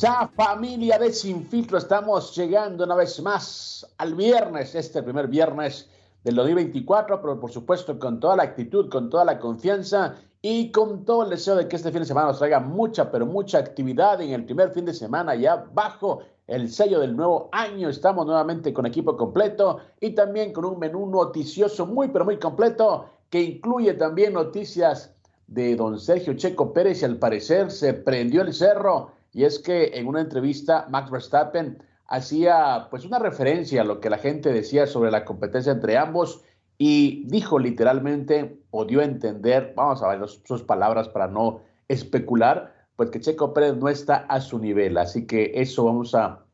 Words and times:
Familia 0.00 0.98
de 0.98 1.12
Sin 1.12 1.44
Filtro, 1.44 1.76
estamos 1.76 2.36
llegando 2.36 2.84
una 2.84 2.94
vez 2.94 3.20
más 3.20 3.86
al 3.98 4.14
viernes, 4.14 4.74
este 4.74 5.02
primer 5.02 5.26
viernes 5.26 5.88
del 6.22 6.36
2024, 6.36 7.20
pero 7.20 7.40
por 7.40 7.50
supuesto 7.50 7.98
con 7.98 8.20
toda 8.20 8.36
la 8.36 8.44
actitud, 8.44 8.88
con 8.88 9.10
toda 9.10 9.24
la 9.24 9.40
confianza 9.40 10.14
y 10.40 10.70
con 10.70 11.04
todo 11.04 11.24
el 11.24 11.30
deseo 11.30 11.56
de 11.56 11.66
que 11.66 11.76
este 11.76 11.90
fin 11.90 12.00
de 12.00 12.06
semana 12.06 12.28
nos 12.28 12.38
traiga 12.38 12.60
mucha, 12.60 13.10
pero 13.10 13.26
mucha 13.26 13.58
actividad 13.58 14.20
en 14.20 14.30
el 14.30 14.44
primer 14.44 14.70
fin 14.70 14.84
de 14.84 14.94
semana 14.94 15.34
ya 15.34 15.64
bajo 15.72 16.20
el 16.46 16.70
sello 16.70 17.00
del 17.00 17.16
nuevo 17.16 17.48
año. 17.50 17.88
Estamos 17.88 18.24
nuevamente 18.24 18.72
con 18.72 18.86
equipo 18.86 19.16
completo 19.16 19.78
y 20.00 20.10
también 20.10 20.52
con 20.52 20.64
un 20.64 20.78
menú 20.78 21.06
noticioso 21.06 21.86
muy, 21.86 22.08
pero 22.08 22.24
muy 22.24 22.38
completo 22.38 23.06
que 23.30 23.42
incluye 23.42 23.94
también 23.94 24.34
noticias 24.34 25.12
de 25.48 25.74
don 25.74 25.98
Sergio 25.98 26.34
Checo 26.34 26.72
Pérez 26.72 27.02
y 27.02 27.06
al 27.06 27.16
parecer 27.16 27.70
se 27.70 27.94
prendió 27.94 28.42
el 28.42 28.52
cerro 28.52 29.17
y 29.32 29.44
es 29.44 29.58
que 29.58 29.98
en 29.98 30.06
una 30.06 30.20
entrevista 30.20 30.86
Max 30.90 31.10
Verstappen 31.10 31.82
hacía 32.06 32.88
pues 32.90 33.04
una 33.04 33.18
referencia 33.18 33.82
a 33.82 33.84
lo 33.84 34.00
que 34.00 34.10
la 34.10 34.18
gente 34.18 34.52
decía 34.52 34.86
sobre 34.86 35.10
la 35.10 35.24
competencia 35.24 35.72
entre 35.72 35.98
ambos 35.98 36.42
y 36.78 37.24
dijo 37.26 37.58
literalmente 37.58 38.60
o 38.70 38.84
dio 38.84 39.00
a 39.00 39.04
entender, 39.04 39.74
vamos 39.76 40.02
a 40.02 40.08
ver 40.08 40.26
sus 40.28 40.62
palabras 40.62 41.08
para 41.08 41.26
no 41.26 41.60
especular, 41.88 42.74
pues 42.96 43.10
que 43.10 43.20
Checo 43.20 43.52
Pérez 43.52 43.76
no 43.76 43.88
está 43.88 44.16
a 44.16 44.40
su 44.40 44.58
nivel. 44.58 44.96
Así 44.96 45.26
que 45.26 45.52
eso 45.56 45.84
vamos 45.84 46.14
a 46.14 46.44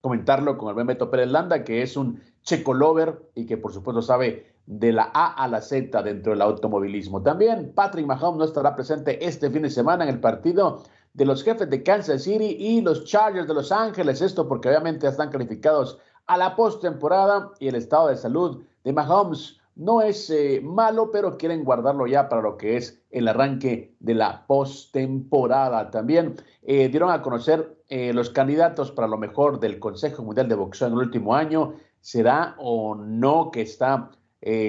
comentarlo 0.00 0.56
con 0.56 0.68
el 0.68 0.74
buen 0.74 0.86
Beto 0.86 1.10
Pérez 1.10 1.30
Landa, 1.30 1.64
que 1.64 1.82
es 1.82 1.96
un 1.96 2.22
Checo 2.42 2.72
lover 2.72 3.30
y 3.34 3.44
que 3.44 3.58
por 3.58 3.72
supuesto 3.72 4.00
sabe 4.00 4.54
de 4.64 4.92
la 4.92 5.10
A 5.12 5.32
a 5.32 5.48
la 5.48 5.60
Z 5.60 6.02
dentro 6.02 6.32
del 6.32 6.42
automovilismo. 6.42 7.22
También 7.22 7.72
Patrick 7.74 8.06
Mahomes 8.06 8.38
no 8.38 8.44
estará 8.44 8.74
presente 8.74 9.24
este 9.26 9.50
fin 9.50 9.62
de 9.62 9.70
semana 9.70 10.04
en 10.04 10.10
el 10.10 10.20
partido 10.20 10.82
de 11.18 11.24
los 11.24 11.42
jefes 11.42 11.68
de 11.68 11.82
Kansas 11.82 12.22
City 12.22 12.56
y 12.60 12.80
los 12.80 13.04
Chargers 13.04 13.48
de 13.48 13.54
Los 13.54 13.72
Ángeles. 13.72 14.22
Esto 14.22 14.46
porque 14.46 14.68
obviamente 14.68 15.08
están 15.08 15.30
calificados 15.30 15.98
a 16.28 16.36
la 16.36 16.54
postemporada 16.54 17.50
y 17.58 17.66
el 17.66 17.74
estado 17.74 18.06
de 18.06 18.16
salud 18.16 18.62
de 18.84 18.92
Mahomes 18.92 19.58
no 19.74 20.00
es 20.00 20.30
eh, 20.30 20.60
malo, 20.62 21.10
pero 21.10 21.36
quieren 21.36 21.64
guardarlo 21.64 22.06
ya 22.06 22.28
para 22.28 22.42
lo 22.42 22.56
que 22.56 22.76
es 22.76 23.02
el 23.10 23.26
arranque 23.26 23.96
de 23.98 24.14
la 24.14 24.46
postemporada. 24.46 25.90
También 25.90 26.36
eh, 26.62 26.88
dieron 26.88 27.10
a 27.10 27.20
conocer 27.20 27.76
eh, 27.88 28.12
los 28.12 28.30
candidatos 28.30 28.92
para 28.92 29.08
lo 29.08 29.18
mejor 29.18 29.58
del 29.58 29.80
Consejo 29.80 30.22
Mundial 30.22 30.48
de 30.48 30.54
Boxeo 30.54 30.86
en 30.86 30.94
el 30.94 31.00
último 31.00 31.34
año. 31.34 31.74
¿Será 32.00 32.54
o 32.58 32.94
no 32.94 33.50
que 33.50 33.62
está 33.62 34.12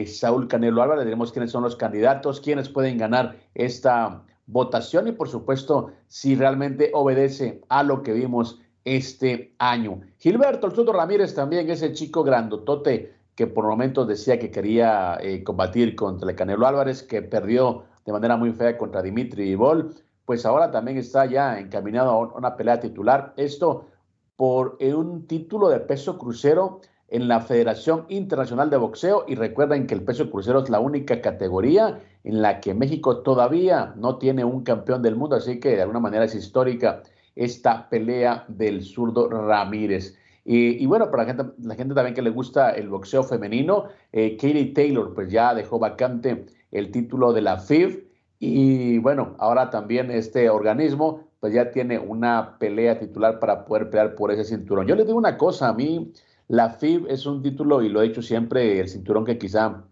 Saúl 0.07 0.47
Canelo 0.47 0.81
Álvarez? 0.81 1.05
Diremos 1.05 1.31
quiénes 1.31 1.51
son 1.51 1.61
los 1.61 1.75
candidatos, 1.75 2.41
quiénes 2.41 2.69
pueden 2.69 2.97
ganar 2.97 3.35
esta 3.53 4.23
votación 4.51 5.07
y 5.07 5.11
por 5.11 5.29
supuesto 5.29 5.91
si 6.07 6.35
realmente 6.35 6.91
obedece 6.93 7.61
a 7.69 7.83
lo 7.83 8.01
que 8.01 8.13
vimos 8.13 8.59
este 8.83 9.53
año. 9.59 10.01
Gilberto 10.17 10.67
El 10.67 10.75
Soto 10.75 10.91
Ramírez 10.91 11.35
también, 11.35 11.69
ese 11.69 11.93
chico 11.93 12.23
grandotote 12.23 13.13
que 13.35 13.47
por 13.47 13.65
momentos 13.65 14.07
decía 14.07 14.39
que 14.39 14.51
quería 14.51 15.17
eh, 15.21 15.43
combatir 15.43 15.95
contra 15.95 16.29
el 16.29 16.35
Canelo 16.35 16.67
Álvarez, 16.67 17.03
que 17.03 17.21
perdió 17.21 17.83
de 18.05 18.11
manera 18.11 18.35
muy 18.35 18.51
fea 18.51 18.77
contra 18.77 19.01
Dimitri 19.01 19.43
Vivol, 19.43 19.95
pues 20.25 20.45
ahora 20.45 20.71
también 20.71 20.97
está 20.97 21.25
ya 21.25 21.59
encaminado 21.59 22.09
a 22.11 22.37
una 22.37 22.57
pelea 22.57 22.79
titular. 22.79 23.33
Esto 23.37 23.85
por 24.35 24.77
un 24.81 25.27
título 25.27 25.69
de 25.69 25.79
peso 25.79 26.17
crucero 26.17 26.81
en 27.07 27.27
la 27.27 27.39
Federación 27.41 28.05
Internacional 28.09 28.69
de 28.69 28.77
Boxeo 28.77 29.25
y 29.27 29.35
recuerden 29.35 29.87
que 29.87 29.95
el 29.95 30.03
peso 30.03 30.29
crucero 30.29 30.63
es 30.63 30.69
la 30.69 30.79
única 30.79 31.21
categoría 31.21 31.99
en 32.23 32.41
la 32.41 32.59
que 32.59 32.73
México 32.73 33.19
todavía 33.19 33.93
no 33.97 34.17
tiene 34.17 34.43
un 34.43 34.63
campeón 34.63 35.01
del 35.01 35.15
mundo, 35.15 35.35
así 35.35 35.59
que 35.59 35.75
de 35.75 35.81
alguna 35.81 35.99
manera 35.99 36.25
es 36.25 36.35
histórica 36.35 37.03
esta 37.35 37.89
pelea 37.89 38.45
del 38.47 38.83
zurdo 38.83 39.29
Ramírez. 39.29 40.17
Y, 40.45 40.85
bueno, 40.87 41.11
para 41.11 41.23
la 41.23 41.33
gente, 41.33 41.53
la 41.61 41.75
gente, 41.75 41.93
también 41.93 42.15
que 42.15 42.23
le 42.23 42.31
gusta 42.31 42.71
el 42.71 42.89
boxeo 42.89 43.23
femenino, 43.23 43.85
eh, 44.11 44.35
Katie 44.35 44.73
Taylor 44.73 45.13
pues 45.13 45.31
ya 45.31 45.53
dejó 45.53 45.77
vacante 45.77 46.47
el 46.71 46.91
título 46.91 47.33
de 47.33 47.41
la 47.41 47.57
FIF 47.59 48.03
y 48.39 48.97
bueno, 48.99 49.35
ahora 49.37 49.69
también 49.69 50.09
este 50.09 50.49
organismo 50.49 51.29
pues 51.39 51.53
ya 51.53 51.71
tiene 51.71 51.99
una 51.99 52.57
pelea 52.57 52.99
titular 52.99 53.39
para 53.39 53.65
poder 53.65 53.89
pelear 53.89 54.15
por 54.15 54.31
ese 54.31 54.43
cinturón. 54.43 54.87
Yo 54.87 54.95
les 54.95 55.05
digo 55.05 55.17
una 55.17 55.37
cosa, 55.37 55.69
a 55.69 55.73
mí 55.73 56.13
la 56.47 56.71
FIB 56.71 57.07
es 57.09 57.25
un 57.25 57.41
título, 57.41 57.81
y 57.81 57.89
lo 57.89 58.01
he 58.01 58.07
dicho 58.07 58.21
siempre, 58.21 58.79
el 58.79 58.89
cinturón 58.89 59.23
que 59.23 59.37
quizá 59.37 59.83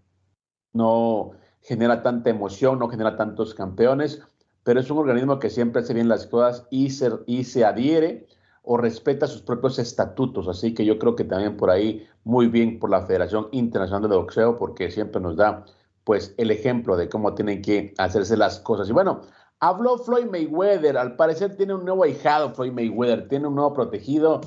no 0.73 1.31
genera 1.67 2.01
tanta 2.01 2.29
emoción, 2.29 2.79
no 2.79 2.87
genera 2.87 3.17
tantos 3.17 3.53
campeones, 3.53 4.21
pero 4.63 4.79
es 4.79 4.89
un 4.89 4.99
organismo 4.99 5.37
que 5.37 5.49
siempre 5.49 5.81
hace 5.81 5.93
bien 5.93 6.07
las 6.07 6.25
cosas 6.25 6.65
y 6.71 6.91
se, 6.91 7.11
y 7.25 7.43
se 7.43 7.65
adhiere 7.65 8.27
o 8.63 8.77
respeta 8.77 9.27
sus 9.27 9.41
propios 9.41 9.77
estatutos. 9.77 10.47
Así 10.47 10.73
que 10.73 10.85
yo 10.85 10.97
creo 10.97 11.15
que 11.15 11.25
también 11.25 11.57
por 11.57 11.69
ahí 11.69 12.07
muy 12.23 12.47
bien 12.47 12.79
por 12.79 12.89
la 12.89 13.05
Federación 13.05 13.49
Internacional 13.51 14.09
de 14.09 14.15
Boxeo, 14.15 14.55
porque 14.55 14.89
siempre 14.89 15.19
nos 15.19 15.35
da 15.35 15.65
pues 16.05 16.33
el 16.37 16.51
ejemplo 16.51 16.95
de 16.95 17.09
cómo 17.09 17.35
tienen 17.35 17.61
que 17.61 17.93
hacerse 17.97 18.37
las 18.37 18.59
cosas. 18.59 18.89
Y 18.89 18.93
bueno, 18.93 19.21
habló 19.59 19.97
Floyd 19.97 20.27
Mayweather, 20.27 20.97
al 20.97 21.17
parecer 21.17 21.57
tiene 21.57 21.73
un 21.73 21.83
nuevo 21.83 22.05
ahijado 22.05 22.53
Floyd 22.53 22.71
Mayweather, 22.71 23.27
tiene 23.27 23.47
un 23.47 23.55
nuevo 23.55 23.73
protegido 23.73 24.39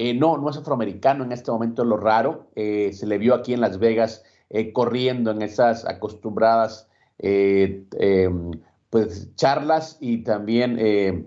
eh, 0.00 0.14
no, 0.14 0.38
no 0.38 0.48
es 0.48 0.56
afroamericano 0.56 1.24
en 1.24 1.32
este 1.32 1.50
momento, 1.50 1.82
es 1.82 1.88
lo 1.88 1.96
raro. 1.96 2.46
Eh, 2.54 2.92
se 2.92 3.04
le 3.04 3.18
vio 3.18 3.34
aquí 3.34 3.52
en 3.52 3.60
Las 3.60 3.80
Vegas 3.80 4.24
eh, 4.50 4.72
corriendo 4.72 5.30
en 5.30 5.42
esas 5.42 5.84
acostumbradas 5.84 6.88
em, 7.18 7.84
pues, 8.90 9.34
charlas 9.36 9.96
y 10.00 10.18
también 10.24 10.78
em, 10.78 11.26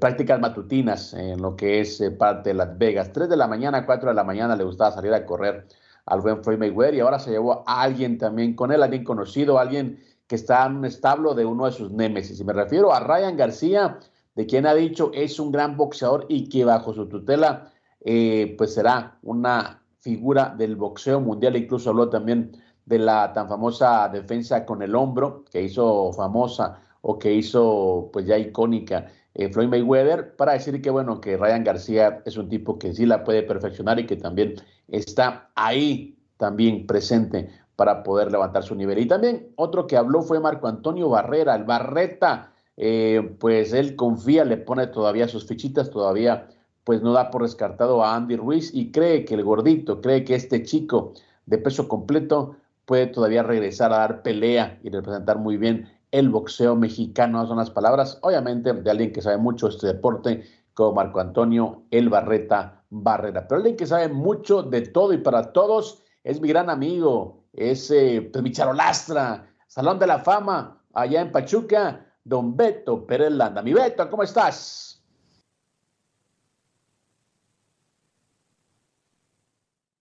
prácticas 0.00 0.40
matutinas 0.40 1.14
en 1.14 1.40
lo 1.40 1.56
que 1.56 1.80
es 1.80 2.02
parte 2.18 2.50
de 2.50 2.54
Las 2.54 2.76
Vegas. 2.76 3.12
Tres 3.12 3.28
de 3.28 3.36
la 3.36 3.46
mañana, 3.46 3.86
cuatro 3.86 4.08
de 4.08 4.14
la 4.14 4.24
mañana 4.24 4.56
le 4.56 4.64
gustaba 4.64 4.92
salir 4.92 5.12
a 5.14 5.24
correr 5.24 5.66
al 6.06 6.20
buen 6.20 6.42
Floyd 6.42 6.58
Mayweather 6.58 6.94
y 6.94 7.00
ahora 7.00 7.18
se 7.18 7.30
llevó 7.30 7.62
a 7.66 7.82
alguien 7.82 8.18
también 8.18 8.54
con 8.54 8.72
él, 8.72 8.82
alguien 8.82 9.04
conocido, 9.04 9.58
alguien 9.58 10.00
que 10.26 10.36
está 10.36 10.66
en 10.66 10.76
un 10.76 10.84
establo 10.84 11.34
de 11.34 11.44
uno 11.44 11.66
de 11.66 11.72
sus 11.72 11.90
némesis. 11.90 12.40
Y 12.40 12.44
me 12.44 12.52
refiero 12.52 12.92
a 12.92 13.00
Ryan 13.00 13.36
García, 13.36 13.98
de 14.34 14.46
quien 14.46 14.66
ha 14.66 14.74
dicho 14.74 15.10
es 15.14 15.38
un 15.38 15.52
gran 15.52 15.76
boxeador 15.76 16.26
y 16.28 16.48
que 16.48 16.64
bajo 16.64 16.92
su 16.92 17.08
tutela 17.08 17.70
eh, 18.00 18.54
pues 18.58 18.74
será 18.74 19.18
una 19.22 19.83
figura 20.04 20.54
del 20.56 20.76
boxeo 20.76 21.18
mundial. 21.18 21.56
Incluso 21.56 21.90
habló 21.90 22.10
también 22.10 22.52
de 22.84 22.98
la 22.98 23.32
tan 23.32 23.48
famosa 23.48 24.10
defensa 24.10 24.66
con 24.66 24.82
el 24.82 24.94
hombro 24.94 25.44
que 25.50 25.62
hizo 25.62 26.12
famosa 26.12 26.78
o 27.00 27.18
que 27.18 27.32
hizo 27.32 28.10
pues 28.12 28.26
ya 28.26 28.36
icónica 28.36 29.06
eh, 29.32 29.48
Floyd 29.48 29.68
Mayweather 29.68 30.36
para 30.36 30.52
decir 30.52 30.80
que 30.82 30.90
bueno 30.90 31.20
que 31.20 31.38
Ryan 31.38 31.64
García 31.64 32.22
es 32.26 32.36
un 32.36 32.50
tipo 32.50 32.78
que 32.78 32.92
sí 32.92 33.06
la 33.06 33.24
puede 33.24 33.42
perfeccionar 33.42 33.98
y 33.98 34.06
que 34.06 34.16
también 34.16 34.56
está 34.88 35.50
ahí 35.54 36.18
también 36.36 36.86
presente 36.86 37.48
para 37.74 38.02
poder 38.02 38.30
levantar 38.30 38.62
su 38.62 38.74
nivel. 38.74 38.98
Y 38.98 39.06
también 39.06 39.48
otro 39.56 39.86
que 39.86 39.96
habló 39.96 40.20
fue 40.22 40.38
Marco 40.38 40.68
Antonio 40.68 41.08
Barrera, 41.08 41.56
el 41.56 41.64
Barreta, 41.64 42.52
eh, 42.76 43.34
pues 43.40 43.72
él 43.72 43.96
confía, 43.96 44.44
le 44.44 44.58
pone 44.58 44.86
todavía 44.88 45.26
sus 45.26 45.46
fichitas, 45.46 45.90
todavía 45.90 46.48
pues 46.84 47.02
no 47.02 47.12
da 47.12 47.30
por 47.30 47.42
descartado 47.42 48.04
a 48.04 48.14
Andy 48.14 48.36
Ruiz 48.36 48.70
y 48.72 48.92
cree 48.92 49.24
que 49.24 49.34
el 49.34 49.42
gordito, 49.42 50.00
cree 50.00 50.24
que 50.24 50.34
este 50.34 50.62
chico 50.62 51.14
de 51.46 51.58
peso 51.58 51.88
completo 51.88 52.56
puede 52.84 53.06
todavía 53.06 53.42
regresar 53.42 53.92
a 53.92 53.98
dar 53.98 54.22
pelea 54.22 54.78
y 54.82 54.90
representar 54.90 55.38
muy 55.38 55.56
bien 55.56 55.88
el 56.10 56.28
boxeo 56.28 56.76
mexicano, 56.76 57.44
son 57.46 57.56
las 57.56 57.70
palabras, 57.70 58.18
obviamente, 58.22 58.72
de 58.72 58.88
alguien 58.90 59.12
que 59.12 59.20
sabe 59.20 59.36
mucho 59.36 59.66
este 59.66 59.88
deporte, 59.88 60.44
como 60.72 60.92
Marco 60.92 61.18
Antonio 61.18 61.82
El 61.90 62.08
Barreta 62.08 62.84
Barrera. 62.90 63.48
Pero 63.48 63.56
alguien 63.58 63.76
que 63.76 63.86
sabe 63.86 64.08
mucho 64.08 64.62
de 64.62 64.82
todo 64.82 65.12
y 65.12 65.18
para 65.18 65.52
todos 65.52 66.02
es 66.22 66.40
mi 66.40 66.48
gran 66.48 66.70
amigo, 66.70 67.42
es 67.52 67.90
eh, 67.90 68.28
pues, 68.32 68.42
mi 68.44 68.52
charolastra, 68.52 69.48
Salón 69.66 69.98
de 69.98 70.06
la 70.06 70.20
Fama, 70.20 70.80
allá 70.92 71.20
en 71.20 71.32
Pachuca, 71.32 72.06
don 72.22 72.56
Beto 72.56 73.04
Pérez 73.06 73.32
Landa. 73.32 73.62
Mi 73.62 73.72
Beto, 73.72 74.08
¿cómo 74.08 74.22
estás? 74.22 75.03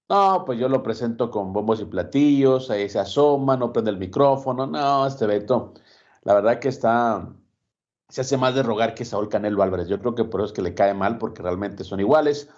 No, 0.10 0.44
pues 0.46 0.60
yo 0.60 0.68
lo 0.70 0.84
presento 0.84 1.32
con 1.32 1.54
bombos 1.54 1.80
y 1.80 1.86
platillos, 1.86 2.70
ahí 2.70 2.90
se 2.90 3.00
asoma, 3.00 3.56
no 3.58 3.72
prende 3.72 3.92
el 3.92 3.98
micrófono. 3.98 4.68
No, 4.68 5.08
este 5.08 5.26
Beto, 5.26 5.74
la 6.24 6.34
verdad 6.34 6.60
que 6.60 6.70
está, 6.70 7.30
se 8.10 8.22
hace 8.22 8.38
más 8.38 8.54
de 8.54 8.64
rogar 8.64 8.96
que 8.96 9.06
Saúl 9.06 9.30
Canelo 9.30 9.64
Álvarez. 9.64 9.88
Yo 9.88 10.00
creo 10.00 10.14
que 10.14 10.26
por 10.26 10.42
eso 10.42 10.48
es 10.48 10.54
que 10.54 10.62
le 10.62 10.76
cae 10.76 10.94
mal, 10.94 11.18
porque 11.18 11.42
realmente 11.42 11.84
son 11.84 12.00
iguales. 12.00 12.50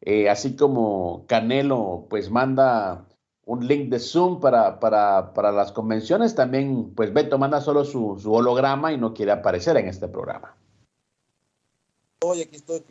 Eh, 0.00 0.30
así 0.30 0.56
como 0.56 1.26
Canelo, 1.26 2.06
pues 2.08 2.30
manda 2.30 3.06
un 3.44 3.66
link 3.66 3.90
de 3.90 3.98
Zoom 3.98 4.40
para, 4.40 4.80
para, 4.80 5.32
para, 5.34 5.52
las 5.52 5.72
convenciones, 5.72 6.34
también, 6.34 6.94
pues 6.94 7.12
Beto 7.12 7.38
manda 7.38 7.60
solo 7.60 7.84
su, 7.84 8.18
holograma 8.30 8.92
y 8.92 8.98
no 8.98 9.14
quiere 9.14 9.32
aparecer 9.32 9.76
en 9.76 9.88
este 9.88 10.08
programa. 10.08 10.56
Oye, 12.22 12.42
aquí 12.44 12.56
estoy. 12.56 12.84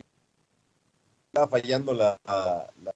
Está 1.32 1.46
fallando 1.46 1.92
la, 1.94 2.16
la 2.24 2.94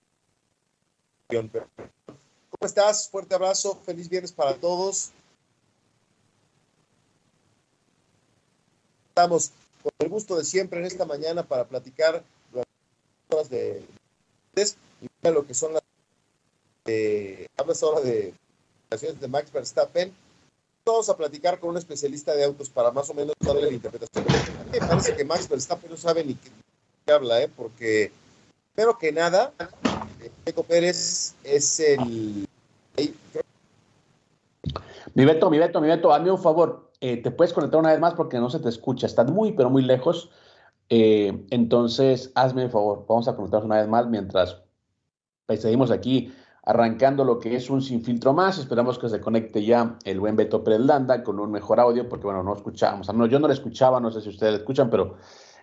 ¿Cómo 1.33 2.67
estás? 2.67 3.09
Fuerte 3.09 3.35
abrazo, 3.35 3.81
feliz 3.87 4.09
viernes 4.09 4.33
para 4.33 4.55
todos. 4.55 5.13
Estamos 9.09 9.51
con 9.83 9.93
el 9.99 10.09
gusto 10.11 10.37
de 10.37 10.45
siempre 10.45 10.81
en 10.81 10.87
esta 10.87 11.07
mañana 11.07 11.43
para 11.43 11.65
platicar 11.65 12.23
las 13.31 13.49
de, 13.49 13.83
de 14.55 15.31
lo 15.31 15.47
que 15.47 15.55
son 15.55 15.73
las 15.73 15.83
de, 16.85 17.49
hablas 17.57 17.83
ahora 17.83 18.01
de 18.01 18.35
de 18.91 19.29
Max 19.29 19.51
Verstappen. 19.51 20.13
Vamos 20.85 21.09
a 21.09 21.17
platicar 21.17 21.59
con 21.59 21.71
un 21.71 21.79
especialista 21.79 22.35
de 22.35 22.45
autos 22.45 22.69
para 22.69 22.91
más 22.91 23.09
o 23.09 23.15
menos 23.15 23.35
darle 23.41 23.63
la 23.63 23.73
interpretación. 23.73 24.27
Me 24.71 24.79
parece 24.79 25.17
que 25.17 25.25
Max 25.25 25.49
Verstappen 25.49 25.91
no 25.91 25.97
sabe 25.97 26.25
ni 26.25 26.35
qué 26.35 27.13
habla, 27.13 27.41
¿eh? 27.41 27.49
porque 27.49 28.13
primero 28.75 28.99
que 28.99 29.13
nada, 29.13 29.55
Checo 30.45 30.63
Pérez 30.63 31.35
es 31.45 31.81
el... 31.81 32.47
Mi 35.15 35.25
Beto, 35.25 35.51
mi 35.51 35.59
Beto, 35.59 35.81
mi 35.81 35.89
Beto, 35.89 36.13
hazme 36.13 36.31
un 36.31 36.39
favor, 36.39 36.91
eh, 37.01 37.19
te 37.19 37.31
puedes 37.31 37.53
conectar 37.53 37.79
una 37.79 37.91
vez 37.91 38.01
más 38.01 38.15
porque 38.15 38.39
no 38.39 38.49
se 38.49 38.61
te 38.61 38.69
escucha, 38.69 39.07
estás 39.07 39.31
muy, 39.31 39.53
pero 39.53 39.69
muy 39.69 39.83
lejos. 39.83 40.31
Eh, 40.89 41.45
entonces, 41.51 42.33
hazme 42.35 42.65
un 42.65 42.71
favor, 42.71 43.05
vamos 43.09 43.29
a 43.29 43.37
conectarnos 43.37 43.67
una 43.67 43.79
vez 43.79 43.89
más 43.89 44.07
mientras 44.07 44.63
pues, 45.47 45.61
seguimos 45.61 45.91
aquí 45.91 46.33
arrancando 46.65 47.25
lo 47.25 47.39
que 47.41 47.57
es 47.57 47.71
un 47.71 47.83
sin 47.83 48.03
filtro 48.03 48.33
más. 48.33 48.59
Esperamos 48.59 48.99
que 48.99 49.09
se 49.09 49.21
conecte 49.21 49.65
ya 49.65 49.99
el 50.05 50.21
buen 50.21 50.37
Beto 50.37 50.63
Pérez 50.63 50.81
Landa 50.81 51.23
con 51.23 51.41
un 51.41 51.51
mejor 51.51 51.81
audio, 51.81 52.09
porque 52.09 52.25
bueno, 52.25 52.43
no 52.43 52.55
escuchábamos. 52.55 53.09
Al 53.09 53.17
menos 53.17 53.31
yo 53.31 53.39
no 53.39 53.49
lo 53.49 53.53
escuchaba, 53.53 54.01
no 54.01 54.11
sé 54.11 54.21
si 54.21 54.29
ustedes 54.29 54.61
escuchan, 54.61 54.89
pero 54.89 55.17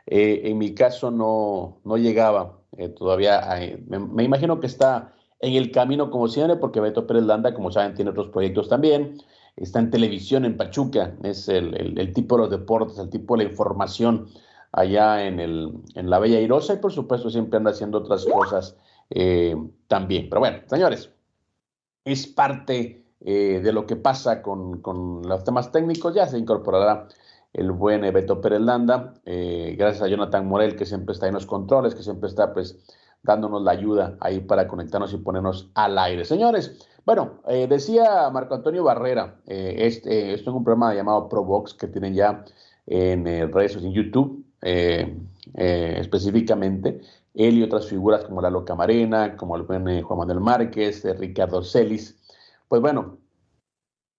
eh, 0.07 0.41
en 0.45 0.57
mi 0.57 0.73
caso 0.73 1.11
no, 1.11 1.79
no 1.83 1.97
llegaba. 1.97 2.59
Eh, 2.77 2.89
todavía 2.89 3.41
me, 3.87 4.23
imagino 4.23 4.59
que 4.59 4.67
está 4.67 5.13
en 5.39 5.53
el 5.53 5.71
camino 5.71 6.11
como 6.11 6.27
siempre, 6.27 6.57
porque 6.57 6.79
Beto 6.79 7.07
Pérez 7.07 7.23
Landa, 7.23 7.53
como 7.53 7.71
saben, 7.71 7.95
tiene 7.95 8.11
otros 8.11 8.29
proyectos 8.29 8.69
también. 8.69 9.17
Está 9.55 9.79
en 9.79 9.89
televisión 9.89 10.45
en 10.45 10.55
Pachuca, 10.55 11.15
es 11.23 11.49
el, 11.49 12.13
tipo 12.13 12.35
de 12.35 12.43
los 12.43 12.51
deportes, 12.51 12.97
el 12.97 13.09
tipo 13.09 13.35
de 13.35 13.43
la 13.43 13.49
información 13.49 14.27
allá 14.71 15.25
en, 15.25 15.39
el, 15.39 15.73
en 15.95 16.09
la 16.09 16.19
Bella 16.19 16.39
Irosa 16.39 16.73
y 16.73 16.77
por 16.77 16.93
supuesto 16.93 17.29
siempre 17.29 17.57
anda 17.57 17.71
haciendo 17.71 17.97
otras 17.97 18.25
cosas 18.25 18.77
eh, 19.09 19.55
también. 19.87 20.29
Pero 20.29 20.39
bueno, 20.39 20.59
señores, 20.67 21.11
es 22.05 22.27
parte 22.27 23.03
eh, 23.21 23.59
de 23.61 23.73
lo 23.73 23.85
que 23.85 23.95
pasa 23.95 24.41
con, 24.41 24.81
con, 24.81 25.23
los 25.27 25.43
temas 25.43 25.71
técnicos, 25.71 26.15
ya 26.15 26.27
se 26.27 26.37
incorporará 26.37 27.07
el 27.53 27.71
buen 27.71 28.01
Beto 28.13 28.41
Pérez 28.41 28.61
Landa, 28.61 29.13
eh, 29.25 29.75
gracias 29.77 30.03
a 30.03 30.07
Jonathan 30.07 30.47
Morel, 30.47 30.75
que 30.75 30.85
siempre 30.85 31.13
está 31.13 31.27
en 31.27 31.33
los 31.33 31.45
controles, 31.45 31.95
que 31.95 32.03
siempre 32.03 32.29
está 32.29 32.53
pues 32.53 32.79
dándonos 33.23 33.63
la 33.63 33.71
ayuda 33.71 34.15
ahí 34.19 34.39
para 34.39 34.67
conectarnos 34.67 35.13
y 35.13 35.17
ponernos 35.17 35.69
al 35.73 35.97
aire. 35.97 36.25
Señores, 36.25 36.87
bueno, 37.05 37.41
eh, 37.47 37.67
decía 37.67 38.29
Marco 38.31 38.55
Antonio 38.55 38.83
Barrera, 38.83 39.35
este, 39.45 40.33
esto 40.33 40.51
es 40.51 40.55
un 40.55 40.63
programa 40.63 40.93
llamado 40.93 41.27
ProBox 41.27 41.73
que 41.73 41.87
tienen 41.87 42.13
ya 42.13 42.45
en 42.85 43.25
redes 43.25 43.73
sociales, 43.73 43.85
en 43.85 43.93
YouTube 43.93 44.45
específicamente, 45.53 47.01
él 47.33 47.57
y 47.57 47.63
otras 47.63 47.87
figuras 47.87 48.25
como 48.25 48.41
Lalo 48.41 48.65
Camarena, 48.65 49.37
como 49.37 49.55
el 49.55 49.63
buen 49.63 50.01
Juan 50.01 50.19
Manuel 50.19 50.39
Márquez, 50.39 51.03
Ricardo 51.17 51.63
Celis, 51.63 52.17
pues 52.67 52.81
bueno, 52.81 53.18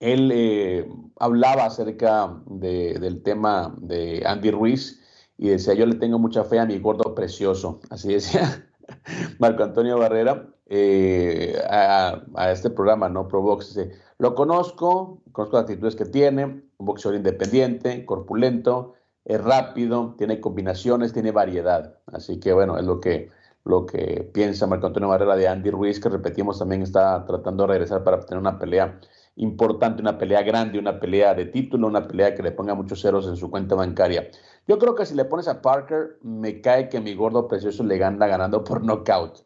él 0.00 0.30
eh, 0.32 0.90
hablaba 1.18 1.66
acerca 1.66 2.34
del 2.46 3.22
tema 3.22 3.74
de 3.78 4.22
Andy 4.26 4.50
Ruiz 4.50 5.00
y 5.36 5.50
decía, 5.50 5.74
yo 5.74 5.86
le 5.86 5.94
tengo 5.94 6.18
mucha 6.18 6.42
fe 6.44 6.58
a 6.58 6.66
mi 6.66 6.78
gordo 6.78 7.14
precioso. 7.14 7.80
Así 7.90 8.12
decía 8.12 8.66
Marco 9.38 9.62
Antonio 9.62 9.98
Barrera 9.98 10.48
eh, 10.66 11.60
a, 11.68 12.22
este 12.50 12.70
programa, 12.70 13.08
¿no? 13.08 13.28
Provox. 13.28 13.78
lo 14.18 14.34
conozco, 14.34 15.22
conozco 15.32 15.56
las 15.56 15.64
actitudes 15.64 15.96
que 15.96 16.06
tiene, 16.06 16.44
un 16.44 16.86
boxeador 16.86 17.16
independiente, 17.16 18.04
corpulento, 18.06 18.94
es 19.24 19.42
rápido, 19.42 20.14
tiene 20.16 20.40
combinaciones, 20.40 21.12
tiene 21.12 21.30
variedad. 21.30 21.98
Así 22.06 22.40
que 22.40 22.54
bueno, 22.54 22.78
es 22.78 22.84
lo 22.84 23.00
que, 23.00 23.30
lo 23.64 23.84
que 23.84 24.30
piensa 24.32 24.66
Marco 24.66 24.86
Antonio 24.86 25.10
Barrera 25.10 25.36
de 25.36 25.46
Andy 25.46 25.70
Ruiz, 25.70 26.00
que 26.00 26.08
repetimos 26.08 26.58
también 26.58 26.82
está 26.82 27.24
tratando 27.26 27.64
de 27.64 27.72
regresar 27.74 28.02
para 28.02 28.16
obtener 28.16 28.40
una 28.40 28.58
pelea 28.58 28.98
importante, 29.36 30.02
una 30.02 30.18
pelea 30.18 30.42
grande, 30.42 30.78
una 30.78 31.00
pelea 31.00 31.34
de 31.34 31.46
título, 31.46 31.86
una 31.86 32.06
pelea 32.06 32.34
que 32.34 32.42
le 32.42 32.52
ponga 32.52 32.74
muchos 32.74 33.00
ceros 33.00 33.26
en 33.26 33.36
su 33.36 33.50
cuenta 33.50 33.74
bancaria. 33.74 34.28
Yo 34.66 34.78
creo 34.78 34.94
que 34.94 35.06
si 35.06 35.14
le 35.14 35.24
pones 35.24 35.48
a 35.48 35.62
Parker, 35.62 36.18
me 36.22 36.60
cae 36.60 36.88
que 36.88 37.00
mi 37.00 37.14
gordo 37.14 37.48
precioso 37.48 37.82
le 37.84 37.98
gana 37.98 38.26
ganando 38.26 38.62
por 38.64 38.84
knockout. 38.84 39.44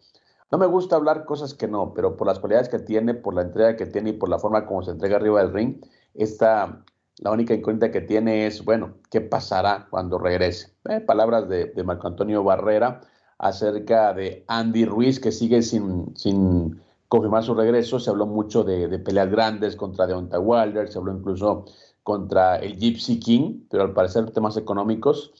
No 0.50 0.58
me 0.58 0.66
gusta 0.66 0.96
hablar 0.96 1.24
cosas 1.24 1.54
que 1.54 1.66
no, 1.66 1.94
pero 1.94 2.16
por 2.16 2.26
las 2.26 2.38
cualidades 2.38 2.68
que 2.68 2.78
tiene, 2.78 3.14
por 3.14 3.34
la 3.34 3.42
entrega 3.42 3.76
que 3.76 3.86
tiene 3.86 4.10
y 4.10 4.12
por 4.12 4.28
la 4.28 4.38
forma 4.38 4.66
como 4.66 4.82
se 4.82 4.92
entrega 4.92 5.16
arriba 5.16 5.42
del 5.42 5.52
ring, 5.52 5.84
esta, 6.14 6.84
la 7.18 7.30
única 7.30 7.54
incógnita 7.54 7.90
que 7.90 8.00
tiene 8.00 8.46
es, 8.46 8.64
bueno, 8.64 8.94
¿qué 9.10 9.20
pasará 9.20 9.88
cuando 9.90 10.18
regrese? 10.18 10.72
Eh, 10.88 11.00
palabras 11.00 11.48
de, 11.48 11.66
de, 11.66 11.82
Marco 11.82 12.06
Antonio 12.06 12.44
Barrera 12.44 13.00
acerca 13.38 14.12
de 14.12 14.44
Andy 14.46 14.84
Ruiz, 14.84 15.18
que 15.18 15.32
sigue 15.32 15.62
sin, 15.62 16.14
sin 16.16 16.80
confirmar 17.14 17.44
su 17.44 17.54
regreso. 17.54 18.00
Se 18.00 18.10
habló 18.10 18.26
mucho 18.26 18.64
de, 18.64 18.98
peleas 18.98 19.30
grandes 19.30 19.76
contra 19.76 20.06
Deontay 20.06 20.40
Wilder, 20.40 20.88
se 20.88 20.98
habló 20.98 21.12
incluso 21.16 21.64
contra 22.02 22.56
el 22.56 22.76
Gypsy 22.76 23.20
King, 23.20 23.60
pero 23.70 23.84
al 23.84 23.92
parecer 23.92 24.30
temas 24.32 24.56
económicos 24.56 25.32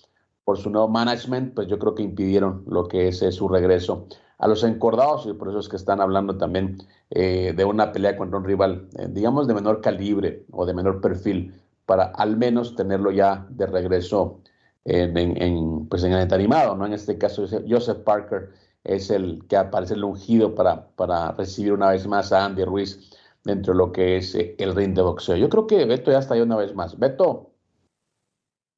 por 0.44 0.56
su 0.56 0.70
nuevo 0.70 0.86
management, 0.86 1.54
pues 1.54 1.66
yo 1.66 1.80
creo 1.80 1.96
que 1.96 2.04
impidieron 2.04 2.62
lo 2.68 2.86
que 2.86 3.08
es, 3.08 3.18
su 3.34 3.48
regreso 3.48 4.06
a 4.38 4.46
los 4.46 4.62
encordados 4.62 5.26
y 5.26 5.32
por 5.32 5.48
eso 5.48 5.58
es 5.58 5.68
que 5.68 5.76
están 5.76 6.00
hablando 6.00 6.36
también 6.36 6.78
eh, 7.10 7.52
de 7.56 7.64
una 7.64 7.90
pelea 7.90 8.16
contra 8.16 8.38
un 8.38 8.44
rival, 8.44 8.88
eh, 8.96 9.08
digamos, 9.10 9.48
de 9.48 9.54
menor 9.54 9.80
calibre 9.80 10.44
o 10.52 10.66
de 10.66 10.74
menor 10.74 11.00
perfil, 11.00 11.60
para 11.86 12.04
al 12.04 12.36
menos 12.36 12.76
tenerlo 12.76 13.10
ya 13.10 13.46
de 13.50 13.66
regreso 13.66 14.40
en, 14.84 15.16
en, 15.16 15.88
pues 15.88 16.04
en 16.04 16.12
el 16.12 16.32
animado, 16.32 16.76
¿no? 16.76 16.86
En 16.86 16.92
este 16.92 17.18
caso, 17.18 17.46
Joseph 17.68 18.04
Parker 18.04 18.50
es 18.84 19.10
el 19.10 19.44
que 19.48 19.56
aparece 19.56 19.94
el 19.94 20.04
ungido 20.04 20.54
para, 20.54 20.88
para 20.90 21.32
recibir 21.32 21.72
una 21.72 21.90
vez 21.90 22.06
más 22.06 22.32
a 22.32 22.44
Andy 22.44 22.64
Ruiz 22.64 23.10
dentro 23.42 23.72
de 23.72 23.78
lo 23.78 23.92
que 23.92 24.18
es 24.18 24.34
eh, 24.34 24.54
el 24.58 24.74
ring 24.74 24.94
de 24.94 25.02
boxeo. 25.02 25.36
Yo 25.36 25.48
creo 25.48 25.66
que 25.66 25.84
Beto 25.84 26.12
ya 26.12 26.18
está 26.18 26.34
ahí 26.34 26.40
una 26.40 26.56
vez 26.56 26.74
más. 26.74 26.98
Beto. 26.98 27.50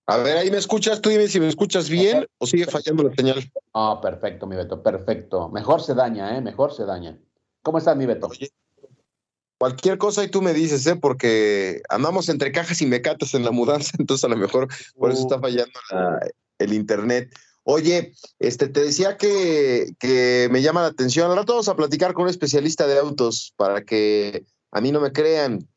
A 0.09 0.19
ver, 0.19 0.37
ahí 0.37 0.51
me 0.53 0.59
escuchas, 0.59 1.01
tú 1.01 1.09
dime 1.11 1.27
si 1.27 1.41
me 1.41 1.49
escuchas 1.49 1.91
bien 1.91 2.27
o 2.39 2.47
sigue 2.47 2.67
fallando 2.67 3.03
la 3.03 3.15
señal. 3.15 3.43
Ah, 3.75 3.99
perfecto, 4.01 4.47
mi 4.47 4.55
Beto, 4.55 4.83
perfecto. 4.83 5.49
Mejor 5.49 5.83
se 5.83 5.95
daña, 5.95 6.37
¿eh? 6.37 6.41
Mejor 6.41 6.73
se 6.73 6.85
daña. 6.85 7.19
¿Cómo 7.63 7.79
estás, 7.79 7.97
mi 7.97 8.07
Beto? 8.07 8.31
cualquier 9.59 9.99
cosa 9.99 10.23
y 10.23 10.29
tú 10.29 10.43
me 10.43 10.53
dices, 10.53 10.87
¿eh? 10.87 10.97
Porque 10.97 11.83
andamos 11.89 12.29
entre 12.29 12.53
cajas 12.53 12.81
y 12.83 12.87
mecates 12.87 13.35
en 13.35 13.45
la 13.45 13.51
mudanza, 13.51 13.93
entonces 13.99 14.25
a 14.25 14.29
lo 14.29 14.37
mejor 14.37 14.69
por 14.97 15.11
eso 15.11 15.23
uh. 15.23 15.27
está 15.27 15.41
fallando 15.41 15.79
el 16.59 16.73
internet. 16.73 17.35
Oye, 17.69 18.13
este, 18.39 18.69
te 18.69 18.81
decía 18.81 19.17
que, 19.17 20.49
me 20.53 20.63
llama 20.63 20.83
la 20.83 20.87
atención. 20.87 21.29
Ahora 21.29 21.43
vamos 21.43 21.69
a 21.69 21.75
platicar 21.75 22.15
con 22.15 22.23
un 22.23 22.31
especialista 22.31 22.87
de 22.87 22.97
autos 22.97 23.55
para 23.57 23.83
que 23.83 24.47
a 24.71 24.81
mí 24.81 24.93
no 24.93 25.01
me 25.01 25.11
crean, 25.11 25.69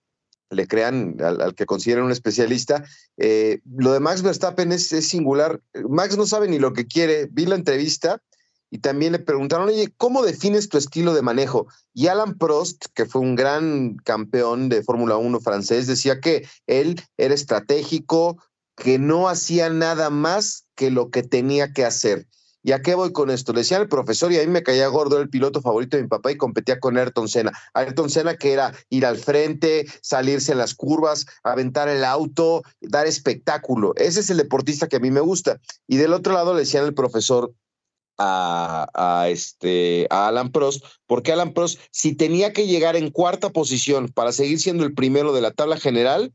le 0.52 0.68
crean 0.68 1.18
al, 1.20 1.56
que 1.56 1.66
consideren 1.66 2.04
un 2.04 2.12
especialista. 2.12 2.84
Eh, 3.18 3.62
lo 3.76 3.92
de 3.92 4.02
Max 4.02 4.22
Verstappen 4.22 4.72
es, 4.72 4.88
singular. 4.88 5.62
Max 5.90 6.16
no 6.16 6.28
sabe 6.28 6.48
ni 6.48 6.60
lo 6.60 6.74
que 6.74 6.86
quiere. 6.86 7.28
Vi 7.32 7.48
la 7.48 7.56
entrevista 7.56 8.22
y 8.70 8.78
también 8.78 9.14
le 9.14 9.20
preguntaron, 9.20 9.68
oye, 9.68 9.92
¿cómo 9.98 10.22
defines 10.22 10.70
tu 10.70 10.78
estilo 10.78 11.16
de 11.16 11.24
manejo? 11.24 11.66
Y 11.96 12.06
Alan 12.06 12.38
Prost, 12.38 12.86
que 12.94 13.08
fue 13.08 13.22
un 13.22 13.36
gran 13.36 13.96
campeón 14.06 14.70
de 14.70 14.84
Fórmula 14.84 15.18
1 15.18 15.40
francés, 15.40 15.88
decía 15.88 16.20
que 16.20 16.48
él 16.68 17.02
era 17.18 17.34
estratégico, 17.34 18.38
que 18.80 18.98
no 18.98 19.30
hacía 19.30 19.70
nada 19.70 20.10
más 20.10 20.66
que 20.76 20.90
lo 20.90 21.12
que 21.12 21.22
tenía 21.22 21.74
que 21.74 21.86
hacer. 21.86 22.28
¿Y 22.62 22.74
a 22.74 22.82
qué 22.82 22.94
voy 22.94 23.14
con 23.14 23.30
esto? 23.30 23.54
Le 23.54 23.60
decían 23.60 23.82
al 23.82 23.88
profesor 23.88 24.32
y 24.32 24.38
a 24.38 24.42
mí 24.42 24.48
me 24.48 24.64
caía 24.64 24.88
gordo, 24.88 25.20
el 25.20 25.30
piloto 25.30 25.62
favorito 25.62 25.96
de 25.96 26.04
mi 26.04 26.10
papá 26.10 26.32
y 26.32 26.38
competía 26.38 26.80
con 26.80 26.98
Ayrton 26.98 27.30
Senna. 27.30 27.52
Ayrton 27.74 28.10
Senna 28.10 28.36
que 28.36 28.52
era 28.52 28.74
ir 28.90 29.06
al 29.06 29.18
frente, 29.18 29.86
salirse 30.02 30.52
en 30.52 30.58
las 30.58 30.74
curvas, 30.76 31.26
aventar 31.44 31.88
el 31.88 32.04
auto, 32.04 32.64
dar 32.82 33.08
espectáculo. 33.08 33.94
Ese 33.96 34.20
es 34.20 34.30
el 34.30 34.38
deportista 34.38 34.88
que 34.88 34.98
a 34.98 35.00
mí 35.00 35.10
me 35.10 35.22
gusta. 35.22 35.60
Y 35.88 35.98
del 35.98 36.14
otro 36.14 36.34
lado 36.34 36.54
le 36.54 36.62
decían 36.62 36.84
al 36.84 36.94
profesor 36.94 37.54
a, 38.18 39.28
este, 39.30 40.08
a 40.10 40.28
Alan 40.28 40.52
Prost, 40.52 40.84
porque 41.08 41.32
Alan 41.32 41.54
Prost, 41.54 41.80
si 41.92 42.16
tenía 42.16 42.52
que 42.52 42.68
llegar 42.68 42.98
en 42.98 43.12
cuarta 43.12 43.52
posición 43.52 44.10
para 44.10 44.34
seguir 44.34 44.60
siendo 44.60 44.84
el 44.84 44.94
primero 44.94 45.32
de 45.32 45.42
la 45.42 45.52
tabla 45.52 45.78
general, 45.78 46.34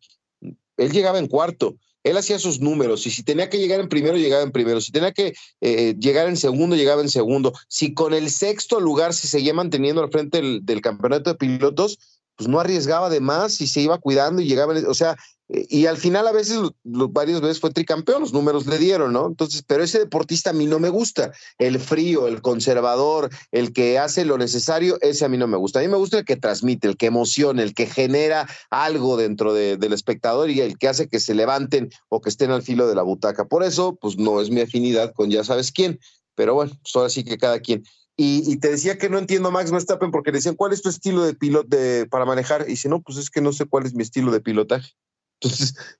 él 0.78 0.92
llegaba 0.92 1.18
en 1.18 1.28
cuarto. 1.28 1.76
Él 2.04 2.16
hacía 2.16 2.38
sus 2.38 2.60
números 2.60 3.06
y 3.06 3.10
si 3.10 3.22
tenía 3.22 3.50
que 3.50 3.58
llegar 3.58 3.80
en 3.80 3.88
primero, 3.88 4.16
llegaba 4.16 4.42
en 4.42 4.52
primero. 4.52 4.80
Si 4.80 4.92
tenía 4.92 5.12
que 5.12 5.34
eh, 5.60 5.96
llegar 5.98 6.28
en 6.28 6.36
segundo, 6.36 6.76
llegaba 6.76 7.02
en 7.02 7.08
segundo. 7.08 7.52
Si 7.66 7.94
con 7.94 8.14
el 8.14 8.30
sexto 8.30 8.78
lugar 8.78 9.14
se 9.14 9.26
seguía 9.26 9.54
manteniendo 9.54 10.02
al 10.02 10.10
frente 10.10 10.40
del, 10.40 10.64
del 10.64 10.82
campeonato 10.82 11.30
de 11.30 11.36
pilotos, 11.36 11.98
pues 12.36 12.48
no 12.48 12.60
arriesgaba 12.60 13.10
de 13.10 13.20
más 13.20 13.60
y 13.60 13.66
se 13.66 13.80
iba 13.80 13.98
cuidando 13.98 14.42
y 14.42 14.46
llegaba, 14.46 14.74
o 14.86 14.94
sea, 14.94 15.16
y 15.48 15.86
al 15.86 15.98
final 15.98 16.26
a 16.26 16.32
veces, 16.32 16.58
varias 16.84 17.42
veces 17.42 17.60
fue 17.60 17.70
tricampeón, 17.70 18.22
los 18.22 18.32
números 18.32 18.66
le 18.66 18.78
dieron, 18.78 19.12
¿no? 19.12 19.26
Entonces, 19.26 19.62
pero 19.66 19.84
ese 19.84 19.98
deportista 19.98 20.50
a 20.50 20.52
mí 20.54 20.66
no 20.66 20.78
me 20.78 20.88
gusta, 20.88 21.32
el 21.58 21.78
frío, 21.78 22.26
el 22.28 22.40
conservador, 22.40 23.28
el 23.52 23.74
que 23.74 23.98
hace 23.98 24.24
lo 24.24 24.38
necesario, 24.38 24.98
ese 25.02 25.26
a 25.26 25.28
mí 25.28 25.36
no 25.36 25.46
me 25.46 25.58
gusta. 25.58 25.80
A 25.80 25.82
mí 25.82 25.88
me 25.88 25.98
gusta 25.98 26.18
el 26.18 26.24
que 26.24 26.36
transmite, 26.36 26.88
el 26.88 26.96
que 26.96 27.06
emociona, 27.06 27.62
el 27.62 27.74
que 27.74 27.86
genera 27.86 28.48
algo 28.70 29.18
dentro 29.18 29.52
del 29.52 29.92
espectador 29.92 30.48
y 30.48 30.60
el 30.60 30.78
que 30.78 30.88
hace 30.88 31.08
que 31.08 31.20
se 31.20 31.34
levanten 31.34 31.90
o 32.08 32.22
que 32.22 32.30
estén 32.30 32.50
al 32.50 32.62
filo 32.62 32.88
de 32.88 32.94
la 32.94 33.02
butaca. 33.02 33.46
Por 33.46 33.64
eso, 33.64 33.96
pues 33.96 34.16
no 34.16 34.40
es 34.40 34.50
mi 34.50 34.62
afinidad 34.62 35.12
con 35.12 35.30
ya 35.30 35.44
sabes 35.44 35.72
quién, 35.72 36.00
pero 36.34 36.54
bueno, 36.54 36.72
solo 36.84 37.04
así 37.04 37.22
que 37.22 37.36
cada 37.36 37.60
quien. 37.60 37.84
Y, 38.16 38.58
te 38.58 38.70
decía 38.70 38.96
que 38.96 39.10
no 39.10 39.18
entiendo 39.18 39.50
Max 39.50 39.72
Verstappen 39.72 40.12
porque 40.12 40.30
le 40.30 40.38
decían, 40.38 40.54
¿cuál 40.54 40.72
es 40.72 40.82
tu 40.82 40.88
estilo 40.88 41.24
de 41.24 41.34
piloto 41.34 41.76
de, 41.76 42.06
para 42.06 42.24
manejar? 42.24 42.62
Y 42.62 42.72
dice, 42.72 42.88
no, 42.88 43.02
pues 43.02 43.18
es 43.18 43.28
que 43.28 43.40
no 43.40 43.52
sé 43.52 43.66
cuál 43.66 43.86
es 43.86 43.94
mi 43.94 44.04
estilo 44.04 44.30
de 44.30 44.40
pilotaje. 44.40 44.92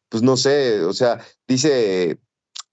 Pues 0.09 0.23
no 0.23 0.37
sé, 0.37 0.85
o 0.85 0.93
sea, 0.93 1.25
dice, 1.49 2.21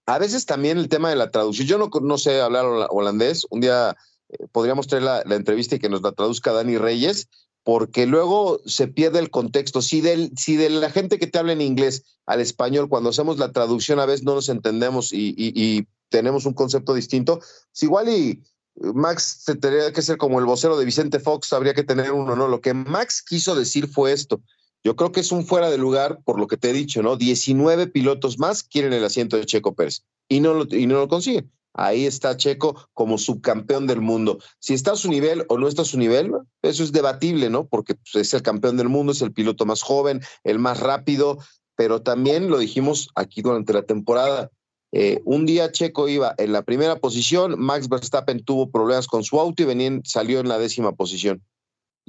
a 0.06 0.20
veces 0.20 0.46
también 0.46 0.78
el 0.78 0.90
tema 0.90 1.10
de 1.10 1.16
la 1.16 1.32
traducción, 1.32 1.68
yo 1.68 1.78
no, 1.80 1.90
no 2.01 2.18
sé 2.20 2.40
hablar 2.40 2.66
holandés, 2.90 3.48
un 3.50 3.62
día 3.62 3.96
eh, 4.30 4.48
podríamos 4.51 4.88
traer 4.88 5.04
la, 5.04 5.22
entrevista 5.36 5.75
y 5.75 5.80
que 5.80 5.90
nos 5.90 6.01
la 6.01 6.12
traduzca 6.12 6.51
Dani 6.51 6.78
Reyes, 6.78 7.28
porque 7.63 8.08
luego 8.08 8.60
se 8.66 8.88
pierde 8.88 9.20
el 9.20 9.30
contexto. 9.30 9.82
Si, 9.82 10.01
si 10.36 10.56
de 10.56 10.70
la 10.70 10.90
gente 10.90 11.20
que 11.20 11.28
te 11.28 11.38
habla 11.38 11.54
en 11.54 11.62
inglés 11.62 12.04
al 12.25 12.42
español, 12.42 12.90
cuando 12.90 13.10
hacemos 13.10 13.38
la 13.38 13.51
traducción 13.51 14.00
a 14.00 14.06
veces 14.06 14.24
no 14.24 14.36
nos 14.36 14.50
entendemos 14.50 15.12
y, 15.12 15.88
tenemos 16.10 16.46
un 16.46 16.54
concepto 16.54 16.94
distinto, 16.94 17.40
es 17.74 17.84
igual 17.84 18.10
y 18.10 18.44
Max 18.75 19.46
tendría 19.46 19.94
que 19.94 20.01
ser 20.01 20.18
como 20.18 20.40
el 20.40 20.46
vocero 20.46 20.78
de 20.78 20.84
Vicente 20.84 21.22
Fox, 21.22 21.54
habría 21.54 21.74
que 21.74 21.84
tener 21.84 22.12
uno, 22.12 22.36
¿no? 22.36 22.50
Lo 22.50 22.60
que 22.60 22.74
Max 22.74 23.24
quiso 23.25 23.56
decir 23.56 23.88
fue 23.88 24.12
esto. 24.12 24.42
Yo 24.84 24.96
creo 24.96 25.12
que 25.12 25.20
es 25.20 25.32
un 25.32 25.46
fuera 25.46 25.70
de 25.70 25.78
lugar 25.78 26.20
por 26.24 26.40
lo 26.40 26.48
que 26.48 26.58
te 26.58 26.70
he 26.70 26.74
dicho, 26.74 27.04
¿no? 27.04 27.16
19 27.16 27.88
pilotos 27.88 28.40
más 28.40 28.64
quieren 28.64 28.94
el 28.94 29.04
asiento 29.04 29.38
de 29.38 29.46
Checo 29.46 29.76
Pérez 29.76 30.04
y 30.28 30.40
no 30.40 30.54
lo, 30.54 31.08
consiguen. 31.08 31.52
Ahí 31.74 32.06
está 32.06 32.36
Checo 32.36 32.90
como 32.94 33.18
subcampeón 33.18 33.88
del 33.88 34.02
mundo. 34.02 34.40
Si 34.60 34.74
está 34.74 34.94
a 34.94 34.96
su 34.96 35.10
nivel 35.10 35.46
o 35.50 35.58
no 35.58 35.68
está 35.68 35.84
a 35.84 35.86
su 35.86 35.98
nivel, 35.98 36.32
eso 36.62 36.84
es 36.84 36.92
debatible, 36.92 37.50
¿no? 37.50 37.68
Porque 37.68 37.96
pues, 37.96 38.28
es 38.28 38.34
el 38.34 38.42
campeón 38.42 38.76
del 38.76 38.90
mundo, 38.90 39.12
es 39.14 39.22
el 39.22 39.32
piloto 39.32 39.66
más 39.66 39.82
joven, 39.82 40.22
el 40.44 40.60
más 40.60 40.80
rápido, 40.80 41.38
pero 41.76 42.02
también 42.02 42.50
lo 42.50 42.58
dijimos 42.58 43.10
aquí 43.16 43.42
durante 43.42 43.74
la 43.74 43.84
temporada, 43.84 44.50
eh, 44.92 45.22
un 45.24 45.46
día 45.46 45.72
Checo 45.72 46.10
iba 46.10 46.36
en 46.38 46.52
la 46.52 46.64
primera 46.64 47.00
posición, 47.00 47.58
Max 47.58 47.88
Verstappen 47.88 48.44
tuvo 48.44 48.70
problemas 48.70 49.08
con 49.08 49.24
su 49.24 49.40
auto 49.40 49.64
y 49.64 49.66
venían, 49.66 50.02
salió 50.04 50.40
en 50.40 50.50
la 50.50 50.58
décima 50.58 50.92
posición. 50.92 51.42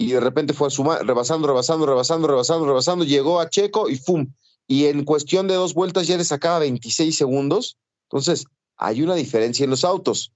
Y 0.03 0.11
de 0.11 0.21
repente 0.21 0.53
fue 0.53 0.69
suma, 0.69 0.99
rebasando, 0.99 1.47
rebasando, 1.47 1.87
rebasando, 1.87 2.27
rebasando, 2.27 2.67
rebasando, 2.67 3.05
llegó 3.05 3.39
a 3.39 3.49
Checo 3.49 3.89
y 3.89 3.97
¡fum! 3.97 4.33
Y 4.67 4.87
en 4.87 5.05
cuestión 5.05 5.47
de 5.47 5.55
dos 5.55 5.75
vueltas 5.75 6.09
ya 6.09 6.17
le 6.17 6.25
sacaba 6.25 6.59
26 6.59 7.17
segundos. 7.17 7.79
Entonces, 8.11 8.47
hay 8.77 9.03
una 9.03 9.15
diferencia 9.15 9.63
en 9.63 9.71
los 9.71 9.85
autos. 9.85 10.33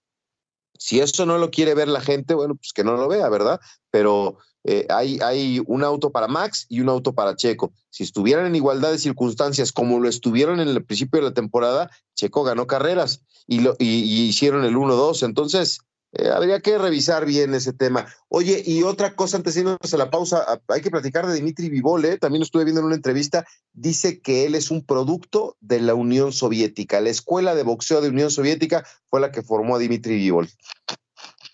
Si 0.79 1.01
eso 1.01 1.27
no 1.27 1.39
lo 1.39 1.51
quiere 1.51 1.75
ver 1.75 1.89
la 1.89 2.01
gente, 2.01 2.35
bueno, 2.35 2.55
pues 2.55 2.73
que 2.73 2.85
no 2.85 2.97
lo 2.97 3.09
vea, 3.09 3.29
¿verdad? 3.29 3.61
Pero 3.91 4.39
eh, 4.63 4.87
hay, 4.89 5.19
hay 5.21 5.61
un 5.67 5.83
auto 5.83 6.11
para 6.11 6.29
Max 6.29 6.67
y 6.69 6.81
un 6.81 6.89
auto 6.89 7.13
para 7.13 7.35
Checo. 7.35 7.73
Si 7.91 8.05
estuvieran 8.05 8.47
en 8.47 8.55
igualdad 8.55 8.93
de 8.93 8.99
circunstancias 8.99 9.73
como 9.73 9.99
lo 9.99 10.09
estuvieron 10.09 10.61
en 10.61 10.69
el 10.69 10.85
principio 10.85 11.21
de 11.21 11.27
la 11.27 11.35
temporada, 11.35 11.91
Checo 12.15 12.45
ganó 12.45 12.69
carreras 12.69 13.23
y, 13.49 13.63
lo, 13.63 13.75
y, 13.81 14.27
hicieron 14.29 14.65
el 14.65 14.77
1-2. 14.77 15.25
Entonces, 15.25 15.81
eh, 16.19 16.31
habría 16.31 16.61
que 16.61 16.79
revisar 16.79 17.27
bien 17.27 17.55
ese 17.55 17.73
tema. 17.73 18.07
Oye, 18.29 18.63
y 18.65 18.83
otra 18.83 19.15
cosa, 19.15 19.37
antes 19.37 19.55
de 19.55 19.63
irnos 19.63 19.93
a 19.93 19.97
la 19.97 20.11
pausa, 20.11 20.61
hay 20.69 20.81
que 20.81 20.91
platicar 20.91 21.27
de 21.27 21.35
Dimitri 21.35 21.69
Vivol, 21.69 22.05
¿eh? 22.05 22.19
también 22.19 22.41
lo 22.41 22.45
estuve 22.45 22.65
viendo 22.65 22.81
en 22.81 22.87
una 22.87 22.95
entrevista, 22.95 23.45
dice 23.73 24.21
que 24.21 24.47
él 24.47 24.55
es 24.55 24.71
un 24.71 24.85
producto 24.85 25.57
de 25.61 25.81
la 25.81 25.95
Unión 25.95 26.33
Soviética. 26.33 27.01
La 27.01 27.11
escuela 27.11 27.55
de 27.55 27.63
boxeo 27.63 28.01
de 28.01 28.09
Unión 28.09 28.31
Soviética 28.31 28.85
fue 29.07 29.21
la 29.21 29.31
que 29.31 29.43
formó 29.43 29.77
a 29.77 29.79
Dimitri 29.79 30.17
Vivol. 30.17 30.49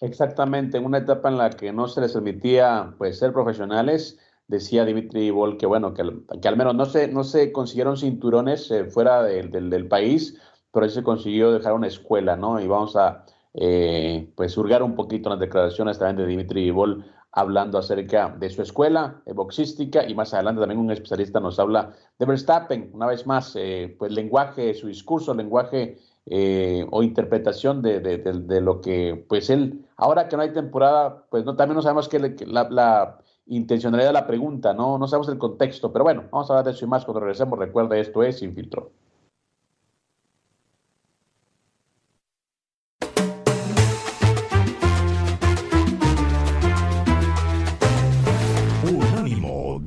Exactamente, 0.00 0.78
en 0.78 0.84
una 0.84 0.98
etapa 0.98 1.28
en 1.28 1.38
la 1.38 1.50
que 1.50 1.72
no 1.72 1.86
se 1.86 2.00
les 2.00 2.12
permitía 2.12 2.94
pues, 2.98 3.18
ser 3.18 3.32
profesionales, 3.32 4.18
decía 4.48 4.84
Dimitri 4.84 5.30
Vol 5.30 5.56
que 5.56 5.66
bueno, 5.66 5.94
que, 5.94 6.02
al 6.02 6.56
menos 6.56 6.74
no 6.74 6.86
se, 6.86 7.08
no 7.08 7.24
se 7.24 7.52
consiguieron 7.52 7.96
cinturones 7.96 8.70
eh, 8.70 8.84
fuera 8.84 9.22
del 9.22 9.88
país, 9.88 10.36
pero 10.72 10.88
sí 10.88 10.96
se 10.96 11.02
consiguió 11.02 11.52
dejar 11.52 11.74
una 11.74 11.86
escuela, 11.86 12.36
¿no? 12.36 12.60
Y 12.60 12.66
vamos 12.66 12.96
a 12.96 13.24
eh, 13.54 14.30
pues 14.34 14.56
hurgar 14.56 14.82
un 14.82 14.94
poquito 14.94 15.30
las 15.30 15.40
declaraciones 15.40 15.98
también 15.98 16.16
de 16.16 16.26
Dimitri 16.26 16.70
Vol 16.70 17.04
hablando 17.32 17.78
acerca 17.78 18.28
de 18.28 18.50
su 18.50 18.62
escuela 18.62 19.22
eh, 19.26 19.32
boxística 19.32 20.06
y 20.06 20.14
más 20.14 20.34
adelante 20.34 20.60
también 20.60 20.80
un 20.80 20.90
especialista 20.90 21.40
nos 21.40 21.58
habla 21.58 21.94
de 22.18 22.26
Verstappen, 22.26 22.90
una 22.92 23.06
vez 23.06 23.26
más, 23.26 23.56
pues 23.98 24.12
lenguaje, 24.12 24.74
su 24.74 24.86
discurso, 24.86 25.34
lenguaje 25.34 25.98
eh, 26.26 26.86
o 26.92 27.02
interpretación 27.02 27.82
de, 27.82 27.98
de, 28.00 28.60
lo 28.60 28.80
que, 28.80 29.24
pues 29.28 29.50
él, 29.50 29.84
ahora 29.96 30.28
que 30.28 30.36
no 30.36 30.42
hay 30.42 30.52
temporada, 30.52 31.26
pues 31.28 31.44
no, 31.44 31.56
también 31.56 31.74
no 31.74 31.82
sabemos 31.82 32.08
qué 32.08 32.20
la, 32.46 33.18
intencionalidad 33.46 34.10
de 34.10 34.12
la 34.12 34.26
pregunta, 34.26 34.72
¿no? 34.72 34.98
no 34.98 35.08
sabemos 35.08 35.28
el 35.28 35.38
contexto, 35.38 35.92
pero 35.92 36.04
bueno, 36.04 36.24
vamos 36.30 36.48
a 36.48 36.52
hablar 36.52 36.66
de 36.66 36.70
eso 36.70 36.84
y 36.84 36.88
más 36.88 37.04
cuando 37.04 37.20
regresemos. 37.20 37.58
Recuerda, 37.58 37.98
esto 37.98 38.22
es 38.22 38.40
Infiltro. 38.40 38.92
Unánimo 38.92 39.11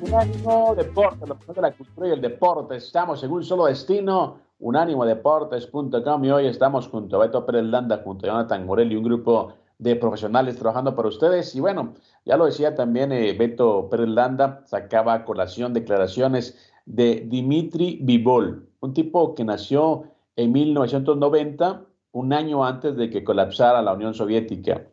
Unánimo 0.00 0.74
Deporte, 0.74 1.26
lo 1.26 1.36
de 1.54 1.60
la 1.60 1.70
cultura 1.72 2.08
y 2.08 2.12
el 2.12 2.20
deporte. 2.22 2.76
Estamos 2.76 3.22
en 3.22 3.30
un 3.30 3.44
solo 3.44 3.66
destino, 3.66 4.38
unánimodeportes.com 4.58 6.24
y 6.24 6.30
hoy 6.30 6.46
estamos 6.46 6.88
junto 6.88 7.16
a 7.16 7.26
Beto 7.26 7.44
Pérez 7.44 7.64
Landa, 7.64 8.00
junto 8.02 8.24
a 8.24 8.30
Jonathan 8.30 8.64
Morel 8.64 8.90
y 8.90 8.96
un 8.96 9.04
grupo 9.04 9.52
de 9.76 9.96
profesionales 9.96 10.56
trabajando 10.56 10.96
para 10.96 11.08
ustedes. 11.08 11.54
Y 11.54 11.60
bueno, 11.60 11.92
ya 12.24 12.38
lo 12.38 12.46
decía 12.46 12.74
también 12.74 13.12
eh, 13.12 13.34
Beto 13.34 13.90
Pérez 13.90 14.08
Landa, 14.08 14.62
sacaba 14.64 15.12
a 15.12 15.24
colación 15.26 15.74
declaraciones 15.74 16.72
de 16.86 17.26
Dimitri 17.28 17.98
Vivol, 18.00 18.66
un 18.80 18.94
tipo 18.94 19.34
que 19.34 19.44
nació 19.44 20.04
en 20.36 20.52
1990, 20.52 21.82
un 22.12 22.32
año 22.32 22.64
antes 22.64 22.96
de 22.96 23.10
que 23.10 23.24
colapsara 23.24 23.82
la 23.82 23.92
Unión 23.92 24.14
Soviética 24.14 24.86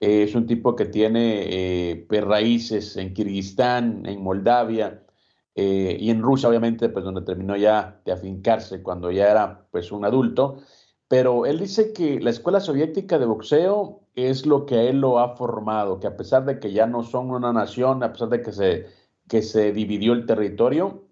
es 0.00 0.34
un 0.34 0.46
tipo 0.46 0.74
que 0.76 0.86
tiene 0.86 1.90
eh, 1.92 2.06
pues, 2.08 2.24
raíces 2.24 2.96
en 2.96 3.12
Kirguistán, 3.14 4.06
en 4.06 4.22
Moldavia 4.22 5.02
eh, 5.54 5.96
y 6.00 6.10
en 6.10 6.22
Rusia, 6.22 6.48
obviamente, 6.48 6.88
pues 6.88 7.04
donde 7.04 7.22
terminó 7.22 7.56
ya 7.56 8.00
de 8.04 8.12
afincarse 8.12 8.82
cuando 8.82 9.10
ya 9.10 9.30
era 9.30 9.66
pues 9.70 9.92
un 9.92 10.04
adulto. 10.04 10.58
pero 11.08 11.46
él 11.46 11.58
dice 11.60 11.92
que 11.92 12.20
la 12.20 12.30
escuela 12.30 12.60
soviética 12.60 13.18
de 13.18 13.26
boxeo 13.26 14.00
es 14.14 14.46
lo 14.46 14.66
que 14.66 14.76
a 14.76 14.82
él 14.84 15.00
lo 15.00 15.18
ha 15.18 15.36
formado, 15.36 16.00
que 16.00 16.06
a 16.06 16.16
pesar 16.16 16.44
de 16.46 16.60
que 16.60 16.72
ya 16.72 16.86
no 16.86 17.02
son 17.04 17.30
una 17.30 17.52
nación, 17.52 18.02
a 18.02 18.12
pesar 18.12 18.28
de 18.30 18.42
que 18.42 18.52
se, 18.52 18.86
que 19.28 19.42
se 19.42 19.72
dividió 19.72 20.12
el 20.14 20.26
territorio, 20.26 21.04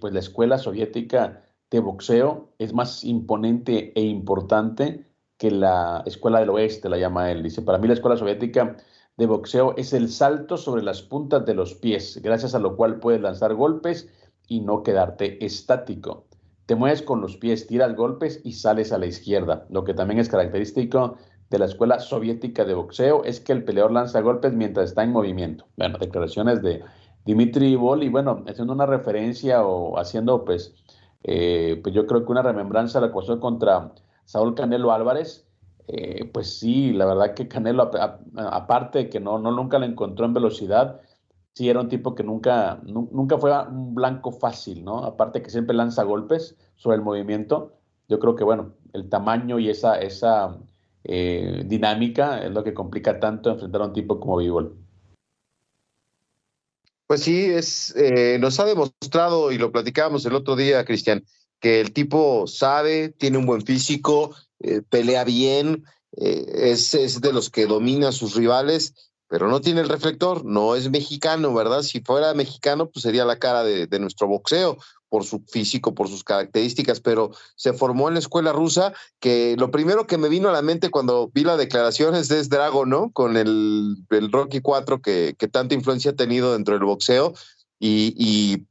pues 0.00 0.12
la 0.12 0.20
escuela 0.20 0.58
soviética 0.58 1.42
de 1.70 1.80
boxeo 1.80 2.50
es 2.58 2.72
más 2.74 3.04
imponente 3.04 3.92
e 3.98 4.02
importante 4.02 5.05
que 5.38 5.50
la 5.50 6.02
escuela 6.06 6.40
del 6.40 6.50
oeste, 6.50 6.88
la 6.88 6.98
llama 6.98 7.30
él. 7.30 7.42
Dice, 7.42 7.62
para 7.62 7.78
mí 7.78 7.88
la 7.88 7.94
escuela 7.94 8.16
soviética 8.16 8.76
de 9.16 9.26
boxeo 9.26 9.74
es 9.76 9.92
el 9.92 10.10
salto 10.10 10.56
sobre 10.56 10.82
las 10.82 11.02
puntas 11.02 11.44
de 11.46 11.54
los 11.54 11.74
pies, 11.74 12.20
gracias 12.22 12.54
a 12.54 12.58
lo 12.58 12.76
cual 12.76 13.00
puedes 13.00 13.20
lanzar 13.20 13.54
golpes 13.54 14.08
y 14.46 14.60
no 14.60 14.82
quedarte 14.82 15.44
estático. 15.44 16.26
Te 16.66 16.74
mueves 16.74 17.02
con 17.02 17.20
los 17.20 17.36
pies, 17.36 17.66
tiras 17.66 17.94
golpes 17.94 18.40
y 18.44 18.52
sales 18.52 18.92
a 18.92 18.98
la 18.98 19.06
izquierda. 19.06 19.66
Lo 19.70 19.84
que 19.84 19.94
también 19.94 20.18
es 20.18 20.28
característico 20.28 21.16
de 21.48 21.58
la 21.58 21.66
escuela 21.66 22.00
soviética 22.00 22.64
de 22.64 22.74
boxeo 22.74 23.24
es 23.24 23.40
que 23.40 23.52
el 23.52 23.64
peleador 23.64 23.92
lanza 23.92 24.20
golpes 24.20 24.52
mientras 24.52 24.90
está 24.90 25.04
en 25.04 25.12
movimiento. 25.12 25.66
Bueno, 25.76 25.98
declaraciones 25.98 26.62
de 26.62 26.82
Dimitri 27.24 27.76
Vol 27.76 28.02
y 28.02 28.08
bueno, 28.08 28.44
haciendo 28.48 28.72
una 28.72 28.86
referencia 28.86 29.64
o 29.64 29.98
haciendo 29.98 30.44
pues, 30.44 30.74
eh, 31.22 31.80
pues 31.82 31.94
yo 31.94 32.06
creo 32.06 32.24
que 32.24 32.32
una 32.32 32.42
remembranza 32.42 33.00
de 33.00 33.06
la 33.06 33.12
cuestión 33.12 33.38
contra 33.38 33.92
Saúl 34.26 34.54
Canelo 34.54 34.92
Álvarez, 34.92 35.46
eh, 35.88 36.28
pues 36.32 36.58
sí, 36.58 36.92
la 36.92 37.06
verdad 37.06 37.32
que 37.34 37.48
Canelo, 37.48 37.90
aparte 38.36 38.98
de 38.98 39.08
que 39.08 39.20
no, 39.20 39.38
no 39.38 39.52
nunca 39.52 39.78
lo 39.78 39.86
encontró 39.86 40.26
en 40.26 40.34
velocidad, 40.34 41.00
sí 41.54 41.70
era 41.70 41.80
un 41.80 41.88
tipo 41.88 42.14
que 42.14 42.24
nunca, 42.24 42.80
nunca 42.84 43.38
fue 43.38 43.50
un 43.68 43.94
blanco 43.94 44.32
fácil, 44.32 44.84
¿no? 44.84 45.04
Aparte 45.04 45.42
que 45.42 45.48
siempre 45.50 45.74
lanza 45.74 46.02
golpes 46.02 46.56
sobre 46.74 46.96
el 46.96 47.02
movimiento, 47.02 47.72
yo 48.08 48.18
creo 48.18 48.36
que, 48.36 48.44
bueno, 48.44 48.74
el 48.92 49.08
tamaño 49.08 49.58
y 49.58 49.70
esa, 49.70 49.98
esa 49.98 50.58
eh, 51.04 51.62
dinámica 51.64 52.42
es 52.42 52.50
lo 52.50 52.62
que 52.62 52.74
complica 52.74 53.20
tanto 53.20 53.50
enfrentar 53.50 53.80
a 53.80 53.86
un 53.86 53.92
tipo 53.92 54.20
como 54.20 54.36
Bivol. 54.36 54.76
Pues 57.06 57.22
sí, 57.22 57.44
es, 57.44 57.94
eh, 57.96 58.38
nos 58.40 58.58
ha 58.58 58.64
demostrado, 58.64 59.52
y 59.52 59.58
lo 59.58 59.70
platicábamos 59.70 60.26
el 60.26 60.34
otro 60.34 60.56
día, 60.56 60.84
Cristian, 60.84 61.24
que 61.60 61.80
el 61.80 61.92
tipo 61.92 62.46
sabe, 62.46 63.08
tiene 63.08 63.38
un 63.38 63.46
buen 63.46 63.62
físico, 63.62 64.34
eh, 64.60 64.82
pelea 64.88 65.24
bien, 65.24 65.84
eh, 66.16 66.70
es, 66.72 66.94
es, 66.94 67.20
de 67.20 67.32
los 67.32 67.50
que 67.50 67.66
domina 67.66 68.08
a 68.08 68.12
sus 68.12 68.34
rivales, 68.34 68.94
pero 69.28 69.48
no 69.48 69.60
tiene 69.60 69.80
el 69.80 69.88
reflector, 69.88 70.44
no 70.44 70.76
es 70.76 70.90
mexicano, 70.90 71.52
¿verdad? 71.52 71.82
Si 71.82 72.00
fuera 72.00 72.32
mexicano, 72.34 72.88
pues 72.88 73.02
sería 73.02 73.24
la 73.24 73.38
cara 73.38 73.64
de, 73.64 73.86
de 73.86 73.98
nuestro 73.98 74.28
boxeo 74.28 74.78
por 75.08 75.24
su 75.24 75.40
físico, 75.46 75.94
por 75.94 76.08
sus 76.08 76.24
características, 76.24 77.00
pero 77.00 77.30
se 77.56 77.72
formó 77.72 78.08
en 78.08 78.14
la 78.14 78.20
escuela 78.20 78.52
rusa, 78.52 78.92
que 79.20 79.56
lo 79.58 79.70
primero 79.70 80.06
que 80.06 80.18
me 80.18 80.28
vino 80.28 80.48
a 80.48 80.52
la 80.52 80.62
mente 80.62 80.90
cuando 80.90 81.30
vi 81.32 81.44
la 81.44 81.56
declaración 81.56 82.14
es 82.14 82.48
Drago, 82.48 82.86
¿no? 82.86 83.10
Con 83.12 83.36
el, 83.36 83.96
el 84.10 84.32
Rocky 84.32 84.60
4 84.60 85.00
que, 85.00 85.34
que, 85.38 85.48
tanta 85.48 85.74
influencia 85.74 86.10
ha 86.10 86.16
tenido 86.16 86.52
dentro 86.52 86.74
del 86.74 86.84
boxeo. 86.84 87.34
Y, 87.78 88.14
y 88.16 88.66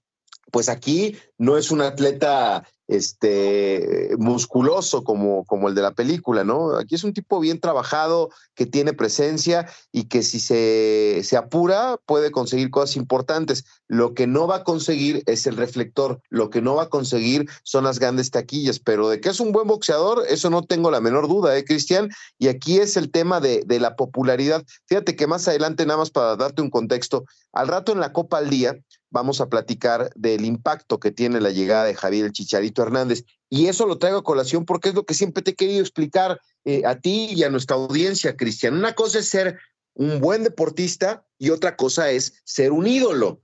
pues 0.52 0.70
aquí 0.70 1.18
no 1.38 1.58
es 1.58 1.72
un 1.72 1.82
atleta 1.82 2.64
este, 2.88 4.12
musculoso 4.18 5.04
como, 5.04 5.44
como 5.46 5.70
el 5.70 5.76
de 5.76 5.82
la 5.82 5.94
película, 5.94 6.44
¿no? 6.44 6.78
Aquí 6.78 6.96
es 6.96 7.04
un 7.04 7.14
tipo 7.14 7.40
bien 7.40 7.60
trabajado, 7.60 8.30
que 8.54 8.66
tiene 8.66 8.94
presencia 8.94 9.68
y 9.92 10.06
que 10.06 10.24
si 10.24 10.40
se, 10.40 11.22
se 11.24 11.36
apura 11.36 11.98
puede 12.06 12.32
conseguir 12.32 12.70
cosas 12.70 12.96
importantes. 12.96 13.66
Lo 13.88 14.14
que 14.14 14.28
no 14.28 14.48
va 14.48 14.58
a 14.58 14.64
conseguir 14.64 15.24
es 15.26 15.48
el 15.48 15.58
reflector, 15.58 16.22
lo 16.30 16.50
que 16.50 16.62
no 16.62 16.76
va 16.76 16.84
a 16.84 16.90
conseguir 16.90 17.50
son 17.64 17.84
las 17.84 18.00
grandes 18.00 18.32
taquillas, 18.32 18.80
pero 18.80 19.10
de 19.10 19.20
que 19.20 19.30
es 19.30 19.40
un 19.40 19.52
buen 19.52 19.68
boxeador, 19.68 20.24
eso 20.30 20.50
no 20.50 20.64
tengo 20.64 20.92
la 20.92 21.02
menor 21.02 21.28
duda, 21.28 21.58
¿eh, 21.58 21.66
Cristian? 21.66 22.10
Y 22.38 22.48
aquí 22.48 22.78
es 22.78 22.98
el 22.98 23.12
tema 23.12 23.40
de, 23.40 23.64
de 23.66 23.80
la 23.80 23.96
popularidad. 23.96 24.64
Fíjate 24.86 25.16
que 25.16 25.28
más 25.28 25.48
adelante, 25.48 25.86
nada 25.86 26.00
más 26.00 26.12
para 26.12 26.36
darte 26.36 26.62
un 26.62 26.70
contexto, 26.70 27.26
al 27.52 27.68
rato 27.68 27.92
en 27.92 28.00
la 28.00 28.14
Copa 28.14 28.38
al 28.38 28.50
Día, 28.50 28.78
vamos 29.16 29.40
a 29.40 29.48
platicar 29.48 30.10
del 30.16 30.44
impacto 30.44 31.00
que 31.00 31.10
tiene 31.10 31.25
la 31.34 31.52
llegada 31.52 31.86
de 31.86 31.96
Javier 31.96 32.26
el 32.26 32.32
Chicharito 32.32 32.82
Hernández. 32.82 33.24
Y 33.50 33.68
eso 33.68 33.86
lo 33.86 33.98
traigo 33.98 34.20
a 34.20 34.24
colación 34.24 34.66
porque 34.66 34.90
es 34.90 34.96
lo 34.96 35.06
que 35.06 35.14
siempre 35.14 35.44
te 35.44 35.52
he 35.52 35.56
querido 35.56 35.82
explicar 35.82 36.40
eh, 36.64 36.84
a 36.86 37.00
ti 37.00 37.30
y 37.36 37.44
a 37.44 37.50
nuestra 37.50 37.76
audiencia, 37.76 38.36
Cristian. 38.36 38.76
Una 38.76 38.96
cosa 38.96 39.20
es 39.20 39.30
ser 39.30 39.60
un 39.94 40.20
buen 40.20 40.44
deportista 40.44 41.26
y 41.38 41.50
otra 41.50 41.76
cosa 41.76 42.12
es 42.12 42.42
ser 42.44 42.72
un 42.72 42.88
ídolo. 42.88 43.42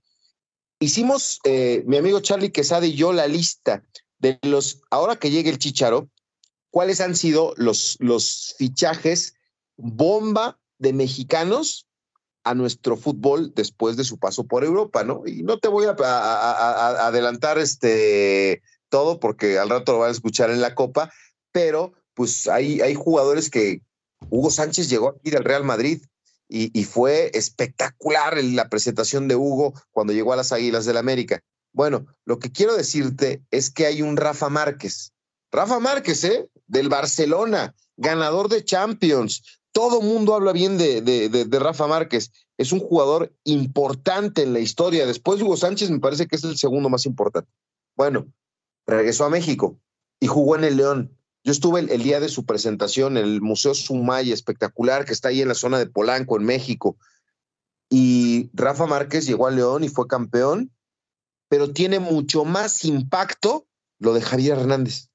Hicimos, 0.80 1.40
eh, 1.44 1.84
mi 1.86 1.98
amigo 1.98 2.20
Charlie 2.22 2.52
Quesada 2.52 2.86
y 2.86 2.94
yo, 2.94 3.14
la 3.14 3.28
lista 3.28 3.84
de 4.20 4.40
los, 4.42 4.82
ahora 4.90 5.16
que 5.16 5.30
llegue 5.30 5.50
el 5.50 5.60
Chicharo, 5.60 6.10
cuáles 6.72 7.02
han 7.02 7.16
sido 7.16 7.54
los, 7.58 7.98
los 8.00 8.56
fichajes 8.58 9.36
bomba 9.78 10.60
de 10.78 10.94
mexicanos 10.94 11.88
a 12.44 12.54
nuestro 12.56 12.98
fútbol 12.98 13.54
después 13.56 13.98
de 13.98 14.04
su 14.04 14.18
paso 14.18 14.46
por 14.46 14.64
Europa, 14.64 15.04
¿no? 15.04 15.24
Y 15.26 15.44
no 15.44 15.60
te 15.60 15.68
voy 15.68 15.86
a, 15.86 17.08
adelantar 17.08 17.58
este 17.58 18.62
todo 18.90 19.20
porque 19.20 19.58
al 19.58 19.70
rato 19.70 19.94
lo 19.94 20.00
van 20.00 20.10
a 20.10 20.14
escuchar 20.14 20.50
en 20.50 20.62
la 20.62 20.76
Copa, 20.76 21.12
pero 21.52 21.94
pues 22.14 22.48
hay, 22.48 22.82
hay 22.82 22.94
jugadores 22.94 23.50
que 23.50 23.82
Hugo 24.30 24.52
Sánchez 24.52 24.90
llegó 24.90 25.10
aquí 25.10 25.30
del 25.30 25.44
Real 25.44 25.64
Madrid 25.64 26.02
y, 26.54 26.84
fue 26.84 27.32
espectacular 27.34 28.44
la 28.44 28.68
presentación 28.68 29.30
de 29.30 29.38
Hugo 29.38 29.74
cuando 29.92 30.12
llegó 30.12 30.34
a 30.34 30.36
las 30.36 30.52
Águilas 30.52 30.84
del 30.84 30.98
América. 30.98 31.40
Bueno, 31.72 32.06
lo 32.26 32.40
que 32.40 32.52
quiero 32.52 32.76
decirte 32.76 33.42
es 33.52 33.70
que 33.70 33.86
hay 33.86 34.02
un 34.02 34.18
Rafa 34.18 34.50
Márquez. 34.50 35.14
Rafa 35.50 35.80
Márquez, 35.80 36.26
¿eh? 36.26 36.50
Del 36.68 36.90
Barcelona, 36.90 37.74
ganador 37.96 38.50
de 38.50 38.66
Champions, 38.66 39.61
todo 39.72 40.02
mundo 40.02 40.36
habla 40.36 40.52
bien 40.52 40.78
de, 40.78 41.02
de, 41.02 41.60
Rafa 41.60 41.88
Márquez. 41.88 42.32
Es 42.58 42.72
un 42.72 42.80
jugador 42.80 43.34
importante 43.44 44.44
en 44.44 44.54
la 44.54 44.60
historia. 44.60 45.06
Después 45.06 45.40
de 45.40 45.46
Hugo 45.46 45.58
Sánchez 45.58 45.90
me 45.90 46.00
parece 46.00 46.28
que 46.28 46.36
es 46.36 46.44
el 46.44 46.58
segundo 46.58 46.90
más 46.90 47.06
importante. 47.06 47.50
Bueno, 47.96 48.28
regresó 48.86 49.26
a 49.26 49.30
México 49.30 49.80
y 50.20 50.28
jugó 50.28 50.56
en 50.56 50.64
el 50.64 50.78
León. 50.78 51.18
Yo 51.44 51.52
estuve 51.52 51.80
el, 51.80 52.04
día 52.04 52.20
de 52.20 52.30
su 52.30 52.46
presentación 52.46 53.18
en 53.18 53.24
el 53.24 53.42
Museo 53.42 53.74
Sumay, 53.74 54.32
espectacular, 54.32 55.06
que 55.06 55.14
está 55.14 55.30
ahí 55.30 55.42
en 55.42 55.48
la 55.48 55.56
zona 55.56 55.80
de 55.80 55.88
Polanco, 55.88 56.38
en 56.38 56.44
México. 56.44 56.98
Y 57.90 58.50
Rafa 58.54 58.86
Márquez 58.86 59.26
llegó 59.26 59.48
a 59.48 59.52
León 59.52 59.84
y 59.84 59.90
fue 59.90 60.08
campeón, 60.08 60.72
pero 61.50 61.72
tiene 61.72 62.00
mucho 62.00 62.46
más 62.46 62.86
impacto 62.86 63.68
lo 64.00 64.14
de 64.14 64.22
Javier 64.22 64.60
Hernández. 64.60 65.11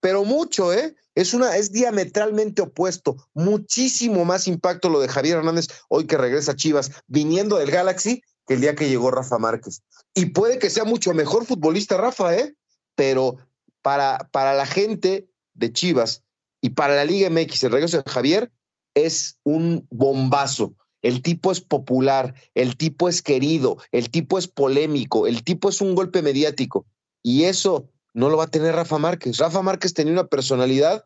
Pero 0.00 0.24
mucho, 0.24 0.72
¿eh? 0.72 0.96
Es, 1.14 1.34
una, 1.34 1.56
es 1.56 1.72
diametralmente 1.72 2.62
opuesto, 2.62 3.16
muchísimo 3.34 4.24
más 4.24 4.46
impacto 4.48 4.88
lo 4.88 5.00
de 5.00 5.08
Javier 5.08 5.38
Hernández 5.38 5.68
hoy 5.88 6.06
que 6.06 6.16
regresa 6.16 6.52
a 6.52 6.56
Chivas, 6.56 6.90
viniendo 7.06 7.58
del 7.58 7.70
Galaxy, 7.70 8.22
que 8.46 8.54
el 8.54 8.60
día 8.60 8.74
que 8.74 8.88
llegó 8.88 9.10
Rafa 9.10 9.38
Márquez. 9.38 9.82
Y 10.14 10.26
puede 10.26 10.58
que 10.58 10.70
sea 10.70 10.84
mucho 10.84 11.12
mejor 11.12 11.46
futbolista 11.46 11.96
Rafa, 11.96 12.36
¿eh? 12.36 12.54
Pero 12.94 13.36
para, 13.82 14.28
para 14.32 14.54
la 14.54 14.66
gente 14.66 15.28
de 15.54 15.72
Chivas 15.72 16.22
y 16.60 16.70
para 16.70 16.94
la 16.94 17.04
Liga 17.04 17.28
MX, 17.30 17.64
el 17.64 17.72
regreso 17.72 18.02
de 18.02 18.10
Javier 18.10 18.52
es 18.94 19.38
un 19.44 19.86
bombazo. 19.90 20.74
El 21.02 21.22
tipo 21.22 21.50
es 21.50 21.60
popular, 21.60 22.34
el 22.54 22.76
tipo 22.76 23.08
es 23.08 23.22
querido, 23.22 23.78
el 23.90 24.10
tipo 24.10 24.38
es 24.38 24.48
polémico, 24.48 25.26
el 25.26 25.44
tipo 25.44 25.70
es 25.70 25.80
un 25.80 25.94
golpe 25.94 26.20
mediático. 26.20 26.86
Y 27.22 27.44
eso 27.44 27.88
no 28.12 28.28
lo 28.28 28.36
va 28.36 28.44
a 28.44 28.50
tener 28.50 28.74
Rafa 28.74 28.98
Márquez. 28.98 29.38
Rafa 29.38 29.62
Márquez 29.62 29.94
tenía 29.94 30.12
una 30.12 30.26
personalidad 30.26 31.04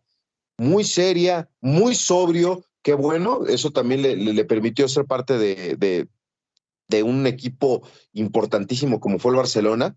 muy 0.57 0.85
seria, 0.85 1.49
muy 1.61 1.95
sobrio, 1.95 2.65
que 2.83 2.95
bueno, 2.95 3.47
eso 3.47 3.71
también 3.71 4.03
le, 4.03 4.45
permitió 4.45 4.89
ser 4.89 5.07
parte 5.07 5.39
de, 5.39 5.77
de, 5.77 7.03
un 7.03 7.27
equipo 7.27 7.83
importantísimo 8.13 9.01
como 9.01 9.19
fue 9.19 9.33
el 9.33 9.39
Barcelona, 9.39 9.97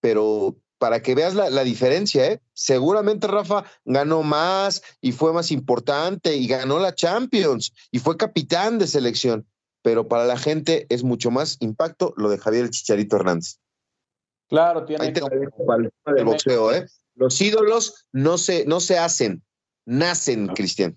pero 0.00 0.56
para 0.78 1.02
que 1.02 1.16
veas 1.16 1.34
la, 1.34 1.50
la, 1.50 1.64
diferencia, 1.64 2.30
¿eh? 2.30 2.40
seguramente 2.52 3.26
Rafa 3.26 3.64
ganó 3.84 4.22
más 4.22 4.82
y 5.00 5.10
fue 5.10 5.32
más 5.32 5.50
importante 5.50 6.36
y 6.36 6.46
ganó 6.46 6.78
la 6.78 6.94
Champions 6.94 7.72
y 7.90 7.98
fue 7.98 8.16
capitán 8.16 8.78
de 8.78 8.86
selección, 8.86 9.48
pero 9.82 10.06
para 10.06 10.26
la 10.26 10.38
gente 10.38 10.86
es 10.90 11.02
mucho 11.02 11.32
más 11.32 11.56
impacto 11.58 12.14
lo 12.16 12.28
de 12.28 12.38
Javier 12.38 12.70
Chicharito 12.70 13.16
Hernández. 13.16 13.58
Claro, 14.48 14.84
tiene. 14.84 15.12
el 15.12 16.24
boxeo, 16.24 16.72
¿eh? 16.72 16.86
Los 17.14 17.40
ídolos 17.40 18.06
no 18.12 18.38
se, 18.38 18.64
no 18.66 18.80
se 18.80 18.98
hacen, 18.98 19.42
nacen, 19.84 20.46
Cristian. 20.48 20.96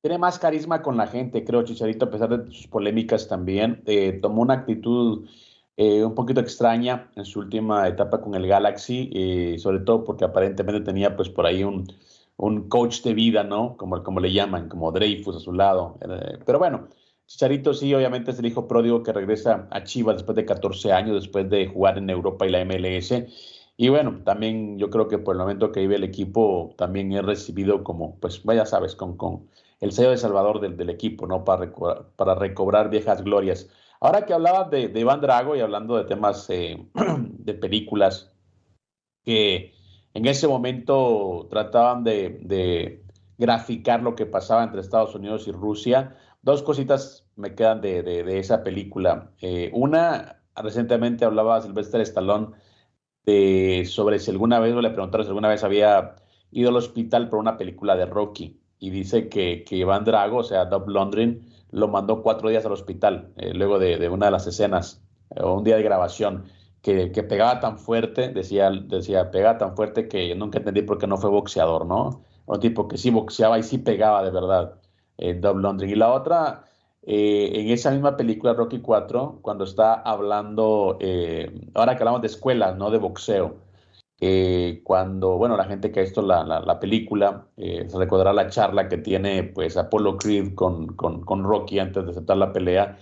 Tiene 0.00 0.18
más 0.18 0.38
carisma 0.38 0.82
con 0.82 0.96
la 0.96 1.08
gente, 1.08 1.44
creo, 1.44 1.64
Chicharito, 1.64 2.04
a 2.04 2.10
pesar 2.10 2.28
de 2.28 2.52
sus 2.52 2.68
polémicas 2.68 3.26
también. 3.26 3.82
Eh, 3.86 4.20
tomó 4.22 4.42
una 4.42 4.54
actitud 4.54 5.28
eh, 5.76 6.04
un 6.04 6.14
poquito 6.14 6.40
extraña 6.40 7.10
en 7.16 7.24
su 7.24 7.40
última 7.40 7.88
etapa 7.88 8.20
con 8.20 8.36
el 8.36 8.46
Galaxy, 8.46 9.10
eh, 9.12 9.56
sobre 9.58 9.80
todo 9.80 10.04
porque 10.04 10.24
aparentemente 10.24 10.80
tenía 10.82 11.16
pues 11.16 11.28
por 11.28 11.44
ahí 11.44 11.64
un, 11.64 11.92
un 12.36 12.68
coach 12.68 13.02
de 13.02 13.14
vida, 13.14 13.42
¿no? 13.42 13.76
Como, 13.76 14.02
como 14.04 14.20
le 14.20 14.32
llaman, 14.32 14.68
como 14.68 14.92
Dreyfus 14.92 15.36
a 15.36 15.40
su 15.40 15.52
lado. 15.52 15.98
pero 16.46 16.60
bueno, 16.60 16.88
Chicharito 17.26 17.74
sí, 17.74 17.92
obviamente 17.94 18.30
es 18.30 18.38
el 18.38 18.46
hijo 18.46 18.68
pródigo 18.68 19.02
que 19.02 19.12
regresa 19.12 19.68
a 19.70 19.82
Chivas 19.84 20.16
después 20.16 20.36
de 20.36 20.44
14 20.44 20.92
años, 20.92 21.22
después 21.22 21.50
de 21.50 21.66
jugar 21.66 21.98
en 21.98 22.08
Europa 22.10 22.46
y 22.46 22.50
la 22.50 22.64
MLS. 22.64 23.12
Y 23.76 23.88
bueno, 23.88 24.22
también 24.24 24.78
yo 24.78 24.90
creo 24.90 25.08
que 25.08 25.18
por 25.18 25.34
el 25.34 25.40
momento 25.40 25.72
que 25.72 25.80
vive 25.80 25.96
el 25.96 26.04
equipo, 26.04 26.74
también 26.78 27.12
he 27.12 27.22
recibido 27.22 27.84
como, 27.84 28.18
pues, 28.20 28.42
vaya 28.44 28.64
sabes, 28.64 28.94
con, 28.94 29.16
con 29.16 29.48
el 29.80 29.92
sello 29.92 30.10
de 30.10 30.16
salvador 30.16 30.60
del, 30.60 30.76
del 30.76 30.88
equipo, 30.88 31.26
¿no? 31.26 31.44
Para, 31.44 31.72
para 32.16 32.34
recobrar 32.34 32.90
viejas 32.90 33.22
glorias. 33.22 33.68
Ahora 34.00 34.24
que 34.24 34.32
hablabas 34.32 34.70
de, 34.70 34.88
de 34.88 35.00
Iván 35.00 35.20
Drago 35.20 35.56
y 35.56 35.60
hablando 35.60 35.96
de 35.96 36.04
temas 36.04 36.48
eh, 36.50 36.86
de 36.94 37.54
películas 37.54 38.32
que 39.24 39.74
en 40.14 40.26
ese 40.26 40.48
momento 40.48 41.46
trataban 41.50 42.04
de, 42.04 42.38
de, 42.42 43.02
graficar 43.38 44.02
lo 44.02 44.14
que 44.14 44.24
pasaba 44.24 44.64
entre 44.64 44.80
Estados 44.80 45.14
Unidos 45.14 45.46
y 45.46 45.52
Rusia, 45.52 46.16
dos 46.46 46.62
cositas 46.62 47.26
me 47.34 47.56
quedan 47.56 47.80
de, 47.80 48.04
de 48.04 48.38
esa 48.38 48.62
película. 48.62 49.32
Eh, 49.40 49.68
una, 49.74 50.42
recientemente 50.54 51.24
hablaba 51.24 51.60
Sylvester 51.60 52.00
Stallone 52.02 52.52
de, 53.24 53.84
sobre 53.84 54.20
si 54.20 54.30
alguna 54.30 54.60
vez, 54.60 54.72
le 54.76 54.90
preguntaron 54.90 55.26
si 55.26 55.30
alguna 55.30 55.48
vez 55.48 55.64
había 55.64 56.14
ido 56.52 56.68
al 56.68 56.76
hospital 56.76 57.28
por 57.28 57.40
una 57.40 57.58
película 57.58 57.96
de 57.96 58.06
Rocky. 58.06 58.60
Y 58.78 58.90
dice 58.90 59.28
que, 59.28 59.64
que 59.64 59.74
Iván 59.76 60.04
Drago, 60.04 60.38
o 60.38 60.44
sea, 60.44 60.66
Doug 60.66 60.88
Londrin, 60.88 61.44
lo 61.72 61.88
mandó 61.88 62.22
cuatro 62.22 62.48
días 62.48 62.64
al 62.64 62.72
hospital, 62.72 63.32
eh, 63.38 63.52
luego 63.52 63.80
de, 63.80 63.98
de, 63.98 64.08
una 64.08 64.26
de 64.26 64.32
las 64.32 64.46
escenas, 64.46 65.02
o 65.30 65.54
un 65.54 65.64
día 65.64 65.76
de 65.76 65.82
grabación, 65.82 66.44
que, 66.80 67.10
que, 67.10 67.24
pegaba 67.24 67.58
tan 67.58 67.76
fuerte, 67.80 68.28
decía, 68.28 68.70
decía, 68.70 69.32
pegaba 69.32 69.58
tan 69.58 69.74
fuerte 69.74 70.06
que 70.06 70.32
nunca 70.36 70.58
entendí 70.58 70.82
por 70.82 70.98
qué 70.98 71.08
no 71.08 71.16
fue 71.16 71.30
boxeador, 71.30 71.86
¿no? 71.86 72.22
Un 72.46 72.60
tipo 72.60 72.86
que 72.86 72.98
sí 72.98 73.10
boxeaba 73.10 73.58
y 73.58 73.64
sí 73.64 73.78
pegaba 73.78 74.22
de 74.22 74.30
verdad, 74.30 74.78
eh. 75.18 75.40
Y 75.86 75.94
la 75.94 76.12
otra, 76.12 76.64
eh, 77.02 77.52
en 77.54 77.70
esa 77.70 77.90
misma 77.90 78.16
película, 78.16 78.54
Rocky 78.54 78.80
4, 78.80 79.38
cuando 79.42 79.64
está 79.64 79.94
hablando, 79.94 80.98
eh, 81.00 81.52
ahora 81.74 81.96
que 81.96 82.02
hablamos 82.02 82.22
de 82.22 82.28
escuelas, 82.28 82.76
no 82.76 82.90
de 82.90 82.98
boxeo, 82.98 83.56
eh, 84.20 84.80
cuando, 84.84 85.36
bueno, 85.36 85.56
la 85.56 85.64
gente 85.64 85.92
que 85.92 86.00
ha 86.00 86.02
visto 86.02 86.22
la 86.22 86.80
película 86.80 87.48
se 87.56 87.98
recordará 87.98 88.32
la 88.32 88.48
charla 88.48 88.88
que 88.88 88.96
tiene 88.98 89.44
pues 89.44 89.76
Apollo 89.76 90.16
Creed 90.16 90.54
con, 90.54 90.88
con, 90.96 91.20
con, 91.22 91.44
Rocky 91.44 91.78
antes 91.78 92.04
de 92.04 92.10
aceptar 92.12 92.38
la 92.38 92.52
pelea 92.52 92.98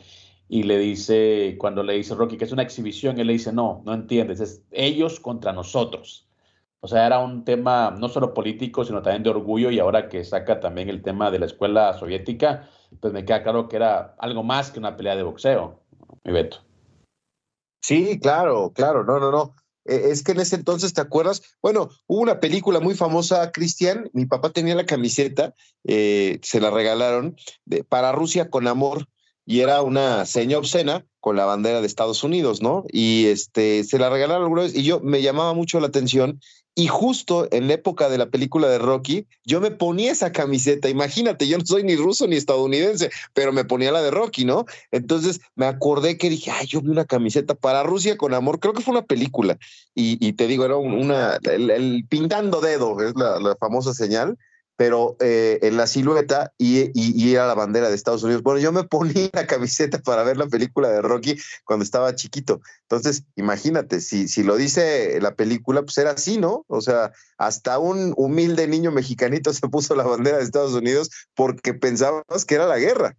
y 0.48 0.64
le 0.64 0.79
dice, 0.79 1.57
cuando 1.59 1.83
le 1.83 1.94
dice 1.94 2.14
Rocky 2.14 2.37
que 2.37 2.44
es 2.44 2.53
una 2.53 2.62
exhibición, 2.62 3.18
él 3.18 3.29
le 3.29 3.35
dice, 3.35 3.53
no, 3.53 3.83
no 3.85 3.94
entiendes, 3.94 4.40
es 4.40 4.62
ellos 4.72 5.20
contra 5.20 5.53
nosotros. 5.53 6.29
O 6.84 6.86
sea, 6.86 7.06
era 7.06 7.18
un 7.18 7.46
tema 7.46 7.96
no 7.98 8.10
solo 8.10 8.34
político, 8.34 8.84
sino 8.84 9.00
también 9.00 9.22
de 9.22 9.30
orgullo 9.30 9.70
y 9.70 9.78
ahora 9.78 10.10
que 10.10 10.22
saca 10.22 10.60
también 10.60 10.90
el 10.90 11.00
tema 11.00 11.30
de 11.30 11.38
la 11.38 11.46
escuela 11.46 11.98
soviética, 11.98 12.68
pues 13.00 13.10
me 13.10 13.24
queda 13.24 13.42
claro 13.42 13.70
que 13.70 13.76
era 13.76 14.14
algo 14.18 14.42
más 14.42 14.70
que 14.70 14.80
una 14.80 14.94
pelea 14.94 15.16
de 15.16 15.22
boxeo, 15.22 15.80
mi 16.24 16.32
Beto. 16.32 16.58
Sí, 17.82 18.20
claro, 18.20 18.70
claro, 18.74 19.02
no, 19.02 19.18
no, 19.18 19.30
no. 19.30 19.54
Eh, 19.86 20.08
es 20.10 20.22
que 20.22 20.32
en 20.32 20.40
ese 20.40 20.56
entonces, 20.56 20.92
¿te 20.92 21.00
acuerdas? 21.00 21.56
Bueno, 21.62 21.88
hubo 22.06 22.20
una 22.20 22.38
película 22.38 22.80
muy 22.80 22.94
famosa, 22.94 23.50
Cristian, 23.50 24.10
mi 24.12 24.26
papá 24.26 24.50
tenía 24.50 24.74
la 24.74 24.84
camiseta, 24.84 25.54
eh, 25.84 26.38
se 26.42 26.60
la 26.60 26.68
regalaron, 26.68 27.34
para 27.88 28.12
Rusia 28.12 28.50
con 28.50 28.68
amor, 28.68 29.08
y 29.46 29.60
era 29.60 29.80
una 29.80 30.26
seña 30.26 30.58
obscena 30.58 31.06
con 31.20 31.36
la 31.36 31.46
bandera 31.46 31.80
de 31.80 31.86
Estados 31.86 32.24
Unidos, 32.24 32.60
¿no? 32.60 32.84
Y 32.92 33.26
este, 33.26 33.84
se 33.84 33.98
la 33.98 34.10
regalaron 34.10 34.42
alguna 34.42 34.62
vez, 34.62 34.74
y 34.74 34.82
yo 34.82 35.00
me 35.00 35.22
llamaba 35.22 35.54
mucho 35.54 35.80
la 35.80 35.86
atención, 35.86 36.40
y 36.74 36.88
justo 36.88 37.46
en 37.52 37.70
época 37.70 38.08
de 38.08 38.18
la 38.18 38.26
película 38.26 38.68
de 38.68 38.78
Rocky, 38.78 39.26
yo 39.44 39.60
me 39.60 39.70
ponía 39.70 40.10
esa 40.10 40.32
camiseta. 40.32 40.88
Imagínate, 40.88 41.46
yo 41.46 41.58
no 41.58 41.64
soy 41.64 41.84
ni 41.84 41.94
ruso 41.94 42.26
ni 42.26 42.37
estadounidense, 42.37 43.10
pero 43.32 43.52
me 43.52 43.64
ponía 43.64 43.92
la 43.92 44.02
de 44.02 44.10
Rocky, 44.10 44.44
¿no? 44.44 44.64
Entonces 44.90 45.40
me 45.54 45.66
acordé 45.66 46.18
que 46.18 46.30
dije, 46.30 46.50
ay, 46.50 46.66
yo 46.66 46.80
vi 46.80 46.88
una 46.88 47.04
camiseta 47.04 47.54
para 47.54 47.84
Rusia 47.84 48.16
con 48.16 48.34
amor. 48.34 48.58
Creo 48.58 48.72
que 48.72 48.82
fue 48.82 48.92
una 48.92 49.04
película. 49.04 49.56
Y, 49.94 50.18
y 50.26 50.32
te 50.32 50.48
digo, 50.48 50.64
era 50.64 50.76
una, 50.76 51.38
el, 51.44 51.70
el 51.70 52.06
pintando 52.08 52.60
dedo, 52.60 53.00
es 53.00 53.14
la, 53.14 53.38
la 53.38 53.54
famosa 53.56 53.94
señal 53.94 54.37
pero 54.76 55.16
eh, 55.20 55.58
en 55.62 55.76
la 55.76 55.87
silueta 55.87 56.52
y, 56.58 56.80
y, 56.80 57.12
y, 57.14 57.34
era 57.34 57.46
la 57.46 57.54
bandera 57.54 57.88
de 57.88 57.94
Estados 57.94 58.22
Unidos. 58.22 58.42
Bueno, 58.42 58.60
yo 58.60 58.72
me 58.72 58.84
ponía 58.88 59.30
la 59.32 59.46
camiseta 59.46 59.98
para 60.00 60.24
ver 60.24 60.37
la 60.37 60.46
película 60.46 60.88
de 60.88 61.02
Rocky 61.02 61.37
cuando 61.64 61.84
estaba 61.84 62.14
chiquito. 62.14 62.60
Entonces, 62.82 63.24
imagínate, 63.37 64.00
si, 64.00 64.28
si 64.28 64.42
lo 64.42 64.56
dice 64.56 65.18
la 65.20 65.34
película, 65.34 65.82
pues 65.82 65.98
era 65.98 66.10
así, 66.12 66.38
¿no? 66.38 66.64
O 66.68 66.80
sea, 66.80 67.12
hasta 67.38 67.78
un 67.78 68.14
humilde 68.16 68.66
niño 68.66 68.90
mexicanito 68.90 69.52
se 69.52 69.68
puso 69.68 69.94
la 69.94 70.04
bandera 70.04 70.38
de 70.38 70.44
Estados 70.44 70.74
Unidos 70.74 71.10
porque 71.34 71.74
pensabas 71.74 72.44
que 72.44 72.54
era 72.56 72.66
la 72.66 72.78
guerra. 72.78 73.16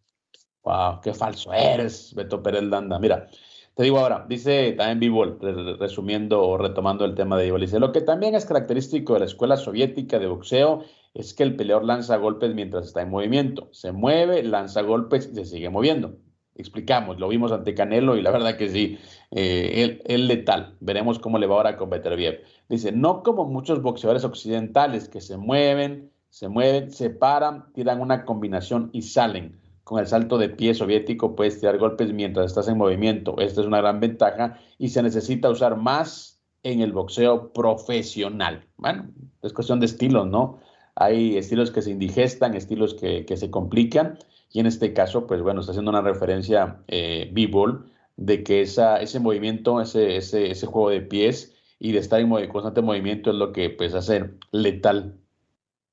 ¡Wow! 0.63 1.01
¡Qué 1.01 1.13
falso 1.13 1.53
eres, 1.53 2.13
Beto 2.15 2.41
Pérez 2.41 2.63
Landa! 2.63 2.97
Mira, 2.97 3.27
te 3.75 3.83
digo 3.83 3.99
ahora, 3.99 4.25
dice 4.27 4.71
también 4.71 4.99
Bivol, 4.99 5.37
resumiendo 5.79 6.41
o 6.41 6.57
retomando 6.57 7.05
el 7.05 7.13
tema 7.13 7.37
de 7.37 7.45
Bivol, 7.45 7.61
dice, 7.61 7.79
lo 7.79 7.91
que 7.91 8.01
también 8.01 8.33
es 8.33 8.45
característico 8.45 9.13
de 9.13 9.19
la 9.19 9.25
escuela 9.25 9.57
soviética 9.57 10.17
de 10.17 10.27
boxeo 10.27 10.83
es 11.15 11.33
que 11.33 11.43
el 11.43 11.55
peleador 11.55 11.85
lanza 11.85 12.17
golpes 12.17 12.53
mientras 12.53 12.87
está 12.87 13.01
en 13.01 13.09
movimiento. 13.09 13.69
Se 13.71 13.93
mueve, 13.93 14.43
lanza 14.43 14.81
golpes 14.81 15.31
se 15.33 15.45
sigue 15.45 15.69
moviendo. 15.69 16.17
Explicamos, 16.55 17.19
lo 17.19 17.29
vimos 17.29 17.53
ante 17.53 17.73
Canelo 17.73 18.17
y 18.17 18.21
la 18.21 18.31
verdad 18.31 18.57
que 18.57 18.69
sí, 18.69 18.99
eh, 19.31 19.71
él, 19.75 20.01
él, 20.05 20.27
letal. 20.27 20.75
Veremos 20.81 21.19
cómo 21.19 21.37
le 21.37 21.47
va 21.47 21.55
ahora 21.55 21.77
con 21.77 21.89
Beterbiev. 21.89 22.41
Dice, 22.67 22.91
no 22.91 23.23
como 23.23 23.45
muchos 23.45 23.81
boxeadores 23.81 24.25
occidentales 24.25 25.07
que 25.07 25.21
se 25.21 25.37
mueven, 25.37 26.11
se 26.29 26.49
mueven, 26.49 26.91
se 26.91 27.09
paran, 27.09 27.71
tiran 27.73 28.01
una 28.01 28.25
combinación 28.25 28.89
y 28.91 29.03
salen. 29.03 29.61
Con 29.85 29.99
el 29.99 30.07
salto 30.07 30.37
de 30.37 30.49
pie 30.49 30.73
soviético 30.73 31.35
puedes 31.35 31.59
tirar 31.59 31.77
golpes 31.77 32.11
mientras 32.11 32.47
estás 32.47 32.67
en 32.67 32.77
movimiento. 32.77 33.37
Esta 33.39 33.61
es 33.61 33.67
una 33.67 33.79
gran 33.79 34.01
ventaja 34.01 34.59
y 34.77 34.89
se 34.89 35.01
necesita 35.01 35.49
usar 35.49 35.77
más 35.77 36.41
en 36.63 36.81
el 36.81 36.91
boxeo 36.91 37.53
profesional. 37.53 38.65
Bueno, 38.75 39.09
es 39.43 39.53
cuestión 39.53 39.79
de 39.79 39.85
estilos, 39.85 40.27
¿no? 40.27 40.59
Hay 40.95 41.37
estilos 41.37 41.71
que 41.71 41.81
se 41.81 41.91
indigestan, 41.91 42.55
estilos 42.55 42.93
que, 42.93 43.25
que 43.25 43.37
se 43.37 43.51
complican, 43.51 44.17
y 44.51 44.61
en 44.61 44.67
este 44.67 44.93
caso, 44.93 45.27
pues 45.27 45.41
bueno, 45.41 45.59
está 45.59 45.71
haciendo 45.71 45.91
una 45.91 46.01
referencia 46.01 46.77
eh, 46.87 47.29
B-Ball 47.33 47.91
de 48.15 48.43
que 48.43 48.61
esa, 48.61 49.01
ese 49.01 49.19
movimiento, 49.19 49.81
ese, 49.81 50.15
ese, 50.15 50.51
ese 50.51 50.65
juego 50.65 50.89
de 50.89 51.01
pies 51.01 51.53
y 51.79 51.91
de 51.91 51.99
estar 51.99 52.19
en 52.21 52.29
constante 52.47 52.81
movimiento 52.81 53.31
es 53.31 53.35
lo 53.35 53.51
que 53.51 53.69
pues 53.69 53.93
hace 53.93 54.31
letal 54.51 55.17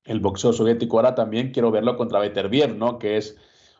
el 0.05 0.19
boxeo 0.19 0.53
soviético. 0.53 0.97
Ahora 0.97 1.15
también 1.15 1.51
quiero 1.51 1.71
verlo 1.71 1.97
contra 1.97 2.19
Beterbiev, 2.19 2.75
¿no? 2.75 2.99
Que 2.99 3.17
es 3.17 3.37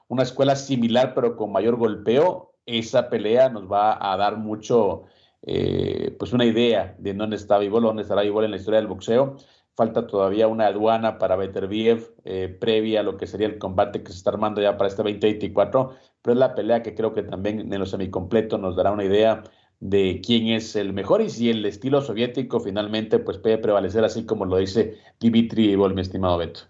una 0.09 0.23
escuela 0.23 0.55
similar 0.55 1.13
pero 1.13 1.37
con 1.37 1.51
mayor 1.51 1.77
golpeo. 1.77 2.53
Esa 2.65 3.09
pelea 3.09 3.49
nos 3.49 3.71
va 3.71 3.97
a 3.99 4.17
dar 4.17 4.37
mucho, 4.37 5.03
eh, 5.43 6.15
pues 6.19 6.33
una 6.33 6.45
idea 6.45 6.95
de 6.97 7.13
dónde 7.13 7.35
está 7.35 7.57
Bivol, 7.57 7.83
dónde 7.83 8.03
estará 8.03 8.21
Bivol 8.21 8.45
en 8.45 8.51
la 8.51 8.57
historia 8.57 8.79
del 8.79 8.87
boxeo. 8.87 9.37
Falta 9.75 10.05
todavía 10.05 10.47
una 10.47 10.67
aduana 10.67 11.17
para 11.17 11.35
Beterbiev 11.35 12.13
eh, 12.25 12.47
previa 12.47 12.99
a 12.99 13.03
lo 13.03 13.17
que 13.17 13.25
sería 13.25 13.47
el 13.47 13.57
combate 13.57 14.03
que 14.03 14.11
se 14.11 14.17
está 14.19 14.29
armando 14.29 14.61
ya 14.61 14.77
para 14.77 14.87
este 14.87 15.01
2024, 15.01 15.95
pero 16.21 16.33
es 16.33 16.39
la 16.39 16.53
pelea 16.53 16.83
que 16.83 16.93
creo 16.93 17.13
que 17.13 17.23
también 17.23 17.73
en 17.73 17.79
lo 17.79 17.85
semicompleto 17.85 18.57
nos 18.59 18.75
dará 18.75 18.91
una 18.91 19.03
idea 19.03 19.43
de 19.79 20.21
quién 20.23 20.47
es 20.47 20.75
el 20.75 20.93
mejor 20.93 21.21
y 21.21 21.29
si 21.29 21.49
el 21.49 21.65
estilo 21.65 22.01
soviético 22.01 22.59
finalmente 22.59 23.19
pues 23.19 23.37
puede 23.37 23.57
prevalecer 23.57 24.05
así 24.05 24.25
como 24.25 24.45
lo 24.45 24.57
dice 24.57 24.97
Dimitri 25.19 25.75
Vol, 25.75 25.95
mi 25.95 26.01
estimado 26.01 26.37
Beto. 26.37 26.61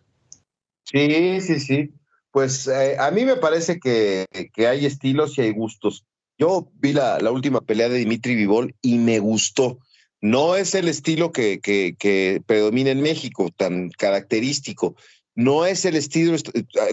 Sí, 0.83 1.41
sí, 1.41 1.59
sí. 1.59 1.93
Pues 2.31 2.67
eh, 2.67 2.95
a 2.99 3.11
mí 3.11 3.25
me 3.25 3.35
parece 3.35 3.79
que, 3.79 4.25
que, 4.53 4.67
hay 4.67 4.85
estilos 4.85 5.37
y 5.37 5.41
hay 5.41 5.51
gustos. 5.53 6.05
Yo 6.37 6.71
vi 6.79 6.93
la, 6.93 7.19
la 7.19 7.31
última 7.31 7.61
pelea 7.61 7.89
de 7.89 7.99
Dimitri 7.99 8.35
Vivol 8.35 8.75
y 8.81 8.97
me 8.97 9.19
gustó. 9.19 9.77
No 10.23 10.55
es 10.55 10.73
el 10.73 10.87
estilo 10.87 11.33
que, 11.33 11.59
predomina 12.45 12.91
en 12.91 13.01
México, 13.01 13.49
tan 13.57 13.89
característico. 13.89 14.95
No 15.35 15.65
es 15.65 15.83
el 15.83 15.97
estilo, 15.97 16.37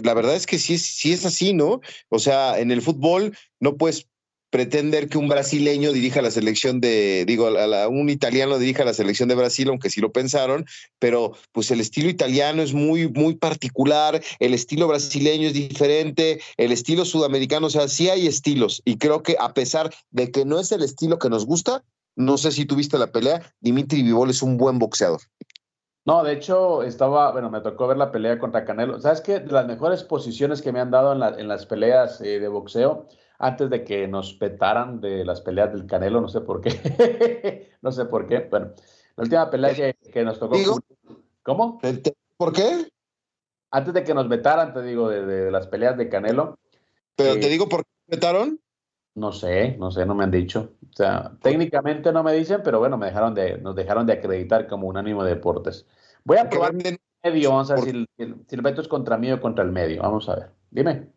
la 0.03 0.13
verdad 0.13 0.35
es 0.35 0.45
que 0.45 0.59
sí, 0.59 0.73
es 0.73 1.25
así, 1.25 1.53
¿no? 1.53 1.79
O 2.09 2.19
sea, 2.19 2.59
en 2.59 2.71
el 2.71 2.81
fútbol 2.81 3.37
no 3.61 3.77
puedes 3.77 4.07
pretender 4.49 5.07
que 5.07 5.17
un 5.17 5.29
brasileño 5.29 5.93
dirija 5.93 6.21
la 6.21 6.29
selección 6.29 6.81
de, 6.81 7.23
digo, 7.25 7.47
a 7.47 7.87
un 7.87 8.09
italiano 8.09 8.59
dirija 8.59 8.83
la 8.83 8.93
selección 8.93 9.29
de 9.29 9.35
Brasil, 9.35 9.69
aunque 9.69 9.89
sí 9.89 10.01
lo 10.01 10.11
pensaron, 10.11 10.65
pero 10.99 11.31
pues 11.53 11.71
el 11.71 11.79
estilo 11.79 12.09
italiano 12.09 12.61
es 12.61 12.73
muy, 12.73 13.07
muy 13.07 13.35
particular, 13.35 14.21
el 14.39 14.53
estilo 14.53 14.89
brasileño 14.89 15.47
es 15.47 15.53
diferente, 15.53 16.41
el 16.57 16.73
estilo 16.73 17.05
sudamericano, 17.05 17.67
o 17.67 17.69
sea, 17.69 17.87
sí 17.87 18.09
hay 18.09 18.27
estilos, 18.27 18.81
y 18.83 18.97
creo 18.97 19.23
que 19.23 19.37
a 19.39 19.53
pesar 19.53 19.89
de 20.09 20.31
que 20.31 20.43
no 20.43 20.59
es 20.59 20.73
el 20.73 20.83
estilo 20.83 21.17
que 21.17 21.29
nos 21.29 21.45
gusta, 21.45 21.85
no 22.21 22.37
sé 22.37 22.51
si 22.51 22.65
tuviste 22.65 22.97
la 22.97 23.07
pelea. 23.07 23.41
Dimitri 23.59 24.03
Vivol 24.03 24.29
es 24.29 24.41
un 24.41 24.57
buen 24.57 24.79
boxeador. 24.79 25.21
No, 26.03 26.23
de 26.23 26.33
hecho, 26.33 26.81
estaba, 26.81 27.31
bueno, 27.31 27.51
me 27.51 27.61
tocó 27.61 27.87
ver 27.87 27.97
la 27.97 28.11
pelea 28.11 28.39
contra 28.39 28.65
Canelo. 28.65 28.99
¿Sabes 28.99 29.21
qué? 29.21 29.39
De 29.39 29.51
las 29.51 29.67
mejores 29.67 30.03
posiciones 30.03 30.61
que 30.61 30.71
me 30.71 30.79
han 30.79 30.89
dado 30.89 31.13
en, 31.13 31.19
la, 31.19 31.29
en 31.29 31.47
las 31.47 31.67
peleas 31.67 32.21
eh, 32.21 32.39
de 32.39 32.47
boxeo, 32.47 33.07
antes 33.37 33.69
de 33.69 33.83
que 33.83 34.07
nos 34.07 34.33
petaran 34.33 34.99
de 34.99 35.23
las 35.23 35.41
peleas 35.41 35.71
del 35.71 35.85
Canelo, 35.85 36.19
no 36.19 36.27
sé 36.27 36.41
por 36.41 36.61
qué. 36.61 37.69
no 37.81 37.91
sé 37.91 38.05
por 38.05 38.27
qué. 38.27 38.47
Bueno, 38.49 38.73
la 39.15 39.23
última 39.23 39.49
pelea 39.51 39.75
que, 39.75 39.95
que 40.11 40.23
nos 40.23 40.39
tocó. 40.39 40.57
¿Digo? 40.57 40.79
¿Cómo? 41.43 41.79
¿Por 42.37 42.53
qué? 42.53 42.87
Antes 43.69 43.93
de 43.93 44.03
que 44.03 44.15
nos 44.15 44.27
vetaran, 44.27 44.73
te 44.73 44.81
digo, 44.81 45.07
de, 45.07 45.25
de 45.25 45.51
las 45.51 45.67
peleas 45.67 45.97
de 45.97 46.09
Canelo. 46.09 46.57
Pero 47.15 47.33
eh, 47.33 47.39
te 47.39 47.47
digo 47.47 47.69
por 47.69 47.83
qué 47.83 47.91
vetaron. 48.07 48.59
No 49.13 49.33
sé, 49.33 49.75
no 49.77 49.91
sé, 49.91 50.05
no 50.05 50.15
me 50.15 50.23
han 50.23 50.31
dicho. 50.31 50.73
O 50.89 50.93
sea, 50.93 51.33
técnicamente 51.41 52.13
no 52.13 52.23
me 52.23 52.33
dicen, 52.33 52.61
pero 52.63 52.79
bueno, 52.79 52.97
me 52.97 53.07
dejaron 53.07 53.33
de, 53.33 53.57
nos 53.57 53.75
dejaron 53.75 54.05
de 54.05 54.13
acreditar 54.13 54.67
como 54.67 54.87
Unánimo 54.87 55.23
Deportes. 55.23 55.85
Voy 56.23 56.37
a 56.37 56.49
probar 56.49 56.75
el 56.75 56.99
medio, 57.23 57.49
vamos 57.49 57.71
a 57.71 57.75
ver 57.75 57.83
si 57.83 57.89
el, 57.89 58.07
si 58.47 58.81
es 58.81 58.87
contra 58.87 59.17
mí 59.17 59.31
o 59.31 59.41
contra 59.41 59.65
el 59.65 59.71
medio. 59.71 60.01
Vamos 60.01 60.29
a 60.29 60.35
ver. 60.35 60.51
Dime. 60.69 61.07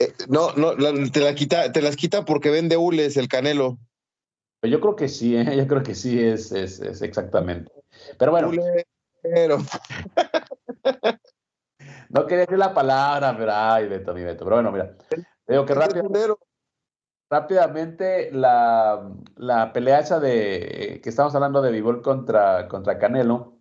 Eh, 0.00 0.12
no, 0.28 0.52
no, 0.54 0.74
te, 1.12 1.20
la 1.20 1.34
quita, 1.34 1.70
te 1.70 1.82
las 1.82 1.94
quita 1.94 2.24
porque 2.24 2.50
vende 2.50 2.76
Ules 2.76 3.16
el 3.16 3.28
Canelo. 3.28 3.78
Pues 4.60 4.72
yo 4.72 4.80
creo 4.80 4.96
que 4.96 5.08
sí, 5.08 5.36
¿eh? 5.36 5.44
yo 5.56 5.66
creo 5.68 5.82
que 5.82 5.94
sí 5.94 6.20
es, 6.20 6.50
es, 6.50 6.80
es 6.80 7.02
exactamente. 7.02 7.70
Pero 8.18 8.32
bueno. 8.32 8.50
no 12.08 12.26
quería 12.26 12.40
decir 12.40 12.58
la 12.58 12.74
palabra, 12.74 13.36
pero 13.36 13.52
ay, 13.54 13.86
Beto, 13.86 14.14
mi 14.14 14.22
Beto. 14.22 14.44
Pero 14.44 14.56
bueno, 14.56 14.72
mira. 14.72 14.96
Veo 15.46 15.64
que 15.64 15.74
rápido 15.74 16.38
rápidamente 17.32 18.30
la, 18.30 19.10
la, 19.36 19.72
pelea 19.72 20.00
esa 20.00 20.20
de 20.20 21.00
que 21.02 21.08
estamos 21.08 21.34
hablando 21.34 21.62
de 21.62 21.72
Vivol 21.72 22.02
contra, 22.02 22.68
contra 22.68 22.98
Canelo, 22.98 23.54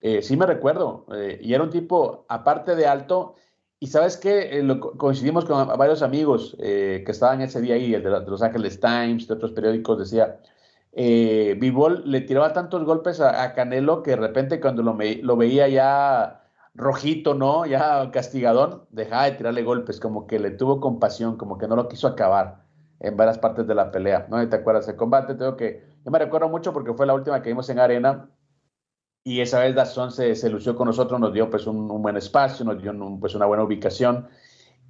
eh, 0.00 0.22
sí 0.22 0.38
me 0.38 0.46
recuerdo, 0.46 1.04
eh, 1.14 1.38
y 1.42 1.52
era 1.52 1.62
un 1.62 1.68
tipo, 1.68 2.24
aparte 2.30 2.74
de 2.76 2.86
alto, 2.86 3.34
y 3.78 3.88
sabes 3.88 4.16
que 4.16 4.60
eh, 4.60 4.80
coincidimos 4.96 5.44
con 5.44 5.68
varios 5.76 6.00
amigos 6.02 6.56
que 6.58 7.04
estaban 7.06 7.42
ese 7.42 7.60
día 7.60 7.74
ahí, 7.74 7.94
el 7.94 8.02
de, 8.02 8.10
Los 8.10 8.42
Ángeles 8.42 8.80
Times, 8.80 9.28
de 9.28 9.34
otros 9.34 9.52
periódicos, 9.52 9.98
decía, 9.98 10.40
eh, 10.92 11.56
Vivol 11.60 12.02
le 12.06 12.22
tiraba 12.22 12.54
tantos 12.54 12.84
golpes 12.84 13.20
a, 13.20 13.52
Canelo 13.54 14.02
que 14.02 14.12
de 14.12 14.16
repente 14.16 14.60
cuando 14.60 14.82
lo, 14.82 14.96
lo 15.22 15.36
veía 15.36 15.68
ya 15.68 16.42
rojito, 16.74 17.34
¿no? 17.34 17.66
Ya 17.66 18.10
castigadón, 18.12 18.86
dejaba 18.90 19.24
de 19.26 19.32
tirarle 19.32 19.62
golpes, 19.62 20.00
como 20.00 20.26
que 20.26 20.38
le 20.38 20.50
tuvo 20.52 20.80
compasión, 20.80 21.36
como 21.36 21.58
que 21.58 21.68
no 21.68 21.76
lo 21.76 21.88
quiso 21.88 22.08
acabar 22.08 22.69
en 23.00 23.16
varias 23.16 23.38
partes 23.38 23.66
de 23.66 23.74
la 23.74 23.90
pelea, 23.90 24.26
¿no? 24.30 24.46
¿Te 24.48 24.56
acuerdas 24.56 24.86
del 24.86 24.96
combate? 24.96 25.34
Tengo 25.34 25.56
que, 25.56 25.82
yo 26.04 26.10
me 26.10 26.18
recuerdo 26.18 26.48
mucho 26.48 26.72
porque 26.72 26.92
fue 26.94 27.06
la 27.06 27.14
última 27.14 27.42
que 27.42 27.48
vimos 27.48 27.68
en 27.70 27.78
Arena 27.78 28.30
y 29.24 29.40
esa 29.40 29.60
vez 29.60 29.74
Dazón 29.74 30.12
se, 30.12 30.34
se 30.34 30.50
lució 30.50 30.76
con 30.76 30.86
nosotros, 30.86 31.20
nos 31.20 31.32
dio 31.32 31.50
pues 31.50 31.66
un, 31.66 31.88
buen 32.02 32.16
espacio, 32.16 32.64
nos 32.64 32.80
dio 32.80 32.94
pues 33.20 33.34
una 33.34 33.46
buena 33.46 33.64
ubicación 33.64 34.28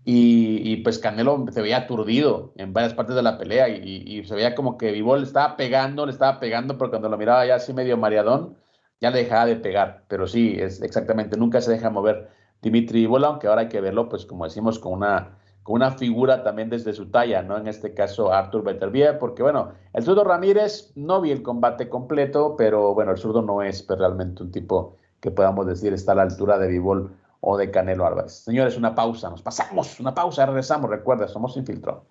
y, 0.05 0.79
pues 0.79 0.99
Canelo 0.99 1.45
se 1.51 1.61
veía 1.61 1.79
aturdido 1.79 2.53
en 2.57 2.73
varias 2.73 2.95
partes 2.95 3.15
de 3.15 3.23
la 3.23 3.39
pelea 3.39 3.69
y, 3.69 4.25
se 4.25 4.35
veía 4.35 4.55
como 4.55 4.79
que 4.79 4.93
Vivol 4.93 5.21
le 5.21 5.27
estaba 5.27 5.57
pegando, 5.57 6.07
le 6.07 6.13
estaba 6.13 6.41
pegando, 6.41 6.79
pero 6.79 6.91
cuando 6.91 7.09
lo 7.09 7.19
miraba 7.19 7.47
ya 7.47 7.57
así 7.57 7.73
medio 7.75 7.97
mareadón, 7.97 8.57
ya 9.01 9.11
le 9.11 9.19
dejaba 9.19 9.47
de 9.47 9.57
pegar. 9.57 10.05
Pero 10.09 10.27
sí, 10.27 10.57
es 10.59 10.83
exactamente, 10.83 11.37
nunca 11.37 11.61
se 11.61 11.73
deja 11.73 11.91
mover 11.91 12.31
Dimitri 12.63 13.01
Vivol, 13.01 13.25
aunque 13.25 13.47
ahora 13.47 13.63
hay 13.63 13.69
que 13.69 13.81
verlo, 13.81 14.09
pues 14.09 14.27
como 14.27 14.45
decimos, 14.45 14.79
con 14.79 14.95
una 14.95 15.39
con 15.63 15.77
una 15.77 15.93
figura 15.93 16.43
también 16.43 16.71
desde 16.71 16.93
su 16.93 17.11
talla, 17.11 17.43
¿no? 17.43 17.57
En 17.57 17.67
este 17.67 17.95
caso, 17.95 18.33
Arthur 18.33 18.65
Beterbiev, 18.65 19.19
porque 19.19 19.43
bueno, 19.43 19.73
el 19.93 20.03
zurdo 20.03 20.25
Ramírez 20.25 20.93
no 20.95 21.21
vi 21.21 21.31
el 21.31 21.43
combate 21.43 21.89
completo, 21.89 22.55
pero 22.57 22.95
bueno, 22.95 23.13
el 23.13 23.19
zurdo 23.19 23.43
no 23.43 23.63
es 23.63 23.83
pues, 23.83 23.99
realmente 23.99 24.43
un 24.43 24.51
tipo 24.51 24.97
que 25.21 25.31
podamos 25.31 25.67
decir 25.67 25.93
está 25.93 26.13
a 26.13 26.17
la 26.17 26.23
altura 26.23 26.59
de 26.59 26.69
Vivol 26.69 27.15
o 27.41 27.57
de 27.57 27.71
Canelo 27.71 28.07
Álvarez. 28.07 28.45
Señores, 28.45 28.77
una 28.77 28.95
pausa, 28.95 29.29
nos 29.31 29.43
pasamos, 29.43 30.01
una 30.01 30.15
pausa, 30.15 30.47
regresamos, 30.47 30.91
recuerda, 30.91 31.29
somos 31.29 31.55
sin 31.55 31.67
filtro. 31.67 32.05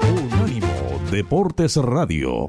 Unánimo 0.00 0.68
Deportes 1.10 1.76
Radio. 1.76 2.48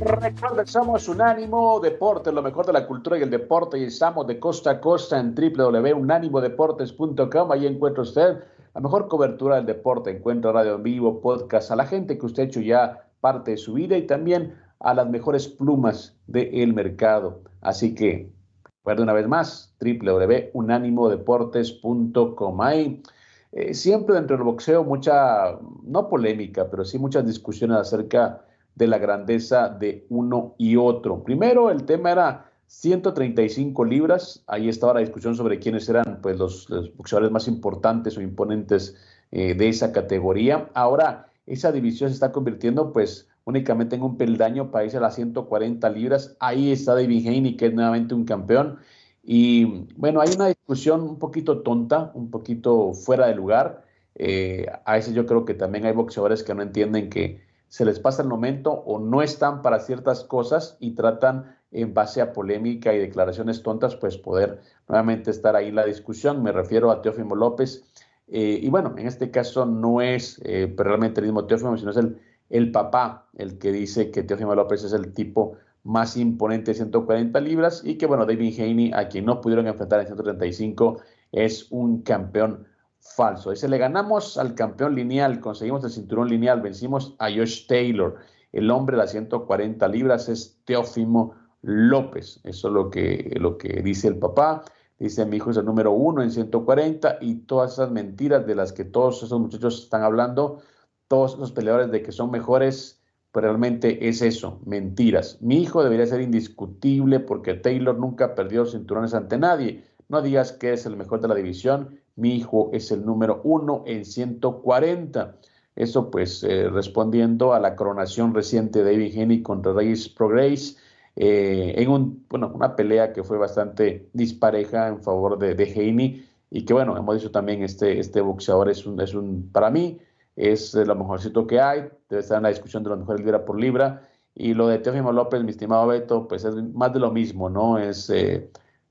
Recuerden, 0.00 0.66
somos 0.68 1.08
Unánimo 1.08 1.80
Deportes, 1.80 2.32
lo 2.32 2.40
mejor 2.40 2.64
de 2.66 2.72
la 2.72 2.86
cultura 2.86 3.18
y 3.18 3.22
el 3.22 3.30
deporte, 3.30 3.76
y 3.78 3.84
estamos 3.84 4.28
de 4.28 4.38
costa 4.38 4.70
a 4.70 4.80
costa 4.80 5.18
en 5.18 5.34
www.unánimodeportes.com. 5.34 7.50
Ahí 7.50 7.66
encuentra 7.66 8.02
usted 8.02 8.36
la 8.76 8.80
mejor 8.80 9.08
cobertura 9.08 9.56
del 9.56 9.66
deporte, 9.66 10.12
encuentra 10.12 10.52
radio 10.52 10.76
en 10.76 10.84
vivo, 10.84 11.20
podcast, 11.20 11.72
a 11.72 11.76
la 11.76 11.84
gente 11.84 12.16
que 12.16 12.26
usted 12.26 12.44
ha 12.44 12.46
hecho 12.46 12.60
ya 12.60 13.08
parte 13.20 13.50
de 13.50 13.56
su 13.56 13.72
vida 13.72 13.96
y 13.96 14.06
también 14.06 14.54
a 14.78 14.94
las 14.94 15.10
mejores 15.10 15.48
plumas 15.48 16.16
del 16.28 16.74
mercado. 16.74 17.40
Así 17.60 17.96
que, 17.96 18.30
recuerde 18.76 19.02
una 19.02 19.14
vez 19.14 19.26
más, 19.26 19.74
www.unánimodeportes.com. 19.80 22.60
Hay 22.60 23.02
eh, 23.50 23.74
siempre 23.74 24.14
dentro 24.14 24.36
del 24.36 24.44
boxeo 24.44 24.84
mucha, 24.84 25.58
no 25.82 26.08
polémica, 26.08 26.70
pero 26.70 26.84
sí 26.84 27.00
muchas 27.00 27.26
discusiones 27.26 27.78
acerca 27.78 28.44
de 28.78 28.86
la 28.86 28.98
grandeza 28.98 29.68
de 29.68 30.06
uno 30.08 30.54
y 30.56 30.76
otro. 30.76 31.24
Primero, 31.24 31.70
el 31.70 31.84
tema 31.84 32.12
era 32.12 32.50
135 32.68 33.84
libras. 33.84 34.44
Ahí 34.46 34.68
estaba 34.68 34.94
la 34.94 35.00
discusión 35.00 35.34
sobre 35.34 35.58
quiénes 35.58 35.88
eran 35.88 36.20
pues, 36.22 36.38
los, 36.38 36.68
boxeadores 36.96 37.32
más 37.32 37.48
importantes 37.48 38.16
o 38.16 38.22
imponentes 38.22 38.96
eh, 39.32 39.54
de 39.54 39.68
esa 39.68 39.92
categoría. 39.92 40.70
Ahora, 40.74 41.26
esa 41.46 41.72
división 41.72 42.10
se 42.10 42.14
está 42.14 42.30
convirtiendo 42.30 42.92
pues 42.92 43.28
únicamente 43.44 43.96
en 43.96 44.02
un 44.02 44.16
peldaño 44.16 44.70
para 44.70 44.84
irse 44.84 44.98
a 44.98 45.00
las 45.00 45.16
140 45.16 45.90
libras. 45.90 46.36
Ahí 46.38 46.70
está 46.70 46.94
David 46.94 47.26
Haney, 47.26 47.56
que 47.56 47.66
es 47.66 47.74
nuevamente 47.74 48.14
un 48.14 48.24
campeón. 48.24 48.78
Y 49.24 49.86
bueno, 49.96 50.20
hay 50.20 50.30
una 50.36 50.46
discusión 50.46 51.02
un 51.02 51.18
poquito 51.18 51.62
tonta, 51.62 52.12
un 52.14 52.30
poquito 52.30 52.92
fuera 52.94 53.26
de 53.26 53.34
lugar. 53.34 53.84
Eh, 54.14 54.66
a 54.84 54.92
veces 54.94 55.14
yo 55.14 55.26
creo 55.26 55.44
que 55.44 55.54
también 55.54 55.86
hay 55.86 55.92
boxeadores 55.92 56.42
que 56.42 56.54
no 56.54 56.62
entienden 56.62 57.08
que 57.08 57.47
se 57.68 57.84
les 57.84 58.00
pasa 58.00 58.22
el 58.22 58.28
momento 58.28 58.72
o 58.72 58.98
no 58.98 59.22
están 59.22 59.62
para 59.62 59.80
ciertas 59.80 60.24
cosas 60.24 60.76
y 60.80 60.94
tratan 60.94 61.56
en 61.70 61.92
base 61.92 62.22
a 62.22 62.32
polémica 62.32 62.94
y 62.94 62.98
declaraciones 62.98 63.62
tontas, 63.62 63.94
pues 63.96 64.16
poder 64.16 64.60
nuevamente 64.88 65.30
estar 65.30 65.54
ahí 65.54 65.70
la 65.70 65.84
discusión. 65.84 66.42
Me 66.42 66.52
refiero 66.52 66.90
a 66.90 67.02
Teófimo 67.02 67.34
López. 67.34 67.84
Eh, 68.26 68.58
y 68.62 68.68
bueno, 68.70 68.94
en 68.96 69.06
este 69.06 69.30
caso 69.30 69.66
no 69.66 70.00
es 70.00 70.40
eh, 70.44 70.72
realmente 70.76 71.20
el 71.20 71.26
mismo 71.26 71.46
Teófimo, 71.46 71.76
sino 71.76 71.90
es 71.90 71.96
el, 71.98 72.18
el 72.48 72.72
papá 72.72 73.28
el 73.34 73.58
que 73.58 73.70
dice 73.70 74.10
que 74.10 74.22
Teófimo 74.22 74.54
López 74.54 74.84
es 74.84 74.92
el 74.92 75.12
tipo 75.12 75.56
más 75.84 76.16
imponente 76.16 76.70
de 76.70 76.76
140 76.76 77.40
libras 77.40 77.82
y 77.84 77.96
que 77.96 78.06
bueno, 78.06 78.26
David 78.26 78.60
Haney, 78.60 78.92
a 78.94 79.08
quien 79.08 79.24
no 79.24 79.40
pudieron 79.40 79.66
enfrentar 79.66 80.00
en 80.00 80.06
135, 80.06 81.00
es 81.32 81.70
un 81.70 82.02
campeón 82.02 82.66
falso. 83.00 83.50
Dice, 83.50 83.68
le 83.68 83.78
ganamos 83.78 84.38
al 84.38 84.54
campeón 84.54 84.94
lineal, 84.94 85.40
conseguimos 85.40 85.84
el 85.84 85.90
cinturón 85.90 86.28
lineal, 86.28 86.60
vencimos 86.60 87.14
a 87.18 87.30
Josh 87.30 87.66
Taylor. 87.66 88.16
El 88.52 88.70
hombre 88.70 88.96
de 88.96 89.02
las 89.02 89.10
140 89.12 89.86
libras 89.88 90.28
es 90.28 90.60
Teófimo 90.64 91.34
López. 91.62 92.40
Eso 92.44 92.68
es 92.68 92.74
lo 92.74 92.90
que, 92.90 93.36
lo 93.38 93.58
que 93.58 93.82
dice 93.82 94.08
el 94.08 94.18
papá. 94.18 94.62
Dice, 94.98 95.24
mi 95.26 95.36
hijo 95.36 95.50
es 95.50 95.56
el 95.56 95.64
número 95.64 95.92
uno 95.92 96.22
en 96.22 96.30
140 96.30 97.18
y 97.20 97.36
todas 97.40 97.74
esas 97.74 97.90
mentiras 97.90 98.46
de 98.46 98.54
las 98.56 98.72
que 98.72 98.84
todos 98.84 99.22
esos 99.22 99.38
muchachos 99.38 99.84
están 99.84 100.02
hablando, 100.02 100.60
todos 101.06 101.34
esos 101.34 101.52
peleadores 101.52 101.90
de 101.92 102.02
que 102.02 102.10
son 102.10 102.32
mejores, 102.32 103.00
pues 103.30 103.44
realmente 103.44 104.08
es 104.08 104.22
eso, 104.22 104.60
mentiras. 104.64 105.38
Mi 105.40 105.62
hijo 105.62 105.84
debería 105.84 106.06
ser 106.06 106.20
indiscutible 106.20 107.20
porque 107.20 107.54
Taylor 107.54 107.96
nunca 107.96 108.34
perdió 108.34 108.66
cinturones 108.66 109.14
ante 109.14 109.38
nadie. 109.38 109.84
No 110.08 110.20
digas 110.20 110.52
que 110.52 110.72
es 110.72 110.84
el 110.86 110.96
mejor 110.96 111.20
de 111.20 111.28
la 111.28 111.34
división 111.36 112.00
mi 112.18 112.34
hijo 112.36 112.70
es 112.72 112.90
el 112.90 113.04
número 113.04 113.40
uno 113.44 113.84
en 113.86 114.04
140. 114.04 115.36
Eso 115.76 116.10
pues 116.10 116.42
eh, 116.42 116.68
respondiendo 116.68 117.54
a 117.54 117.60
la 117.60 117.76
coronación 117.76 118.34
reciente 118.34 118.82
de 118.82 118.92
David 118.92 119.18
Haney 119.18 119.42
contra 119.42 119.72
Reyes 119.72 120.08
Progress 120.08 120.76
eh, 121.16 121.74
en 121.76 121.88
un, 121.88 122.26
bueno, 122.28 122.50
una 122.54 122.76
pelea 122.76 123.12
que 123.12 123.22
fue 123.22 123.38
bastante 123.38 124.08
dispareja 124.12 124.88
en 124.88 125.02
favor 125.02 125.38
de, 125.38 125.54
de 125.54 125.64
Haney 125.64 126.28
y 126.50 126.64
que 126.64 126.72
bueno, 126.72 126.96
hemos 126.96 127.16
dicho 127.16 127.30
también 127.30 127.62
este, 127.62 127.98
este 127.98 128.20
boxeador 128.20 128.68
es 128.70 128.86
un, 128.86 129.00
es 129.00 129.14
un, 129.14 129.50
para 129.52 129.70
mí, 129.70 129.98
es 130.36 130.74
lo 130.74 130.94
mejorcito 130.94 131.46
que 131.46 131.60
hay, 131.60 131.88
debe 132.08 132.22
estar 132.22 132.38
en 132.38 132.44
la 132.44 132.48
discusión 132.50 132.82
de 132.82 132.90
los 132.90 132.98
mejores 133.00 133.20
libra 133.20 133.44
por 133.44 133.58
libra. 133.60 134.08
Y 134.34 134.54
lo 134.54 134.68
de 134.68 134.78
Teófimo 134.78 135.12
López, 135.12 135.42
mi 135.42 135.50
estimado 135.50 135.88
Beto, 135.88 136.28
pues 136.28 136.44
es 136.44 136.54
más 136.54 136.92
de 136.92 137.00
lo 137.00 137.10
mismo, 137.10 137.50
¿no? 137.50 137.76
Es 137.76 138.08
eh, 138.10 138.50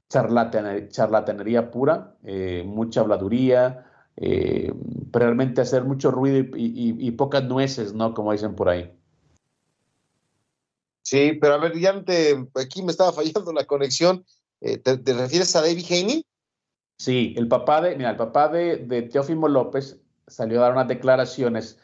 charlatanería, 0.10 1.72
pura, 1.72 2.16
eh, 2.24 2.64
mucha 2.66 3.02
habladuría, 3.02 3.86
eh, 4.16 4.74
realmente 5.12 5.62
hacer 5.62 5.84
mucho 5.84 6.12
ruido 6.12 6.56
y, 6.56 7.12
pocas 7.12 7.44
nueces, 7.44 7.94
¿no? 7.94 8.14
Como 8.14 8.32
dicen 8.32 8.56
por 8.56 8.70
ahí. 8.70 8.92
Sí, 11.04 11.38
pero 11.40 11.56
a 11.56 11.58
ver, 11.58 11.78
ya 11.78 12.04
te, 12.04 12.48
aquí 12.56 12.82
me 12.84 12.92
estaba 12.92 13.12
fallando 13.14 13.54
la 13.54 13.66
conexión. 13.66 14.26
Eh, 14.62 14.78
¿te, 14.78 15.14
refieres 15.14 15.56
a 15.56 15.62
David 15.62 15.86
Haney? 15.90 16.26
Sí, 16.98 17.36
el 17.38 17.48
papá 17.48 17.82
de, 17.82 17.96
mira, 17.96 18.10
el 18.10 18.18
papá 18.18 18.48
de, 18.48 18.78
de 18.78 19.04
Teófimo 19.04 19.48
López 19.48 20.00
salió 20.26 20.60
a 20.60 20.64
dar 20.64 20.74
unas 20.74 20.88
declaraciones 20.88 21.78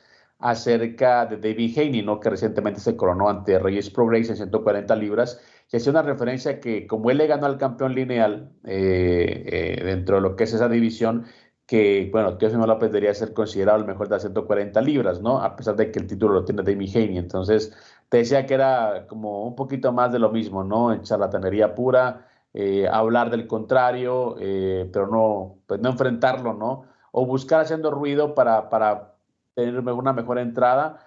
acerca 0.44 1.26
de 1.26 1.38
David 1.38 1.78
Haney, 1.78 2.02
¿no? 2.02 2.20
que 2.20 2.30
recientemente 2.30 2.82
se 2.82 2.98
coronó 2.98 3.30
ante 3.30 3.58
Reyes 3.60 3.90
Progress 3.90 4.30
en 4.30 4.36
140 4.36 4.94
libras, 4.98 5.40
y 5.74 5.78
hacía 5.78 5.92
una 5.92 6.04
referencia 6.04 6.60
que 6.60 6.86
como 6.86 7.10
él 7.10 7.18
le 7.18 7.26
ganó 7.26 7.48
al 7.48 7.58
campeón 7.58 7.96
lineal 7.96 8.52
eh, 8.64 9.44
eh, 9.80 9.84
dentro 9.84 10.18
de 10.18 10.22
lo 10.22 10.36
que 10.36 10.44
es 10.44 10.54
esa 10.54 10.70
división, 10.70 11.26
que, 11.66 12.10
bueno, 12.12 12.38
Teófimo 12.38 12.68
López 12.68 12.92
debería 12.92 13.12
ser 13.16 13.34
considerado 13.34 13.80
el 13.80 13.86
mejor 13.86 14.08
de 14.08 14.16
las 14.16 14.22
140 14.22 14.80
libras, 14.82 15.20
¿no? 15.22 15.40
A 15.40 15.56
pesar 15.56 15.76
de 15.76 15.90
que 15.92 15.98
el 15.98 16.06
título 16.06 16.36
lo 16.36 16.46
tiene 16.46 16.62
David 16.62 16.96
Haney. 16.96 17.18
Entonces, 17.18 17.76
te 18.10 18.18
decía 18.18 18.46
que 18.46 18.54
era 18.54 19.08
como 19.08 19.48
un 19.48 19.56
poquito 19.56 19.92
más 19.92 20.12
de 20.12 20.20
lo 20.20 20.30
mismo, 20.30 20.64
¿no? 20.64 20.94
En 20.94 21.02
charlatanería 21.02 21.74
pura, 21.74 22.28
eh, 22.54 22.88
hablar 22.88 23.32
del 23.32 23.48
contrario, 23.48 24.36
pero 24.38 25.08
no, 25.08 25.56
pues 25.66 25.82
no 25.82 25.90
enfrentarlo, 25.90 26.54
¿no? 26.54 26.84
O 27.12 27.26
buscar 27.26 27.62
haciendo 27.62 27.90
ruido 27.90 28.36
para, 28.36 28.70
para 28.70 29.16
tener 29.56 29.80
una 29.80 30.14
mejor 30.14 30.38
entrada. 30.38 31.00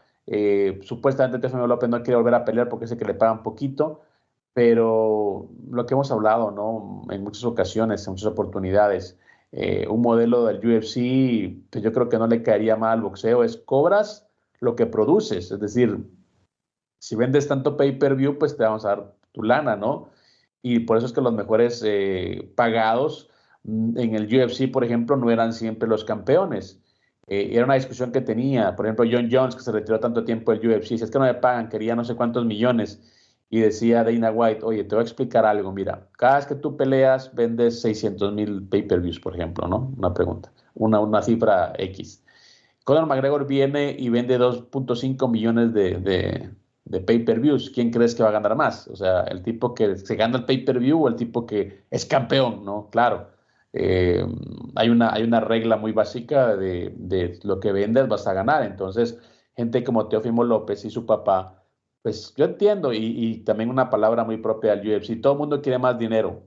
Supuestamente 0.83 1.39
Teofimo 1.39 1.69
López 1.69 1.89
no 1.89 2.03
quiere 2.03 2.17
volver 2.17 2.35
a 2.35 2.45
pelear 2.45 2.69
porque 2.69 2.89
sé 2.89 2.97
que 2.97 3.05
le 3.05 3.15
pagan 3.15 3.45
poquito, 3.45 4.01
pero 4.57 5.51
lo 5.71 5.85
que 5.85 5.93
hemos 5.93 6.11
hablado, 6.11 6.51
¿no? 6.51 7.03
En 7.13 7.23
muchas 7.23 7.45
ocasiones, 7.45 8.07
en 8.07 8.15
muchas 8.15 8.29
oportunidades, 8.29 9.19
eh, 9.53 9.87
un 9.87 10.01
modelo 10.01 10.47
del 10.47 10.67
UFC, 10.67 11.63
pues 11.69 11.85
yo 11.85 11.93
creo 11.93 12.09
que 12.09 12.17
no 12.17 12.27
le 12.27 12.43
caería 12.43 12.75
mal 12.75 12.93
al 12.93 13.03
boxeo, 13.03 13.45
es 13.45 13.59
cobras 13.59 14.31
lo 14.61 14.75
que 14.75 14.87
produces, 14.87 15.51
es 15.51 15.61
decir, 15.61 16.09
si 16.99 17.17
vendes 17.17 17.47
tanto 17.49 17.77
pay-per-view, 17.77 18.39
pues 18.39 18.57
te 18.57 18.63
vamos 18.63 18.87
a 18.87 18.89
dar 18.89 19.15
tu 19.33 19.43
lana, 19.43 19.77
¿no? 19.77 20.09
Y 20.63 20.79
por 20.81 20.97
eso 20.97 21.05
es 21.05 21.13
que 21.13 21.21
los 21.21 21.35
mejores 21.35 21.83
eh, 21.85 22.51
pagados 22.57 23.29
mm, 23.65 23.99
en 23.99 24.15
el 24.15 24.25
UFC, 24.25 24.73
por 24.73 24.85
ejemplo, 24.85 25.19
no 25.19 25.31
eran 25.31 25.53
siempre 25.53 25.87
los 25.87 26.03
campeones. 26.03 26.81
Eh, 27.27 27.51
era 27.53 27.67
una 27.67 27.75
discusión 27.75 28.11
que 28.11 28.23
tenía, 28.23 28.75
por 28.75 28.87
ejemplo, 28.87 29.05
John 29.05 29.29
Jones, 29.31 29.55
que 29.55 29.61
se 29.61 29.73
retiró 29.73 30.01
tanto 30.01 30.25
tiempo 30.25 30.53
del 30.53 30.67
UFC, 30.67 30.97
si 30.97 31.05
es 31.05 31.11
que 31.11 31.19
no 31.19 31.27
me 31.27 31.35
pagan, 31.35 31.69
quería 31.69 31.95
no 31.95 32.05
sé 32.05 32.15
cuántos 32.15 32.47
millones, 32.47 33.03
y 33.49 33.61
decía 33.61 34.05
Dana 34.05 34.31
White, 34.31 34.65
oye, 34.65 34.85
te 34.85 34.95
voy 34.95 35.03
a 35.03 35.05
explicar 35.05 35.47
algo, 35.47 35.73
mira, 35.73 36.09
cada 36.19 36.37
vez 36.37 36.47
que 36.47 36.57
tú 36.57 36.77
peleas 36.77 37.35
vendes 37.35 37.81
600 37.81 38.33
mil 38.33 38.63
pay-per-views, 38.69 39.21
por 39.21 39.35
ejemplo, 39.35 39.69
¿no? 39.69 39.93
Una 39.97 40.13
pregunta, 40.13 40.53
una, 40.75 41.01
una 41.01 41.23
cifra 41.23 41.73
X. 41.79 42.25
Conor 42.85 43.07
McGregor 43.07 43.47
viene 43.47 43.97
y 43.99 44.09
vende 44.11 44.39
2.5 44.39 45.31
millones 45.31 45.75
de, 45.75 45.99
de, 45.99 46.51
de 46.87 47.01
pay-per-views. 47.01 47.71
¿Quién 47.71 47.91
crees 47.91 48.15
que 48.15 48.23
va 48.23 48.31
a 48.31 48.33
ganar 48.33 48.57
más? 48.57 48.89
O 48.89 48.97
sea, 48.97 49.23
el 49.23 49.43
tipo 49.43 49.75
que 49.75 49.97
se 49.97 50.15
gana 50.17 50.39
el 50.39 50.45
pay-per-view 50.45 51.05
o 51.05 51.09
el 51.09 51.17
tipo 51.17 51.47
que 51.47 51.85
es 51.91 52.07
campeón, 52.07 52.65
¿no? 52.65 52.89
Claro. 52.91 53.29
Eh, 53.73 54.25
hay, 54.75 54.89
una, 54.89 55.13
hay 55.13 55.23
una 55.23 55.41
regla 55.41 55.77
muy 55.77 55.93
básica 55.93 56.57
de, 56.57 57.39
lo 57.43 57.61
que 57.61 57.73
vendes 57.73 58.09
vas 58.09 58.27
a 58.27 58.33
ganar. 58.33 58.63
Entonces, 58.65 59.19
gente 59.57 59.85
como 59.85 60.09
Teofimo 60.09 60.45
López 60.45 60.85
y 60.85 60.91
su 60.91 61.05
papá, 61.07 61.65
pues 62.07 62.33
yo 62.37 62.45
entiendo, 62.45 62.93
y, 62.93 63.39
también 63.45 63.69
una 63.69 63.91
palabra 63.91 64.23
muy 64.23 64.37
propia 64.37 64.77
del 64.77 64.97
UFC, 64.97 65.21
todo 65.21 65.33
el 65.33 65.41
mundo 65.41 65.61
quiere 65.61 65.77
más 65.77 65.99
dinero. 65.99 66.45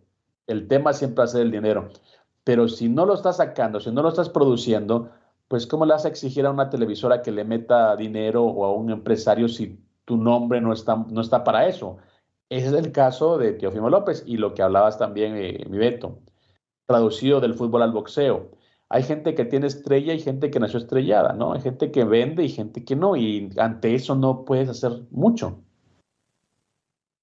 El 0.47 0.69
tema 0.69 0.93
siempre 0.93 1.25
es 1.25 1.35
el 1.35 1.51
dinero. 1.51 1.89
Pero 2.45 2.69
si 2.69 2.87
no 2.87 3.05
lo 3.05 3.13
estás 3.13 3.37
sacando, 3.37 3.81
si 3.81 3.91
no 3.91 4.01
lo 4.01 4.07
estás 4.07 4.29
produciendo, 4.29 5.11
pues 5.49 5.67
¿cómo 5.67 5.85
le 5.85 5.91
vas 5.91 6.05
a 6.05 6.07
exigir 6.07 6.45
a 6.45 6.51
una 6.51 6.69
televisora 6.69 7.21
que 7.21 7.33
le 7.33 7.43
meta 7.43 7.97
dinero 7.97 8.45
o 8.45 8.63
a 8.63 8.73
un 8.73 8.89
empresario 8.89 9.49
si 9.49 9.83
tu 10.05 10.15
nombre 10.15 10.61
no 10.61 10.71
está, 10.71 10.95
no 10.95 11.19
está 11.19 11.43
para 11.43 11.67
eso? 11.67 11.97
Ese 12.47 12.67
es 12.67 12.73
el 12.73 12.93
caso 12.93 13.37
de 13.37 13.51
Teofimo 13.51 13.89
López 13.89 14.23
y 14.25 14.37
lo 14.37 14.53
que 14.53 14.61
hablabas 14.61 14.97
también, 14.97 15.35
eh, 15.35 15.65
mi 15.69 15.77
Beto 15.77 16.19
traducido 16.85 17.41
del 17.41 17.53
fútbol 17.53 17.81
al 17.81 17.91
boxeo. 17.91 18.49
Hay 18.89 19.03
gente 19.03 19.35
que 19.35 19.45
tiene 19.45 19.67
estrella 19.67 20.13
y 20.13 20.19
gente 20.19 20.49
que 20.49 20.59
nació 20.59 20.79
estrellada, 20.79 21.33
¿no? 21.33 21.53
Hay 21.53 21.61
gente 21.61 21.91
que 21.91 22.03
vende 22.03 22.43
y 22.43 22.49
gente 22.49 22.83
que 22.83 22.95
no, 22.95 23.15
y 23.15 23.49
ante 23.57 23.93
eso 23.93 24.15
no 24.15 24.45
puedes 24.45 24.67
hacer 24.69 24.91
mucho. 25.11 25.63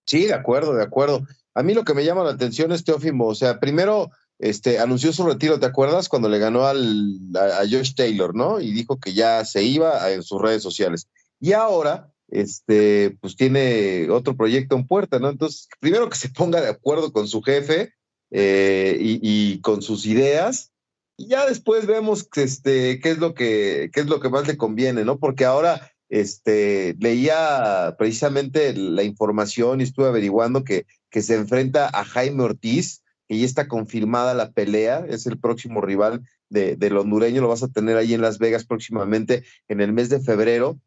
Sí, 0.07 0.27
de 0.27 0.35
acuerdo, 0.35 0.75
de 0.75 0.85
acuerdo. 0.85 1.27
A 1.55 1.63
mí 1.63 1.75
lo 1.75 1.85
que 1.85 1.95
me 1.95 2.05
llama 2.05 2.23
la 2.23 2.31
atención 2.31 2.71
es 2.71 2.85
Teófimo, 2.85 3.27
o 3.27 3.35
sea, 3.35 3.59
primero 3.59 4.11
este, 4.39 4.79
anunció 4.79 5.13
su 5.13 5.27
retiro, 5.27 5.59
¿te 5.59 5.67
acuerdas? 5.67 6.09
Cuando 6.09 6.29
le 6.29 6.39
ganó 6.39 6.67
al, 6.67 7.19
a, 7.35 7.65
Josh 7.69 7.95
Taylor, 7.95 8.35
¿no? 8.35 8.61
Y 8.61 8.73
dijo 8.73 9.01
que 9.01 9.15
ya 9.15 9.45
se 9.45 9.65
iba 9.65 10.11
en 10.13 10.23
sus 10.23 10.41
redes 10.41 10.63
sociales. 10.63 11.09
Y 11.41 11.53
ahora, 11.53 12.13
este, 12.29 13.17
pues 13.21 13.35
tiene 13.35 14.09
otro 14.11 14.37
proyecto 14.37 14.77
en 14.77 14.87
puerta, 14.87 15.19
¿no? 15.19 15.31
Entonces, 15.31 15.69
primero 15.81 16.09
que 16.09 16.17
se 16.17 16.29
ponga 16.29 16.61
de 16.61 16.69
acuerdo 16.69 17.13
con 17.13 17.27
su 17.27 17.43
jefe, 17.43 17.95
eh, 18.31 18.97
y, 19.01 19.61
con 19.61 19.83
sus 19.83 20.07
ideas. 20.07 20.73
Ya 21.19 21.47
después 21.47 21.87
vemos 21.87 22.29
este, 22.37 23.01
qué, 23.01 23.11
es 23.11 23.19
lo 23.19 23.35
que, 23.35 23.91
qué 23.93 24.01
es 24.01 24.07
lo 24.07 24.21
que 24.21 24.29
más 24.29 24.47
le 24.47 24.57
conviene, 24.57 25.05
¿no? 25.05 25.19
Porque 25.19 25.45
ahora 25.45 25.91
este, 26.09 26.95
leía 26.99 27.95
precisamente 27.99 28.75
la 28.75 29.03
información 29.03 29.81
y 29.81 29.85
estuve 29.85 30.09
averiguando 30.09 30.63
que, 30.63 30.87
que 31.11 31.23
se 31.23 31.35
enfrenta 31.35 31.89
a 31.89 32.05
Jaime 32.05 32.43
Ortiz, 32.43 33.03
que 33.29 33.39
ya 33.39 33.47
está 33.47 33.67
confirmada 33.67 34.35
la 34.35 34.53
pelea, 34.53 35.05
es 35.09 35.27
el 35.27 35.39
próximo 35.39 35.81
rival 35.81 36.23
de, 36.49 36.77
del 36.77 36.97
hondureño, 36.97 37.41
lo 37.41 37.49
vas 37.49 37.63
a 37.63 37.69
tener 37.69 37.97
ahí 37.97 38.15
en 38.15 38.21
Las 38.21 38.39
Vegas 38.39 38.65
próximamente 38.65 39.45
en 39.69 39.81
el 39.81 39.93
mes 39.93 40.09
de 40.09 40.21
febrero. 40.21 40.79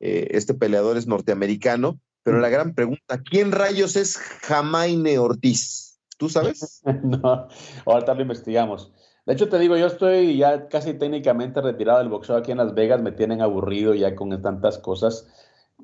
Eh, 0.00 0.28
este 0.32 0.52
peleador 0.52 0.96
es 0.96 1.06
norteamericano, 1.06 1.98
pero 2.22 2.40
la 2.40 2.48
gran 2.48 2.74
pregunta, 2.74 3.22
¿quién 3.22 3.52
rayos 3.52 3.96
es 3.96 4.16
Jaime 4.16 5.18
Ortiz? 5.18 6.00
¿Tú 6.18 6.28
sabes? 6.28 6.82
no, 7.04 7.48
ahorita 7.86 8.14
lo 8.14 8.22
investigamos. 8.22 8.92
De 9.26 9.32
hecho, 9.34 9.48
te 9.48 9.58
digo, 9.58 9.76
yo 9.76 9.86
estoy 9.86 10.36
ya 10.36 10.68
casi 10.68 10.94
técnicamente 10.94 11.60
retirado 11.60 11.98
del 11.98 12.08
boxeo 12.08 12.36
aquí 12.36 12.52
en 12.52 12.58
Las 12.58 12.74
Vegas, 12.74 13.02
me 13.02 13.12
tienen 13.12 13.42
aburrido 13.42 13.92
ya 13.94 14.14
con 14.14 14.40
tantas 14.40 14.78
cosas. 14.78 15.28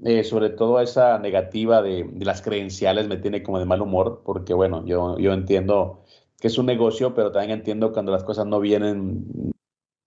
Eh, 0.04 0.24
sobre 0.24 0.50
todo 0.50 0.80
esa 0.80 1.18
negativa 1.18 1.82
de, 1.82 2.08
las 2.20 2.40
credenciales 2.40 3.08
me 3.08 3.16
tiene 3.18 3.42
como 3.42 3.58
de 3.58 3.66
mal 3.66 3.82
humor, 3.82 4.22
porque 4.24 4.54
bueno, 4.54 4.84
yo, 4.86 5.18
yo 5.18 5.32
entiendo 5.32 6.02
que 6.40 6.48
es 6.48 6.58
un 6.58 6.66
negocio, 6.66 7.14
pero 7.14 7.32
también 7.32 7.58
entiendo 7.58 7.92
cuando 7.92 8.12
las 8.12 8.24
cosas 8.24 8.46
no 8.46 8.60
vienen 8.60 9.52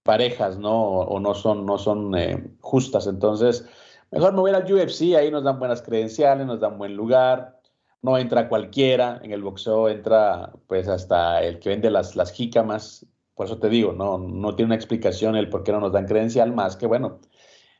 parejas, 0.03 0.57
¿no? 0.57 0.83
O, 0.99 1.19
no 1.19 1.33
son, 1.33 1.65
no 1.65 1.77
son 1.77 2.15
eh, 2.17 2.43
justas. 2.61 3.07
Entonces, 3.07 3.67
mejor 4.11 4.33
me 4.33 4.41
voy 4.41 4.51
al 4.51 4.71
UFC, 4.71 5.15
ahí 5.17 5.31
nos 5.31 5.43
dan 5.43 5.59
buenas 5.59 5.81
credenciales, 5.81 6.47
nos 6.47 6.59
dan 6.61 6.77
buen 6.77 6.95
lugar, 6.95 7.59
no 8.01 8.17
entra 8.17 8.49
cualquiera, 8.49 9.19
en 9.23 9.31
el 9.31 9.43
boxeo 9.43 9.89
entra 9.89 10.53
pues 10.67 10.87
hasta 10.87 11.41
el 11.43 11.59
que 11.59 11.69
vende 11.69 11.89
las, 11.89 12.15
las 12.15 12.31
jícamas, 12.31 13.05
por 13.35 13.45
eso 13.45 13.59
te 13.59 13.69
digo, 13.69 13.93
no, 13.93 14.17
no 14.17 14.55
tiene 14.55 14.67
una 14.67 14.75
explicación 14.75 15.35
el 15.35 15.49
por 15.49 15.63
qué 15.63 15.71
no 15.71 15.79
nos 15.79 15.91
dan 15.91 16.07
credencial, 16.07 16.53
más 16.53 16.75
que 16.75 16.87
bueno, 16.87 17.19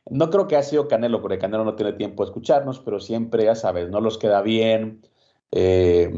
no 0.08 0.30
creo 0.30 0.46
que 0.46 0.56
ha 0.56 0.62
sido 0.62 0.88
Canelo, 0.88 1.20
porque 1.20 1.38
Canelo 1.38 1.64
no 1.64 1.74
tiene 1.74 1.92
tiempo 1.94 2.22
de 2.22 2.28
escucharnos, 2.30 2.78
pero 2.80 3.00
siempre, 3.00 3.44
ya 3.44 3.54
sabes, 3.54 3.90
no 3.90 4.00
los 4.00 4.18
queda 4.18 4.40
bien, 4.42 5.02
eh, 5.52 6.10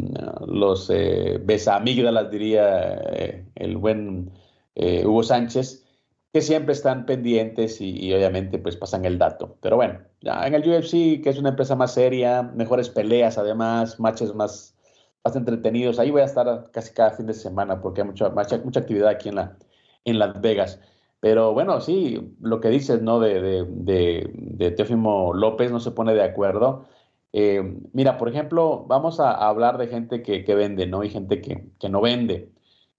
los 0.46 0.90
eh, 0.90 1.38
besamígdalas, 1.42 2.31
diría 2.31 2.94
eh, 3.12 3.46
el 3.55 3.77
buen 3.77 4.31
eh, 4.74 5.07
Hugo 5.07 5.22
Sánchez, 5.22 5.85
que 6.33 6.42
siempre 6.42 6.72
están 6.74 7.07
pendientes 7.07 7.81
y, 7.81 8.12
obviamente 8.12 8.59
pues 8.59 8.77
pasan 8.77 9.05
el 9.05 9.18
dato. 9.18 9.57
Pero 9.61 9.77
bueno, 9.77 10.01
en 10.22 10.55
el 10.55 10.68
UFC, 10.68 11.22
que 11.22 11.31
es 11.31 11.38
una 11.38 11.51
empresa 11.51 11.74
más 11.74 11.94
seria, 11.94 12.42
mejores 12.42 12.88
peleas 12.90 13.38
además, 13.38 13.98
matches 13.98 14.35
más, 14.35 14.77
más 15.24 15.37
entretenidos, 15.37 15.98
ahí 15.98 16.11
voy 16.11 16.22
a 16.22 16.24
estar 16.24 16.70
casi 16.72 16.92
cada 16.94 17.11
fin 17.11 17.26
de 17.26 17.35
semana 17.35 17.81
porque 17.81 18.02
hay 18.02 18.07
mucha, 18.07 18.31
mucha, 18.31 18.59
mucha 18.59 18.81
actividad 18.81 19.09
aquí 19.09 19.28
en, 19.28 19.37
la, 19.37 19.59
en 20.04 20.18
Las 20.18 20.40
Vegas. 20.40 20.81
Pero 21.20 21.52
bueno, 21.52 21.81
sí, 21.81 22.37
lo 22.40 22.61
que 22.61 22.68
dices, 22.68 23.02
¿no? 23.02 23.18
De, 23.20 23.40
de, 23.40 24.31
de, 24.35 24.70
Teófimo 24.70 25.35
López 25.35 25.72
no 25.72 25.81
se 25.81 25.90
pone 25.90 26.14
de 26.14 26.22
acuerdo. 26.22 26.87
Eh, 27.33 27.76
mira, 27.92 28.18
por 28.18 28.28
ejemplo, 28.28 28.85
vamos 28.88 29.20
a, 29.20 29.33
hablar 29.33 29.78
de 29.78 29.88
gente 29.88 30.22
que, 30.22 30.44
que, 30.44 30.54
vende, 30.54 30.87
¿no? 30.87 31.02
Y 31.04 31.11
gente 31.11 31.40
que, 31.40 31.70
que 31.78 31.88
no 31.88 32.00
vende. 32.00 32.52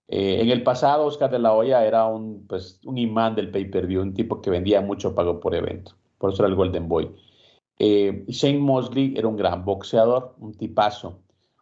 Eh, 0.10 0.42
en 0.42 0.50
el 0.50 0.64
pasado, 0.64 1.06
Oscar 1.06 1.32
de 1.32 1.40
la 1.40 1.54
Hoya 1.54 1.86
era 1.86 2.08
un, 2.08 2.46
pues, 2.48 2.80
un 2.86 2.98
imán 2.98 3.36
del 3.36 3.52
pay-per-view, 3.52 4.02
un 4.02 4.14
tipo 4.14 4.42
que 4.42 4.50
vendía 4.50 4.82
mucho 4.82 5.16
pago 5.16 5.40
por 5.40 5.56
evento. 5.56 5.94
Por 6.18 6.32
eso 6.34 6.44
era 6.44 6.50
el 6.50 6.56
Golden 6.56 6.90
Boy. 6.90 7.16
Eh, 7.80 8.26
Shane 8.28 8.60
Mosley 8.60 9.14
era 9.18 9.28
un 9.28 9.38
gran 9.38 9.64
boxeador, 9.66 10.36
un 10.40 10.54
tipazo, 10.56 11.20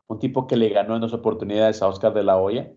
un 0.07 0.19
tipo 0.19 0.47
que 0.47 0.57
le 0.57 0.69
ganó 0.69 0.95
en 0.95 1.01
dos 1.01 1.13
oportunidades 1.13 1.81
a 1.81 1.87
Oscar 1.87 2.13
de 2.13 2.23
la 2.23 2.37
Hoya. 2.37 2.71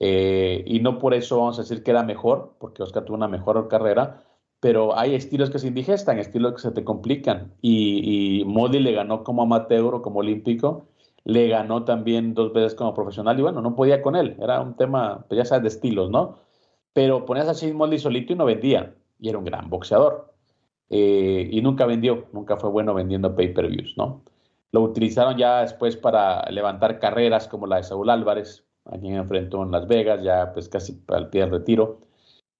Eh, 0.00 0.64
y 0.66 0.80
no 0.80 0.98
por 0.98 1.14
eso 1.14 1.38
vamos 1.38 1.58
a 1.58 1.62
decir 1.62 1.82
que 1.82 1.90
era 1.90 2.02
mejor, 2.02 2.54
porque 2.58 2.82
Oscar 2.82 3.04
tuvo 3.04 3.16
una 3.16 3.28
mejor 3.28 3.68
carrera, 3.68 4.22
pero 4.60 4.96
hay 4.98 5.14
estilos 5.14 5.50
que 5.50 5.58
se 5.58 5.68
indigestan, 5.68 6.18
estilos 6.18 6.54
que 6.54 6.60
se 6.60 6.70
te 6.72 6.84
complican. 6.84 7.54
Y, 7.62 8.44
Mosley 8.46 8.80
le 8.82 8.92
ganó 8.92 9.24
como 9.24 9.42
amateur 9.42 9.94
o 9.94 10.02
como 10.02 10.20
olímpico 10.20 10.88
le 11.24 11.48
ganó 11.48 11.84
también 11.84 12.32
dos 12.32 12.54
veces 12.54 12.74
como 12.74 12.94
profesional 12.94 13.38
y 13.38 13.42
bueno, 13.42 13.60
no 13.60 13.76
podía 13.76 14.00
con 14.00 14.16
él, 14.16 14.34
era 14.40 14.62
un 14.62 14.76
tema, 14.76 15.26
pues 15.28 15.36
ya 15.36 15.44
sabes, 15.44 15.62
de 15.62 15.68
estilos, 15.68 16.10
¿no? 16.10 16.38
Pero 16.94 17.26
ponías 17.26 17.48
a 17.48 17.52
Shane 17.52 17.74
Mosley 17.74 17.98
solito 17.98 18.32
y 18.32 18.36
no 18.36 18.46
vendía, 18.46 18.94
y 19.20 19.28
era 19.28 19.36
un 19.38 19.44
gran 19.44 19.68
boxeador. 19.68 20.32
Eh, 20.90 21.48
y 21.52 21.60
nunca 21.60 21.84
vendió, 21.84 22.26
nunca 22.32 22.56
fue 22.56 22.70
bueno 22.70 22.94
vendiendo 22.94 23.36
pay-per-views, 23.36 23.94
¿no? 23.98 24.22
Lo 24.72 24.82
utilizaron 24.82 25.36
ya 25.36 25.62
después 25.62 25.96
para 25.96 26.42
levantar 26.50 26.98
carreras 26.98 27.48
como 27.48 27.66
la 27.66 27.76
de 27.76 27.84
Saúl 27.84 28.10
Álvarez, 28.10 28.66
a 28.84 28.98
quien 28.98 29.14
enfrentó 29.14 29.62
en 29.62 29.70
Las 29.70 29.86
Vegas, 29.86 30.22
ya 30.22 30.52
pues 30.52 30.68
casi 30.68 31.02
al 31.08 31.30
pie 31.30 31.42
del 31.42 31.50
retiro. 31.50 32.00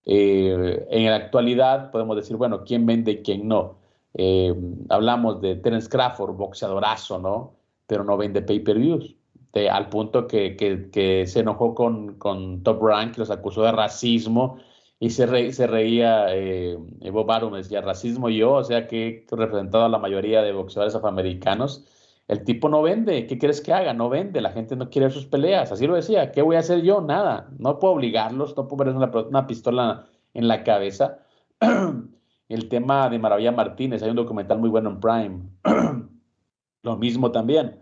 Eh, 0.05 0.87
en 0.91 1.07
la 1.07 1.17
actualidad 1.17 1.91
podemos 1.91 2.17
decir, 2.17 2.37
bueno, 2.37 2.65
quién 2.65 2.87
vende 2.87 3.13
y 3.13 3.23
quién 3.23 3.47
no. 3.47 3.79
Eh, 4.15 4.55
hablamos 4.89 5.41
de 5.43 5.57
Terence 5.57 5.89
Crawford, 5.89 6.35
boxeadorazo, 6.35 7.19
¿no? 7.19 7.55
Pero 7.87 8.05
no 8.05 8.17
vende 8.17 8.43
pay-per-views. 8.43 9.17
al 9.71 9.89
punto 9.91 10.27
que, 10.27 11.25
se 11.27 11.41
enojó 11.41 11.75
con, 11.75 12.15
con 12.19 12.63
Top 12.63 12.83
Rank, 12.83 13.19
los 13.19 13.31
acusó 13.31 13.63
de 13.63 13.73
racismo 13.73 14.59
y 15.01 15.11
se, 15.11 15.53
se 15.53 15.67
reía 15.67 16.27
eh, 16.35 16.77
Bob 17.13 17.31
Arum, 17.31 17.55
decía 17.55 17.81
racismo 17.81 18.31
yo, 18.31 18.55
o 18.55 18.65
sea 18.65 18.87
que 18.87 19.27
he 19.31 19.37
representado 19.37 19.85
a 19.85 19.89
la 19.89 19.99
mayoría 19.99 20.43
de 20.43 20.53
boxeadores 20.53 20.95
afroamericanos. 20.95 21.87
El 22.29 22.45
tipo 22.45 22.69
no 22.69 22.83
vende, 22.83 23.27
¿qué 23.27 23.39
quieres 23.39 23.61
que 23.61 23.73
haga? 23.73 23.95
No 23.95 24.09
vende, 24.11 24.41
la 24.41 24.51
gente 24.51 24.77
no 24.77 24.91
quiere 24.91 25.11
sus 25.11 25.27
peleas, 25.27 25.73
así 25.73 25.87
lo 25.87 25.95
decía, 25.95 26.31
¿qué 26.31 26.43
voy 26.43 26.57
a 26.57 26.61
hacer 26.61 26.83
yo? 26.83 27.01
Nada, 27.01 27.49
no 27.59 27.79
puedo 27.79 27.95
obligarlos, 27.95 28.57
no 28.57 28.69
puedo 28.69 28.85
poner 28.85 28.95
una, 28.95 29.47
pistola 29.47 30.07
en 30.35 30.47
la 30.47 30.63
cabeza. 30.63 31.19
El 32.49 32.69
tema 32.69 33.09
de 33.09 33.19
Maravilla 33.19 33.53
Martínez, 33.53 34.03
hay 34.03 34.11
un 34.11 34.17
documental 34.17 34.59
muy 34.59 34.69
bueno 34.69 34.91
en 34.91 35.01
Prime. 35.01 35.41
lo 36.83 36.97
mismo 36.97 37.33
también 37.33 37.81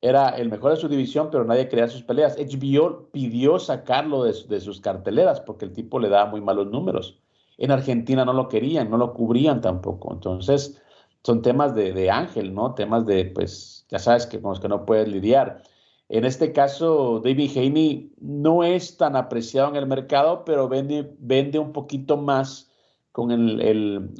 era 0.00 0.28
el 0.30 0.50
mejor 0.50 0.72
de 0.72 0.76
su 0.76 0.88
división, 0.88 1.28
pero 1.30 1.44
nadie 1.44 1.68
creía 1.68 1.88
sus 1.88 2.02
peleas. 2.02 2.36
HBO 2.36 3.08
pidió 3.10 3.58
sacarlo 3.58 4.24
de, 4.24 4.60
sus 4.60 4.80
carteleras 4.80 5.40
porque 5.40 5.64
el 5.64 5.72
tipo 5.72 5.98
le 5.98 6.08
daba 6.08 6.30
muy 6.30 6.40
malos 6.40 6.68
números. 6.68 7.18
En 7.58 7.70
Argentina 7.70 8.24
no 8.24 8.32
lo 8.32 8.48
querían, 8.48 8.90
no 8.90 8.98
lo 8.98 9.14
cubrían 9.14 9.60
tampoco. 9.60 10.12
Entonces, 10.12 10.80
son 11.24 11.42
temas 11.42 11.74
de, 11.74 12.10
ángel, 12.10 12.54
¿no? 12.54 12.74
Temas 12.74 13.06
de, 13.06 13.24
pues, 13.24 13.75
ya 13.88 13.98
sabes, 13.98 14.26
que 14.26 14.40
con 14.40 14.50
los 14.50 14.60
que 14.60 14.68
no 14.68 14.84
puedes 14.84 15.08
lidiar. 15.08 15.62
En 16.08 16.24
este 16.24 16.52
caso, 16.52 17.20
David 17.24 17.56
Haney 17.56 18.12
no 18.20 18.62
es 18.62 18.96
tan 18.96 19.16
apreciado 19.16 19.68
en 19.70 19.76
el 19.76 19.86
mercado, 19.86 20.44
pero 20.44 20.68
vende, 20.68 21.14
vende 21.18 21.58
un 21.58 21.72
poquito 21.72 22.16
más 22.16 22.70
con 23.12 23.30
el, 23.32 23.60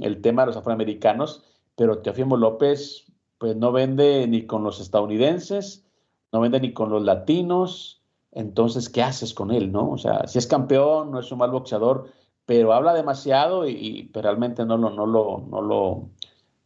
el 0.01 0.21
tema 0.23 0.43
de 0.43 0.47
los 0.47 0.57
afroamericanos. 0.57 1.45
Pero 1.77 1.99
Teofimo 1.99 2.37
López 2.37 3.07
pues 3.39 3.55
no 3.55 3.71
vende 3.71 4.27
ni 4.27 4.47
con 4.47 4.65
los 4.65 4.81
estadounidenses, 4.81 5.87
no 6.33 6.41
vende 6.41 6.59
ni 6.61 6.73
con 6.73 6.91
los 6.91 7.03
latinos, 7.03 7.97
entonces, 8.37 8.91
¿qué 8.91 9.03
haces 9.03 9.33
con 9.33 9.51
él, 9.51 9.73
no? 9.73 9.93
O 9.93 9.97
sea, 9.97 10.27
si 10.27 10.37
es 10.39 10.47
campeón, 10.47 11.11
no 11.11 11.21
es 11.21 11.33
un 11.33 11.39
mal 11.39 11.51
boxeador, 11.51 12.11
pero 12.45 12.75
habla 12.75 12.93
demasiado 12.93 13.67
y, 13.67 14.11
realmente 14.13 14.67
no 14.67 14.77
lo, 14.77 14.91
no 14.91 15.07
lo, 15.07 15.47
no 15.51 15.63
lo 15.63 16.11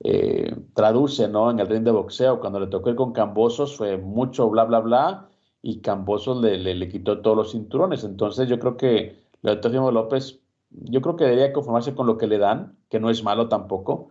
eh, 0.02 0.56
traduce, 0.74 1.28
¿no? 1.28 1.50
En 1.50 1.60
el 1.60 1.68
ring 1.68 1.84
de 1.84 1.90
boxeo, 1.90 2.40
cuando 2.40 2.58
le 2.58 2.68
tocó 2.68 2.90
ir 2.90 2.96
con 2.96 3.12
Cambosos 3.12 3.76
fue 3.76 3.98
mucho 3.98 4.48
bla, 4.48 4.64
bla, 4.64 4.80
bla, 4.80 5.28
y 5.62 5.80
Cambosos 5.80 6.40
le, 6.40 6.56
le, 6.58 6.88
quitó 6.88 7.20
todos 7.20 7.36
los 7.36 7.52
cinturones, 7.52 8.04
entonces 8.04 8.48
yo 8.48 8.58
creo 8.58 8.76
que 8.78 9.20
Leonardo 9.42 9.90
López, 9.90 10.40
yo 10.70 11.02
creo 11.02 11.16
que 11.16 11.24
debería 11.24 11.52
conformarse 11.52 11.94
con 11.94 12.06
lo 12.06 12.16
que 12.16 12.26
le 12.26 12.38
dan, 12.38 12.78
que 12.88 12.98
no 12.98 13.10
es 13.10 13.22
malo 13.22 13.48
tampoco, 13.48 14.08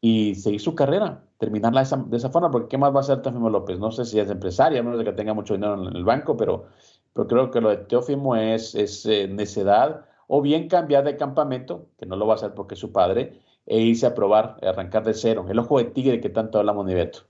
y 0.00 0.34
seguir 0.34 0.60
su 0.60 0.74
carrera, 0.74 1.24
terminarla 1.38 1.84
de 1.84 2.16
esa, 2.16 2.30
forma, 2.30 2.50
porque 2.50 2.68
¿qué 2.68 2.78
más 2.78 2.92
va 2.92 2.98
a 2.98 3.00
hacer 3.00 3.22
Teófimo 3.22 3.50
López? 3.50 3.78
No 3.78 3.92
sé 3.92 4.04
si 4.04 4.18
es 4.18 4.30
empresario, 4.30 4.80
a 4.80 4.82
menos 4.82 4.98
de 4.98 5.04
que 5.04 5.12
tenga 5.12 5.34
mucho 5.34 5.54
dinero 5.54 5.74
en 5.74 5.94
el 5.94 6.04
banco, 6.04 6.36
pero, 6.36 6.66
pero 7.12 7.28
creo 7.28 7.50
que 7.50 7.60
lo 7.60 7.70
de 7.70 7.78
Teófimo 7.78 8.34
es, 8.34 8.74
es 8.74 9.06
eh, 9.06 9.28
necedad, 9.28 10.04
o 10.26 10.42
bien 10.42 10.68
cambiar 10.68 11.04
de 11.04 11.16
campamento, 11.16 11.86
que 11.96 12.06
no 12.06 12.16
lo 12.16 12.26
va 12.26 12.34
a 12.34 12.36
hacer 12.36 12.54
porque 12.54 12.74
es 12.74 12.80
su 12.80 12.92
padre, 12.92 13.40
e 13.68 13.78
irse 13.80 14.06
a 14.06 14.14
probar, 14.14 14.56
arrancar 14.62 15.04
de 15.04 15.14
cero. 15.14 15.46
El 15.48 15.58
ojo 15.58 15.78
de 15.78 15.84
tigre 15.84 16.20
que 16.20 16.30
tanto 16.30 16.58
hablamos, 16.58 16.86
Niveto. 16.86 17.20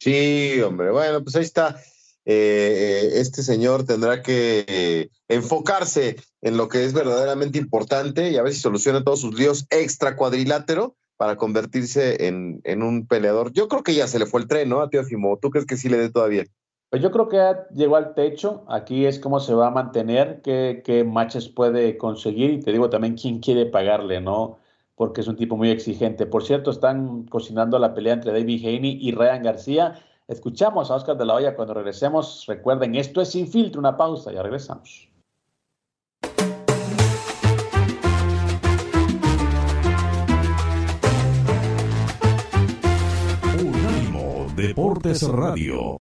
Sí, 0.00 0.60
hombre, 0.62 0.90
bueno, 0.90 1.22
pues 1.22 1.36
ahí 1.36 1.44
está. 1.44 1.76
Eh, 2.24 3.10
este 3.20 3.42
señor 3.42 3.84
tendrá 3.84 4.22
que 4.22 5.10
enfocarse 5.28 6.16
en 6.40 6.56
lo 6.56 6.68
que 6.68 6.84
es 6.84 6.94
verdaderamente 6.94 7.58
importante 7.58 8.30
y 8.30 8.36
a 8.36 8.42
ver 8.42 8.54
si 8.54 8.60
soluciona 8.60 9.04
todos 9.04 9.20
sus 9.20 9.38
líos 9.38 9.66
extra 9.68 10.16
cuadrilátero 10.16 10.96
para 11.18 11.36
convertirse 11.36 12.26
en, 12.26 12.60
en, 12.64 12.82
un 12.82 13.06
peleador. 13.06 13.52
Yo 13.52 13.68
creo 13.68 13.82
que 13.82 13.94
ya 13.94 14.08
se 14.08 14.18
le 14.18 14.26
fue 14.26 14.40
el 14.40 14.48
tren, 14.48 14.70
¿no? 14.70 14.80
A 14.80 14.88
Teófimo. 14.88 15.38
¿Tú 15.40 15.50
crees 15.50 15.66
que 15.66 15.76
sí 15.76 15.88
le 15.90 15.98
dé 15.98 16.10
todavía? 16.10 16.44
Pues 16.90 17.02
yo 17.02 17.10
creo 17.10 17.28
que 17.28 17.36
ya 17.36 17.66
llegó 17.74 17.96
al 17.96 18.14
techo. 18.14 18.64
Aquí 18.68 19.04
es 19.04 19.18
cómo 19.18 19.40
se 19.40 19.54
va 19.54 19.68
a 19.68 19.70
mantener, 19.70 20.40
qué, 20.42 20.82
qué 20.84 21.04
matches 21.04 21.48
puede 21.48 21.98
conseguir 21.98 22.50
y 22.50 22.60
te 22.60 22.72
digo 22.72 22.88
también 22.88 23.16
quién 23.16 23.40
quiere 23.40 23.66
pagarle, 23.66 24.20
¿no? 24.20 24.58
Porque 24.96 25.20
es 25.22 25.28
un 25.28 25.36
tipo 25.36 25.56
muy 25.56 25.70
exigente. 25.70 26.26
Por 26.26 26.44
cierto, 26.44 26.70
están 26.70 27.24
cocinando 27.24 27.78
la 27.78 27.94
pelea 27.94 28.14
entre 28.14 28.32
David 28.32 28.66
Haney 28.66 28.98
y 29.00 29.12
Ryan 29.12 29.42
García. 29.42 29.94
Escuchamos 30.28 30.90
a 30.90 30.94
Oscar 30.94 31.16
de 31.16 31.26
la 31.26 31.34
Hoya 31.34 31.56
cuando 31.56 31.74
regresemos. 31.74 32.44
Recuerden, 32.46 32.94
esto 32.94 33.20
es 33.20 33.30
Sin 33.30 33.48
Filtro, 33.48 33.80
una 33.80 33.96
pausa, 33.96 34.32
ya 34.32 34.42
regresamos. 34.42 35.08
Deportes 44.56 45.28
Radio. 45.28 46.03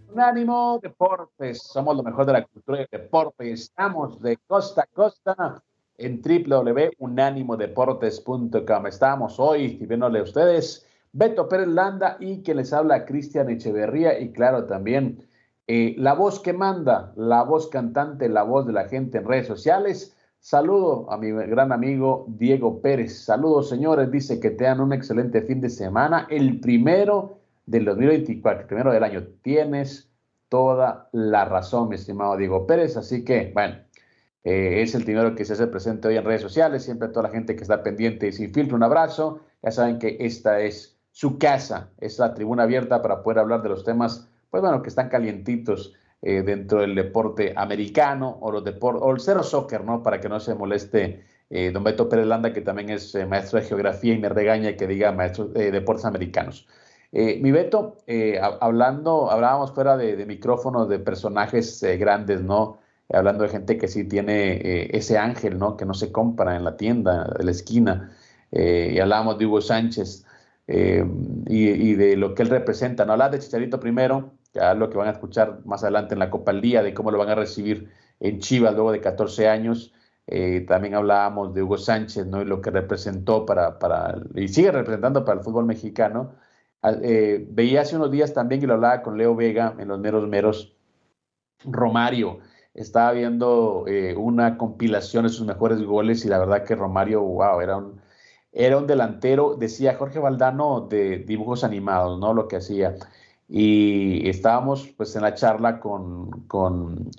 Unánimo 0.13 0.79
Deportes. 0.81 1.61
Somos 1.63 1.95
lo 1.95 2.03
mejor 2.03 2.25
de 2.25 2.33
la 2.33 2.45
cultura 2.45 2.79
del 2.79 2.89
deporte. 2.91 3.49
Estamos 3.51 4.21
de 4.21 4.35
costa 4.45 4.81
a 4.81 4.87
costa 4.87 5.63
en 5.97 6.21
www.unánimodeportes.com. 6.21 8.87
Estamos 8.87 9.39
hoy 9.39 9.77
viéndole 9.77 10.19
a 10.19 10.23
ustedes 10.23 10.85
Beto 11.13 11.47
Pérez 11.47 11.69
Landa 11.69 12.17
y 12.19 12.43
que 12.43 12.53
les 12.53 12.73
habla 12.73 13.05
Cristian 13.05 13.49
Echeverría 13.49 14.19
y 14.19 14.33
claro 14.33 14.65
también 14.65 15.25
eh, 15.67 15.95
la 15.97 16.13
voz 16.13 16.41
que 16.41 16.51
manda, 16.51 17.13
la 17.15 17.43
voz 17.43 17.69
cantante, 17.69 18.27
la 18.27 18.43
voz 18.43 18.67
de 18.67 18.73
la 18.73 18.89
gente 18.89 19.19
en 19.19 19.25
redes 19.25 19.47
sociales. 19.47 20.17
Saludo 20.39 21.09
a 21.09 21.17
mi 21.17 21.31
gran 21.31 21.71
amigo 21.71 22.25
Diego 22.27 22.81
Pérez. 22.81 23.23
Saludos 23.23 23.69
señores, 23.69 24.11
dice 24.11 24.41
que 24.41 24.49
tengan 24.49 24.81
un 24.81 24.91
excelente 24.91 25.41
fin 25.43 25.61
de 25.61 25.69
semana. 25.69 26.27
El 26.29 26.59
primero 26.59 27.40
del 27.65 27.85
2024, 27.85 28.67
primero 28.67 28.91
del 28.91 29.03
año. 29.03 29.23
Tienes 29.41 30.11
toda 30.49 31.09
la 31.13 31.45
razón, 31.45 31.89
mi 31.89 31.95
estimado 31.95 32.35
Diego 32.37 32.67
Pérez. 32.67 32.97
Así 32.97 33.23
que, 33.23 33.51
bueno, 33.53 33.77
eh, 34.43 34.81
es 34.81 34.95
el 34.95 35.05
dinero 35.05 35.35
que 35.35 35.45
se 35.45 35.53
hace 35.53 35.67
presente 35.67 36.07
hoy 36.07 36.17
en 36.17 36.25
redes 36.25 36.41
sociales. 36.41 36.83
Siempre 36.83 37.07
a 37.07 37.11
toda 37.11 37.27
la 37.27 37.33
gente 37.33 37.55
que 37.55 37.61
está 37.61 37.83
pendiente 37.83 38.27
y 38.27 38.31
sin 38.31 38.53
filtro, 38.53 38.75
un 38.75 38.83
abrazo. 38.83 39.41
Ya 39.63 39.71
saben 39.71 39.99
que 39.99 40.17
esta 40.19 40.59
es 40.59 40.99
su 41.11 41.37
casa, 41.37 41.91
es 41.99 42.19
la 42.19 42.33
tribuna 42.33 42.63
abierta 42.63 43.01
para 43.01 43.23
poder 43.23 43.39
hablar 43.39 43.61
de 43.61 43.69
los 43.69 43.83
temas, 43.83 44.29
pues 44.49 44.61
bueno, 44.61 44.81
que 44.81 44.89
están 44.89 45.09
calientitos 45.09 45.93
eh, 46.21 46.41
dentro 46.41 46.81
del 46.81 46.95
deporte 46.95 47.53
americano 47.55 48.37
o, 48.41 48.51
los 48.51 48.63
o 48.81 49.11
el 49.11 49.19
cero 49.19 49.43
soccer, 49.43 49.83
¿no? 49.83 50.03
Para 50.03 50.19
que 50.19 50.29
no 50.29 50.39
se 50.39 50.55
moleste 50.55 51.23
eh, 51.49 51.71
don 51.71 51.83
Beto 51.83 52.09
Pérez 52.09 52.27
Landa, 52.27 52.53
que 52.53 52.61
también 52.61 52.89
es 52.89 53.15
maestro 53.27 53.59
de 53.59 53.65
geografía 53.65 54.13
y 54.13 54.19
me 54.19 54.29
regaña 54.29 54.75
que 54.75 54.87
diga 54.87 55.11
maestro 55.11 55.45
de 55.45 55.71
deportes 55.71 56.05
americanos. 56.05 56.67
Eh, 57.13 57.39
mi 57.41 57.51
Beto, 57.51 57.97
eh, 58.07 58.39
hablando, 58.61 59.29
hablábamos 59.31 59.73
fuera 59.73 59.97
de, 59.97 60.25
micrófonos 60.25 60.87
de 60.87 60.99
personajes 60.99 61.83
eh, 61.83 61.97
grandes, 61.97 62.41
¿no? 62.41 62.79
Hablando 63.09 63.43
de 63.43 63.49
gente 63.49 63.77
que 63.77 63.89
sí 63.89 64.05
tiene 64.07 64.87
ese 64.95 65.17
ángel, 65.17 65.59
¿no? 65.59 65.75
Que 65.75 65.85
no 65.85 65.93
se 65.93 66.11
compra 66.13 66.55
en 66.55 66.63
la 66.63 66.77
tienda 66.77 67.25
de 67.37 67.43
la 67.43 67.51
esquina. 67.51 68.11
y 68.51 68.99
hablábamos 68.99 69.37
de 69.37 69.45
Hugo 69.45 69.61
Sánchez 69.61 70.25
y, 70.67 71.93
de 71.95 72.15
lo 72.17 72.33
que 72.35 72.43
él 72.43 72.49
representa, 72.49 73.05
¿no? 73.05 73.13
Hablar 73.13 73.31
de 73.31 73.39
Chicharito 73.39 73.79
primero, 73.79 74.31
es 74.53 74.77
lo 74.77 74.89
que 74.89 74.97
van 74.97 75.07
a 75.09 75.11
escuchar 75.11 75.59
más 75.65 75.83
adelante 75.83 76.13
en 76.15 76.19
la 76.19 76.29
Copa 76.29 76.51
al 76.51 76.61
Día, 76.61 76.83
de 76.83 76.93
cómo 76.93 77.11
lo 77.11 77.17
van 77.17 77.29
a 77.29 77.35
recibir 77.35 77.91
en 78.19 78.39
Chivas 78.39 78.73
luego 78.73 78.91
de 78.93 79.01
14 79.01 79.49
años. 79.49 79.93
también 80.67 80.95
hablábamos 80.95 81.53
de 81.53 81.63
Hugo 81.63 81.77
Sánchez, 81.77 82.27
¿no? 82.27 82.41
Y 82.41 82.45
lo 82.45 82.61
que 82.61 82.71
representó 82.71 83.45
para, 83.45 83.77
para, 83.79 84.15
y 84.35 84.47
sigue 84.47 84.71
representando 84.71 85.25
para 85.25 85.39
el 85.39 85.43
fútbol 85.45 85.65
mexicano. 85.65 86.33
Eh, 86.83 87.45
veía 87.49 87.81
hace 87.81 87.95
unos 87.95 88.11
días 88.11 88.33
también 88.33 88.63
y 88.63 88.65
lo 88.65 88.73
hablaba 88.73 89.01
con 89.03 89.17
Leo 89.17 89.35
Vega 89.35 89.75
en 89.77 89.87
los 89.87 89.99
meros 89.99 90.27
meros. 90.27 90.75
Romario, 91.63 92.39
estaba 92.73 93.11
viendo 93.11 93.85
eh, 93.87 94.15
una 94.15 94.57
compilación 94.57 95.23
de 95.23 95.29
sus 95.29 95.45
mejores 95.45 95.81
goles 95.83 96.25
y 96.25 96.29
la 96.29 96.39
verdad 96.39 96.63
que 96.65 96.75
Romario, 96.75 97.21
wow, 97.21 97.61
era 97.61 97.77
un, 97.77 98.01
era 98.51 98.77
un 98.77 98.87
delantero, 98.87 99.55
decía 99.55 99.95
Jorge 99.97 100.19
Valdano, 100.19 100.81
de 100.89 101.19
dibujos 101.19 101.63
animados, 101.63 102.19
¿no? 102.19 102.33
Lo 102.33 102.47
que 102.47 102.57
hacía. 102.57 102.95
Y 103.47 104.27
estábamos 104.29 104.87
pues 104.97 105.15
en 105.15 105.23
la 105.23 105.35
charla 105.35 105.79
con, 105.79 106.31
con, 106.47 107.11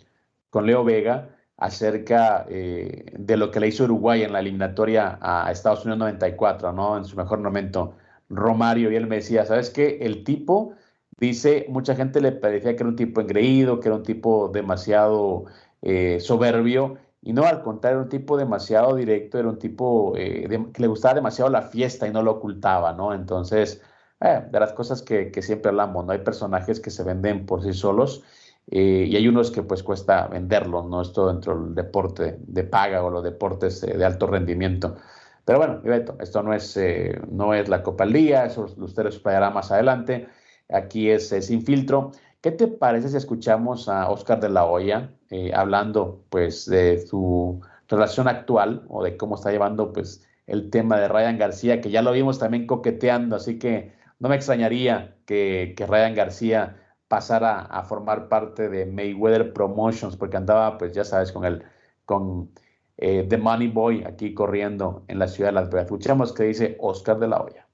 con 0.51 0.67
Leo 0.67 0.85
Vega 0.85 1.37
acerca 1.57 2.47
eh, 2.49 3.15
de 3.19 3.37
lo 3.37 3.51
que 3.51 3.61
le 3.61 3.69
hizo 3.69 3.85
Uruguay 3.85 4.23
en 4.23 4.33
la 4.33 4.41
eliminatoria 4.41 5.19
a 5.21 5.51
Estados 5.53 5.85
Unidos 5.85 5.99
94, 6.01 6.73
¿no? 6.73 6.97
En 6.97 7.05
su 7.05 7.17
mejor 7.17 7.39
momento, 7.41 7.95
Romario, 8.37 8.91
y 8.91 8.97
él 8.97 9.07
me 9.07 9.17
decía, 9.17 9.45
¿sabes 9.47 9.71
qué? 9.71 9.99
El 10.03 10.25
tipo, 10.25 10.75
dice, 11.19 11.67
mucha 11.69 11.95
gente 11.95 12.21
le 12.21 12.33
parecía 12.33 12.77
que 12.77 12.83
era 12.83 12.89
un 12.89 12.97
tipo 12.97 13.21
engreído, 13.21 13.81
que 13.81 13.89
era 13.89 13.97
un 13.97 14.03
tipo 14.03 14.49
demasiado 14.49 15.45
eh, 15.83 16.19
soberbio, 16.21 16.99
y 17.23 17.33
no, 17.33 17.45
al 17.45 17.63
contrario, 17.63 17.99
era 17.99 18.05
un 18.05 18.09
tipo 18.09 18.37
demasiado 18.37 18.97
directo, 18.97 19.39
era 19.39 19.49
un 19.49 19.59
tipo 19.59 20.15
eh, 20.17 20.49
que 20.73 20.83
le 20.83 20.89
gustaba 20.89 21.15
demasiado 21.15 21.51
la 21.51 21.63
fiesta 21.63 22.09
y 22.09 22.13
no 22.13 22.23
lo 22.23 22.33
ocultaba, 22.33 22.93
¿no? 22.93 23.15
Entonces, 23.15 23.81
de 24.21 24.61
las 24.61 24.73
cosas 24.73 25.03
que, 25.03 25.31
que 25.33 25.43
siempre 25.43 25.71
hablamos, 25.71 26.05
¿no? 26.05 26.13
Hay 26.13 26.21
personajes 26.21 26.81
que 26.81 26.91
se 26.91 27.03
venden 27.03 27.45
por 27.45 27.63
sí 27.63 27.73
solos 27.73 28.23
eh, 28.71 29.07
y 29.09 29.17
hay 29.17 29.27
unos 29.27 29.51
que 29.51 29.63
pues 29.63 29.83
cuesta 29.83 30.29
venderlos, 30.29 30.87
¿no? 30.87 31.03
Esto 31.03 31.29
dentro 31.29 31.61
del 31.61 31.75
deporte 31.75 32.39
de 32.41 32.65
paga 32.65 33.03
o 33.03 33.11
los 33.11 33.25
deportes 33.25 33.81
de 33.81 34.05
alto 34.05 34.27
rendimiento. 34.27 34.97
Pero 35.45 35.59
bueno, 35.59 35.81
esto 36.21 36.43
no 36.43 36.55
es, 36.55 36.77
eh, 36.77 37.21
no 37.31 37.55
es 37.55 37.69
la 37.69 37.83
Copa 37.83 38.05
del 38.05 38.13
Día, 38.15 38.47
eso 38.47 38.67
usted 38.77 39.03
lo 39.03 39.09
explicará 39.09 39.51
más 39.51 39.73
adelante. 39.73 40.29
Aquí 40.69 41.11
es 41.11 41.29
Sin 41.29 41.63
Filtro. 41.63 42.13
¿Qué 42.41 42.51
te 42.51 42.69
parece 42.69 43.09
si 43.09 43.17
escuchamos 43.17 43.89
a 43.89 44.09
Oscar 44.11 44.41
de 44.41 44.49
la 44.49 44.67
Hoya 44.67 45.11
eh, 45.31 45.53
hablando 45.55 46.25
pues 46.29 46.67
de 46.67 47.05
su 47.07 47.61
relación 47.89 48.29
actual 48.29 48.85
o 48.89 49.03
de 49.05 49.17
cómo 49.17 49.37
está 49.37 49.51
llevando 49.51 49.93
pues 49.93 50.27
el 50.47 50.71
tema 50.71 50.99
de 50.99 51.09
Ryan 51.09 51.39
García, 51.39 51.81
que 51.81 51.91
ya 51.91 52.03
lo 52.03 52.13
vimos 52.13 52.39
también 52.39 52.67
coqueteando, 52.67 53.37
así 53.37 53.59
que 53.59 53.93
no 54.19 54.29
me 54.29 54.37
extrañaría 54.37 55.17
que, 55.27 55.75
que 55.77 55.87
Ryan 55.87 56.15
García 56.15 56.77
pasara 57.09 57.61
a 57.61 57.85
formar 57.85 58.29
parte 58.29 58.69
de 58.69 58.87
Mayweather 58.87 59.53
Promotions, 59.53 60.17
porque 60.17 60.37
andaba, 60.37 60.79
pues 60.79 60.93
ya 60.93 61.05
sabes, 61.05 61.31
con 61.33 61.45
el 61.45 61.63
con 62.05 62.51
eh, 62.97 63.27
The 63.29 63.37
Money 63.37 63.69
Boy 63.69 64.05
aquí 64.05 64.35
corriendo 64.35 65.05
en 65.09 65.19
la 65.19 65.29
ciudad 65.29 65.51
de 65.51 65.55
Las 65.55 65.71
Vegas. 65.71 65.87
Escuchamos 65.87 66.33
que 66.33 66.45
dice 66.45 66.77
Oscar 66.81 67.19
de 67.19 67.29
la 67.29 67.41
Hoya. 67.41 67.67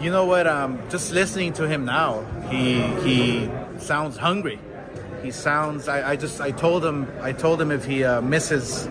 You 0.00 0.10
know 0.10 0.26
what? 0.26 0.46
Um, 0.46 0.78
just 0.90 1.12
listening 1.12 1.52
to 1.54 1.68
him 1.68 1.84
now, 1.84 2.24
he 2.50 2.80
he 3.04 3.50
sounds 3.78 4.16
hungry. 4.16 4.58
He 5.22 5.30
sounds. 5.30 5.88
I, 5.88 6.12
I 6.12 6.16
just 6.16 6.40
I 6.40 6.50
told 6.50 6.84
him 6.84 7.06
I 7.20 7.32
told 7.32 7.60
him 7.60 7.70
if 7.70 7.84
he 7.84 8.04
uh, 8.04 8.20
misses 8.20 8.88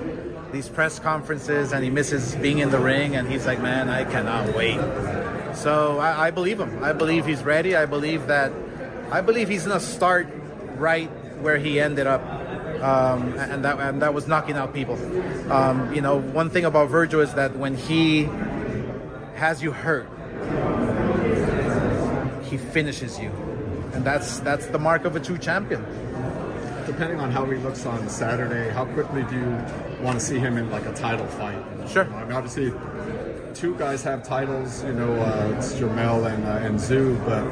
these 0.52 0.70
press 0.70 1.00
conferences 1.00 1.74
and 1.74 1.84
he 1.84 1.90
misses 1.90 2.36
being 2.36 2.60
in 2.60 2.70
the 2.70 2.80
ring, 2.80 3.16
and 3.16 3.28
he's 3.28 3.46
like, 3.46 3.62
man, 3.62 3.90
I 3.90 4.04
cannot 4.06 4.56
wait. 4.56 4.80
So 5.56 6.00
I, 6.00 6.28
I 6.28 6.32
believe 6.32 6.60
him. 6.60 6.84
I 6.84 6.94
believe 6.94 7.26
he's 7.26 7.44
ready. 7.44 7.76
I 7.76 7.86
believe 7.86 8.28
that 8.28 8.52
I 9.12 9.22
believe 9.22 9.48
he's 9.48 9.66
to 9.66 9.80
start 9.80 10.28
right 10.78 11.10
where 11.42 11.58
he 11.58 11.80
ended 11.80 12.08
up. 12.08 12.22
Um, 12.82 13.34
and 13.38 13.64
that 13.64 13.80
and 13.80 14.02
that 14.02 14.14
was 14.14 14.28
knocking 14.28 14.56
out 14.56 14.74
people. 14.74 14.96
Um, 15.52 15.94
you 15.94 16.02
know, 16.02 16.20
one 16.20 16.50
thing 16.50 16.66
about 16.66 16.90
Virgil 16.90 17.22
is 17.22 17.34
that 17.34 17.56
when 17.56 17.76
he 17.76 18.30
has 19.36 19.62
you 19.62 19.72
hurt, 19.72 20.08
he 22.44 22.58
finishes 22.58 23.20
you, 23.20 23.30
and 23.94 24.04
that's 24.04 24.40
that's 24.40 24.68
the 24.68 24.80
mark 24.80 25.06
of 25.06 25.16
a 25.16 25.20
true 25.20 25.38
champion. 25.38 25.86
Depending 26.86 27.20
on 27.20 27.32
how 27.32 27.46
he 27.46 27.58
looks 27.58 27.86
on 27.86 28.08
Saturday, 28.08 28.70
how 28.70 28.86
quickly 28.86 29.24
do 29.24 29.36
you 29.36 30.04
want 30.04 30.20
to 30.20 30.26
see 30.26 30.38
him 30.38 30.58
in 30.58 30.70
like 30.70 30.86
a 30.86 30.94
title 30.94 31.26
fight? 31.26 31.58
Sure. 31.90 32.06
I 32.14 32.24
mean, 32.24 32.32
obviously, 32.32 32.72
two 33.56 33.76
guys 33.76 34.04
have 34.04 34.24
titles. 34.24 34.84
You 34.84 34.94
know, 34.94 35.14
uh, 35.14 35.56
it's 35.58 35.74
Jamel 35.74 36.32
and 36.32 36.46
uh, 36.46 36.68
and 36.68 36.80
Zoo, 36.80 37.20
but 37.26 37.44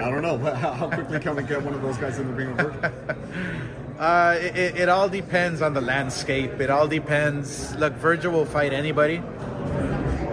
I 0.00 0.10
don't 0.10 0.22
know. 0.22 0.38
How 0.54 0.88
quickly 0.88 1.20
can 1.20 1.36
we 1.36 1.42
get 1.42 1.62
one 1.62 1.74
of 1.74 1.82
those 1.82 1.96
guys 1.96 2.18
in 2.18 2.26
the 2.26 2.32
ring 2.32 2.48
of 2.58 3.65
Uh, 3.98 4.36
it, 4.38 4.76
it, 4.76 4.88
all 4.88 5.08
depends 5.08 5.62
on 5.62 5.72
the 5.72 5.80
landscape. 5.80 6.60
It 6.60 6.68
all 6.68 6.86
depends. 6.86 7.74
Look, 7.76 7.94
Virgil 7.94 8.32
will 8.32 8.44
fight 8.44 8.72
anybody. 8.72 9.22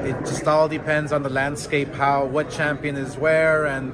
It 0.03 0.19
just 0.25 0.45
all 0.47 0.67
depends 0.67 1.13
on 1.13 1.23
the 1.23 1.29
landscape, 1.29 1.93
how 1.93 2.25
what 2.25 2.49
champion 2.49 2.97
is 2.97 3.15
where, 3.17 3.65
and 3.65 3.93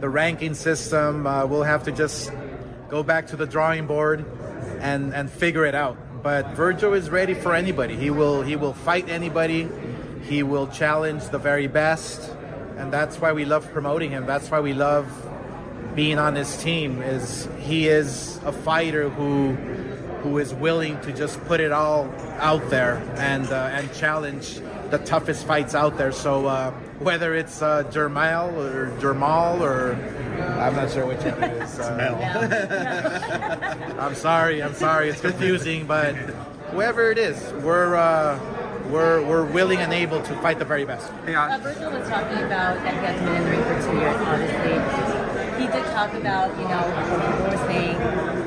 the 0.00 0.10
ranking 0.10 0.52
system. 0.52 1.26
Uh, 1.26 1.46
we'll 1.46 1.62
have 1.62 1.84
to 1.84 1.92
just 1.92 2.30
go 2.90 3.02
back 3.02 3.28
to 3.28 3.36
the 3.36 3.46
drawing 3.46 3.86
board 3.86 4.26
and 4.80 5.14
and 5.14 5.30
figure 5.30 5.64
it 5.64 5.74
out. 5.74 5.96
But 6.22 6.50
Virgil 6.50 6.92
is 6.92 7.08
ready 7.08 7.32
for 7.32 7.54
anybody. 7.54 7.96
He 7.96 8.10
will 8.10 8.42
he 8.42 8.56
will 8.56 8.74
fight 8.74 9.08
anybody. 9.08 9.68
He 10.24 10.42
will 10.42 10.66
challenge 10.66 11.28
the 11.30 11.38
very 11.38 11.66
best 11.66 12.30
and 12.78 12.92
that's 12.92 13.20
why 13.20 13.32
we 13.32 13.44
love 13.44 13.70
promoting 13.72 14.12
him. 14.12 14.24
That's 14.24 14.50
why 14.50 14.60
we 14.60 14.72
love 14.72 15.06
being 15.98 16.16
on 16.16 16.36
his 16.36 16.56
team. 16.62 17.02
Is 17.02 17.48
he 17.58 17.88
is 17.88 18.38
a 18.44 18.52
fighter 18.52 19.08
who 19.08 19.54
who 20.22 20.38
is 20.38 20.54
willing 20.54 21.00
to 21.00 21.12
just 21.12 21.44
put 21.46 21.58
it 21.58 21.72
all 21.72 22.08
out 22.38 22.70
there 22.70 23.02
and 23.16 23.48
uh, 23.48 23.70
and 23.72 23.92
challenge 23.92 24.60
the 24.90 24.98
toughest 24.98 25.44
fights 25.44 25.74
out 25.74 25.98
there. 25.98 26.12
So 26.12 26.46
uh, 26.46 26.70
whether 27.00 27.34
it's 27.34 27.62
uh, 27.62 27.82
Jermal 27.90 28.52
or 28.52 28.92
Jermal 29.00 29.60
or 29.60 29.96
I'm 30.60 30.76
not 30.76 30.92
sure 30.92 31.04
which 31.04 31.18
one 31.18 31.42
it 31.42 31.62
is. 31.62 31.80
Uh, 31.80 32.36
I'm 33.98 34.14
sorry, 34.14 34.62
I'm 34.62 34.74
sorry, 34.74 35.08
it's 35.08 35.20
confusing, 35.20 35.84
but 35.84 36.14
whoever 36.70 37.10
it 37.10 37.18
is, 37.18 37.42
we're 37.64 37.96
uh, 37.96 38.38
we're, 38.88 39.20
we're 39.26 39.46
willing 39.46 39.80
and 39.80 39.92
able 39.92 40.22
to 40.22 40.34
fight 40.36 40.60
the 40.60 40.64
very 40.64 40.84
best. 40.84 41.10
Uh, 41.10 41.58
Virgil 41.60 41.90
was 41.90 42.08
talking 42.08 42.38
about 42.38 42.76
that 42.84 42.94
he 42.94 43.00
hasn't 43.00 43.26
been 43.26 43.34
in 43.34 43.44
the 43.44 43.50
ring 43.50 43.64
for 43.64 43.90
two 43.90 43.96
years, 43.98 44.16
obviously. 44.22 45.17
Did 45.72 45.84
talk 45.92 46.12
about, 46.14 46.56
you 46.58 46.66
know, 46.66 46.82
people 47.20 47.44
were 47.44 47.66
saying, 47.68 47.96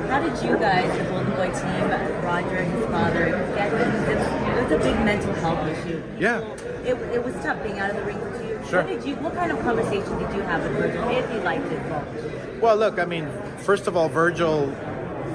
how 0.08 0.20
did 0.20 0.42
you 0.44 0.56
guys, 0.58 0.98
the 0.98 1.04
Golden 1.04 1.32
Boy 1.32 1.50
team, 1.52 1.88
Roger 2.24 2.56
and 2.56 2.72
his 2.72 2.86
father, 2.86 3.26
get 3.54 3.72
it 3.72 4.62
was 4.62 4.72
a 4.72 4.78
big 4.78 4.96
mental 5.04 5.32
health 5.34 5.66
issue. 5.68 6.02
Yeah. 6.18 6.40
It, 6.84 6.94
it 7.14 7.24
was 7.24 7.34
tough 7.36 7.62
being 7.62 7.78
out 7.78 7.90
of 7.90 7.96
the 7.96 8.02
ring 8.02 8.18
for 8.18 8.38
two 8.38 8.46
years. 8.46 8.68
Sure. 8.68 8.82
What, 8.82 8.88
did 8.92 9.04
you, 9.04 9.14
what 9.16 9.34
kind 9.34 9.52
of 9.52 9.60
conversation 9.60 10.18
did 10.18 10.34
you 10.34 10.42
have 10.42 10.62
with 10.62 10.72
Virgil, 10.72 11.08
if 11.10 11.32
you 11.32 11.40
liked 11.40 11.70
it? 11.70 12.60
Well, 12.60 12.76
look, 12.76 12.98
I 12.98 13.04
mean, 13.04 13.28
first 13.58 13.86
of 13.86 13.96
all, 13.96 14.08
Virgil, 14.08 14.66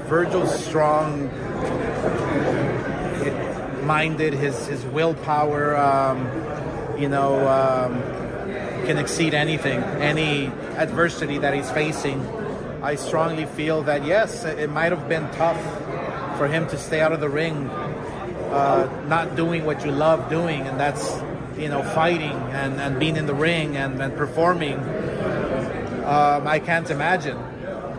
Virgil's 0.07 0.53
strong 0.65 1.29
minded, 3.85 4.33
his 4.33 4.67
his 4.67 4.83
willpower, 4.85 5.77
um, 5.77 6.27
you 6.99 7.07
know, 7.07 7.47
um, 7.47 8.01
can 8.87 8.97
exceed 8.97 9.33
anything, 9.33 9.83
any 9.99 10.47
adversity 10.77 11.37
that 11.39 11.53
he's 11.53 11.69
facing. 11.69 12.25
I 12.81 12.95
strongly 12.95 13.45
feel 13.45 13.83
that 13.83 14.05
yes, 14.05 14.45
it 14.45 14.69
might 14.69 14.93
have 14.93 15.09
been 15.09 15.29
tough 15.31 15.61
for 16.37 16.47
him 16.47 16.67
to 16.69 16.77
stay 16.77 17.01
out 17.01 17.11
of 17.11 17.19
the 17.19 17.27
ring, 17.27 17.67
uh, 17.67 19.05
not 19.07 19.35
doing 19.35 19.65
what 19.65 19.83
you 19.83 19.91
love 19.91 20.29
doing, 20.29 20.61
and 20.61 20.79
that's 20.79 21.19
you 21.57 21.67
know 21.67 21.83
fighting 21.83 22.37
and, 22.55 22.79
and 22.79 22.97
being 22.97 23.17
in 23.17 23.25
the 23.25 23.33
ring 23.33 23.75
and, 23.75 24.01
and 24.01 24.15
performing. 24.15 24.79
Um, 26.05 26.47
I 26.47 26.59
can't 26.63 26.89
imagine, 26.89 27.37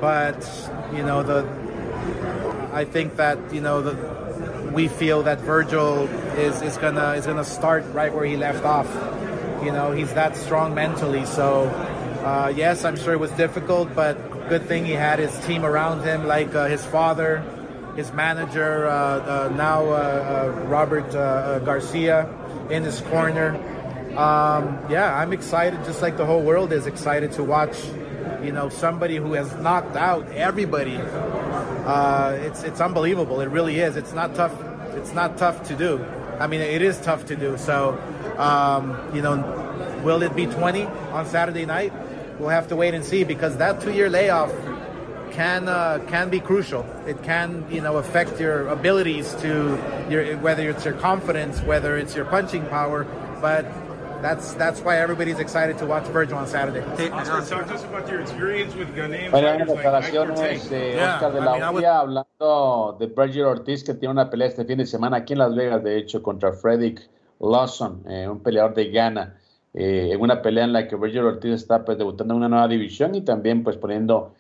but 0.01 0.41
you 0.95 1.03
know 1.03 1.23
the. 1.23 1.47
I 2.73 2.87
think 2.87 3.17
that 3.17 3.39
you 3.53 3.61
know 3.61 3.83
the 3.83 4.71
we 4.73 4.89
feel 4.89 5.23
that 5.25 5.41
Virgil 5.41 6.09
is, 6.39 6.63
is 6.63 6.79
gonna 6.79 7.13
is 7.13 7.27
gonna 7.27 7.45
start 7.45 7.85
right 7.93 8.15
where 8.15 8.25
he 8.25 8.39
left 8.39 8.65
off. 8.65 8.89
You 9.65 9.73
know, 9.73 9.93
he's 9.93 10.13
that 10.15 10.37
strong 10.37 10.75
mentally. 10.75 11.27
So 11.27 11.65
uh, 12.25 12.53
yes, 12.55 12.85
I'm 12.85 12.97
sure 12.97 13.13
it 13.13 13.21
was 13.21 13.31
difficult, 13.33 13.95
but 13.95 14.49
good 14.49 14.63
thing 14.67 14.85
he 14.85 14.93
had 14.93 15.19
his 15.19 15.37
team 15.47 15.65
around 15.65 16.03
him, 16.03 16.27
like 16.27 16.55
uh, 16.55 16.67
his 16.67 16.85
father, 16.85 17.43
his 17.97 18.13
manager, 18.13 18.87
uh, 18.87 18.91
uh 18.91 19.53
now 19.57 19.87
uh, 19.89 20.65
Robert 20.67 21.11
Garcia, 21.65 22.29
in 22.71 22.83
his 22.83 23.01
corner. 23.03 23.57
Um, 24.17 24.79
yeah, 24.91 25.17
I'm 25.17 25.33
excited, 25.33 25.85
just 25.85 26.03
like 26.03 26.17
the 26.17 26.27
whole 26.27 26.43
world 26.43 26.73
is 26.73 26.87
excited 26.87 27.33
to 27.33 27.45
watch. 27.45 27.77
You 28.43 28.53
know, 28.53 28.69
somebody 28.69 29.17
who 29.17 29.33
has 29.33 29.53
knocked 29.57 29.97
out 29.97 30.29
everybody 30.33 31.01
it's 32.49 32.63
it's 32.63 32.81
unbelievable. 32.81 33.41
It 33.41 33.49
really 33.49 33.81
is. 33.81 33.97
It's 33.97 34.13
not 34.13 34.35
tough. 34.35 34.55
It's 34.95 35.13
not 35.13 35.39
tough 35.39 35.67
to 35.69 35.77
do. 35.77 36.05
I 36.39 36.47
mean, 36.47 36.61
it 36.61 36.83
is 36.83 37.01
tough 37.01 37.27
to 37.27 37.37
do. 37.37 37.57
So, 37.59 37.99
um, 38.37 38.99
you 39.15 39.23
know, 39.23 39.37
will 40.05 40.23
it 40.23 40.35
be 40.37 40.47
20 40.47 40.85
on 40.85 41.27
Saturday 41.27 41.67
night? 41.67 41.93
We'll 42.39 42.51
have 42.51 42.69
to 42.69 42.77
wait 42.77 42.95
and 42.95 43.05
see 43.05 43.25
because 43.25 43.57
that 43.57 43.81
two-year 43.81 44.09
layoff 44.09 44.53
can 45.33 45.69
uh, 45.69 46.01
can 46.09 46.31
be 46.31 46.41
crucial. 46.41 46.87
It 47.07 47.23
can 47.23 47.65
you 47.71 47.81
know 47.81 47.97
affect 47.97 48.41
your 48.41 48.69
abilities 48.69 49.35
to 49.43 49.79
your 50.09 50.37
whether 50.39 50.69
it's 50.69 50.85
your 50.85 50.95
confidence, 50.95 51.61
whether 51.63 51.97
it's 51.97 52.15
your 52.15 52.25
punching 52.25 52.67
power, 52.67 53.05
but 53.41 53.65
that's 54.23 54.55
that's 54.55 54.81
why 54.81 54.97
everybody's 54.97 55.39
excited 55.39 55.79
to 55.79 55.87
watch 55.87 56.05
Virgil 56.09 56.39
on 56.39 56.47
Saturday. 56.47 56.83
Hey, 56.97 57.11
Oscar, 57.11 57.43
talk 57.43 57.69
to 57.69 57.75
us 57.75 57.85
about 57.85 58.09
your 58.09 58.21
experience 58.21 58.75
with 58.75 58.95
Ganem. 58.95 59.31
Bueno, 59.31 59.65
declaraciones 59.67 60.69
de 60.69 61.01
Oscar 61.01 61.33
de 61.33 61.41
la 61.41 61.71
would... 61.71 61.85
hablando 61.85 62.97
de 62.99 63.07
Virgil 63.07 63.45
Ortiz 63.45 63.85
que 63.85 63.95
tiene 63.95 64.13
una 64.13 64.29
pelea 64.31 64.49
este 64.49 64.65
fin 64.65 64.79
de 64.79 64.87
semana 64.87 65.19
aquí 65.19 65.35
en 65.35 65.39
Las 65.39 65.55
Vegas, 65.55 65.83
de 65.83 65.99
hecho, 65.99 66.23
contra 66.23 66.53
Frederick 66.53 67.09
Lawson, 67.41 68.03
eh, 68.09 68.29
un 68.29 68.43
peleador 68.43 68.75
de 68.75 68.91
Ghana, 68.91 69.37
eh, 69.75 70.11
en 70.13 70.21
una 70.21 70.43
pelea 70.43 70.65
en 70.65 70.73
la 70.73 70.89
que 70.89 70.97
Virgil 70.97 71.25
Ortiz 71.25 71.53
está 71.53 71.85
pues, 71.85 71.99
debutando 71.99 72.35
en 72.35 72.39
una 72.39 72.49
nueva 72.49 72.69
división 72.69 73.15
y 73.15 73.23
también 73.23 73.63
pues 73.63 73.77
poniendo 73.77 74.35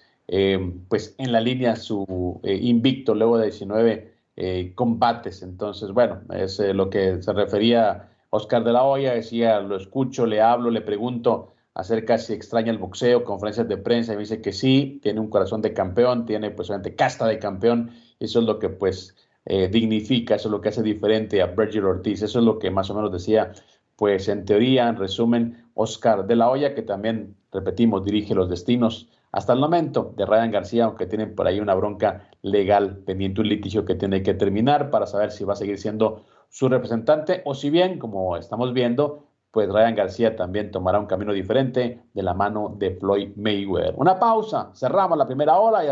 pues 0.91 1.14
en 1.16 1.33
la 1.33 1.41
línea 1.41 1.74
su 1.74 2.39
invicto 2.43 3.14
luego 3.14 3.39
de 3.39 3.45
19 3.45 4.74
combates. 4.74 5.43
Entonces, 5.43 5.91
bueno, 5.91 6.20
es 6.35 6.59
lo 6.59 6.91
que 6.91 7.22
se 7.22 7.33
refería 7.33 8.11
Oscar 8.31 8.64
de 8.64 8.72
la 8.72 8.85
Hoya, 8.85 9.14
decía, 9.14 9.61
lo 9.61 9.76
escucho, 9.76 10.26
le 10.26 10.41
hablo, 10.41 10.70
le 10.70 10.81
pregunto 10.83 11.55
acerca 11.74 12.18
si 12.18 12.33
extraña 12.33 12.72
el 12.72 12.79
boxeo, 12.79 13.24
conferencias 13.24 13.68
de 13.68 13.76
prensa, 13.76 14.12
y 14.12 14.16
me 14.16 14.22
dice 14.22 14.41
que 14.41 14.53
sí, 14.53 14.99
tiene 15.03 15.20
un 15.20 15.31
corazón 15.31 15.62
de 15.62 15.72
campeón, 15.72 16.26
tiene 16.26 16.51
pues 16.51 16.68
obviamente 16.68 16.97
casta 16.97 17.26
de 17.26 17.39
campeón, 17.39 17.93
eso 18.18 18.41
es 18.41 18.47
lo 18.47 18.59
que 18.59 18.68
pues 18.68 19.16
eh, 19.45 19.68
dignifica, 19.68 20.35
eso 20.35 20.49
es 20.49 20.53
lo 20.53 20.61
que 20.61 20.70
hace 20.70 20.83
diferente 20.83 21.41
a 21.41 21.47
Virgil 21.47 21.85
Ortiz, 21.85 22.22
eso 22.22 22.41
es 22.41 22.45
lo 22.45 22.59
que 22.59 22.70
más 22.70 22.91
o 22.91 22.95
menos 22.95 23.12
decía, 23.12 23.53
pues 23.97 24.29
en 24.29 24.45
teoría, 24.45 24.89
en 24.89 24.97
resumen, 24.97 25.64
Oscar 25.74 26.26
de 26.26 26.37
la 26.37 26.51
Hoya, 26.51 26.74
que 26.74 26.83
también, 26.83 27.37
repetimos, 27.53 28.05
dirige 28.05 28.35
los 28.35 28.51
destinos 28.51 29.09
hasta 29.33 29.53
el 29.53 29.61
momento 29.61 30.14
de 30.16 30.26
Ryan 30.26 30.51
García, 30.51 30.85
aunque 30.85 31.07
tienen 31.07 31.35
por 31.35 31.47
ahí 31.47 31.61
una 31.61 31.74
bronca 31.74 32.29
legal 32.43 32.99
pendiente, 32.99 33.41
un 33.41 33.49
litigio 33.49 33.85
que 33.85 33.95
tiene 33.95 34.22
que 34.22 34.35
terminar 34.35 34.91
para 34.91 35.07
saber 35.07 35.31
si 35.31 35.45
va 35.45 35.53
a 35.53 35.57
seguir 35.57 35.79
siendo 35.79 36.24
su 36.49 36.69
representante 36.69 37.43
o 37.45 37.55
si 37.55 37.71
bien, 37.71 37.99
como 37.99 38.37
estamos 38.37 38.73
viendo, 38.73 39.27
pues 39.51 39.69
Ryan 39.69 39.95
García 39.95 40.37
también 40.37 40.71
tomará 40.71 40.99
un 40.99 41.07
camino 41.07 41.33
diferente 41.33 42.03
de 42.13 42.23
la 42.23 42.35
mano 42.35 42.75
de 42.79 42.97
Floyd 42.97 43.31
Mayweather. 43.37 43.95
Una 43.97 44.19
pausa, 44.19 44.71
cerramos 44.75 45.17
la 45.17 45.27
primera 45.27 45.59
ola 45.59 45.85
y 45.85 45.89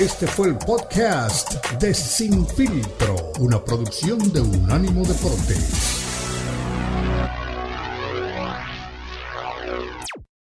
este 0.00 0.28
fue 0.28 0.46
el 0.46 0.58
podcast 0.58 1.54
de 1.80 1.92
Sin 1.92 2.46
Filtro, 2.46 3.16
una 3.40 3.58
producción 3.64 4.18
de 4.32 4.40
Unánimo 4.40 5.02
Deportes. 5.04 5.98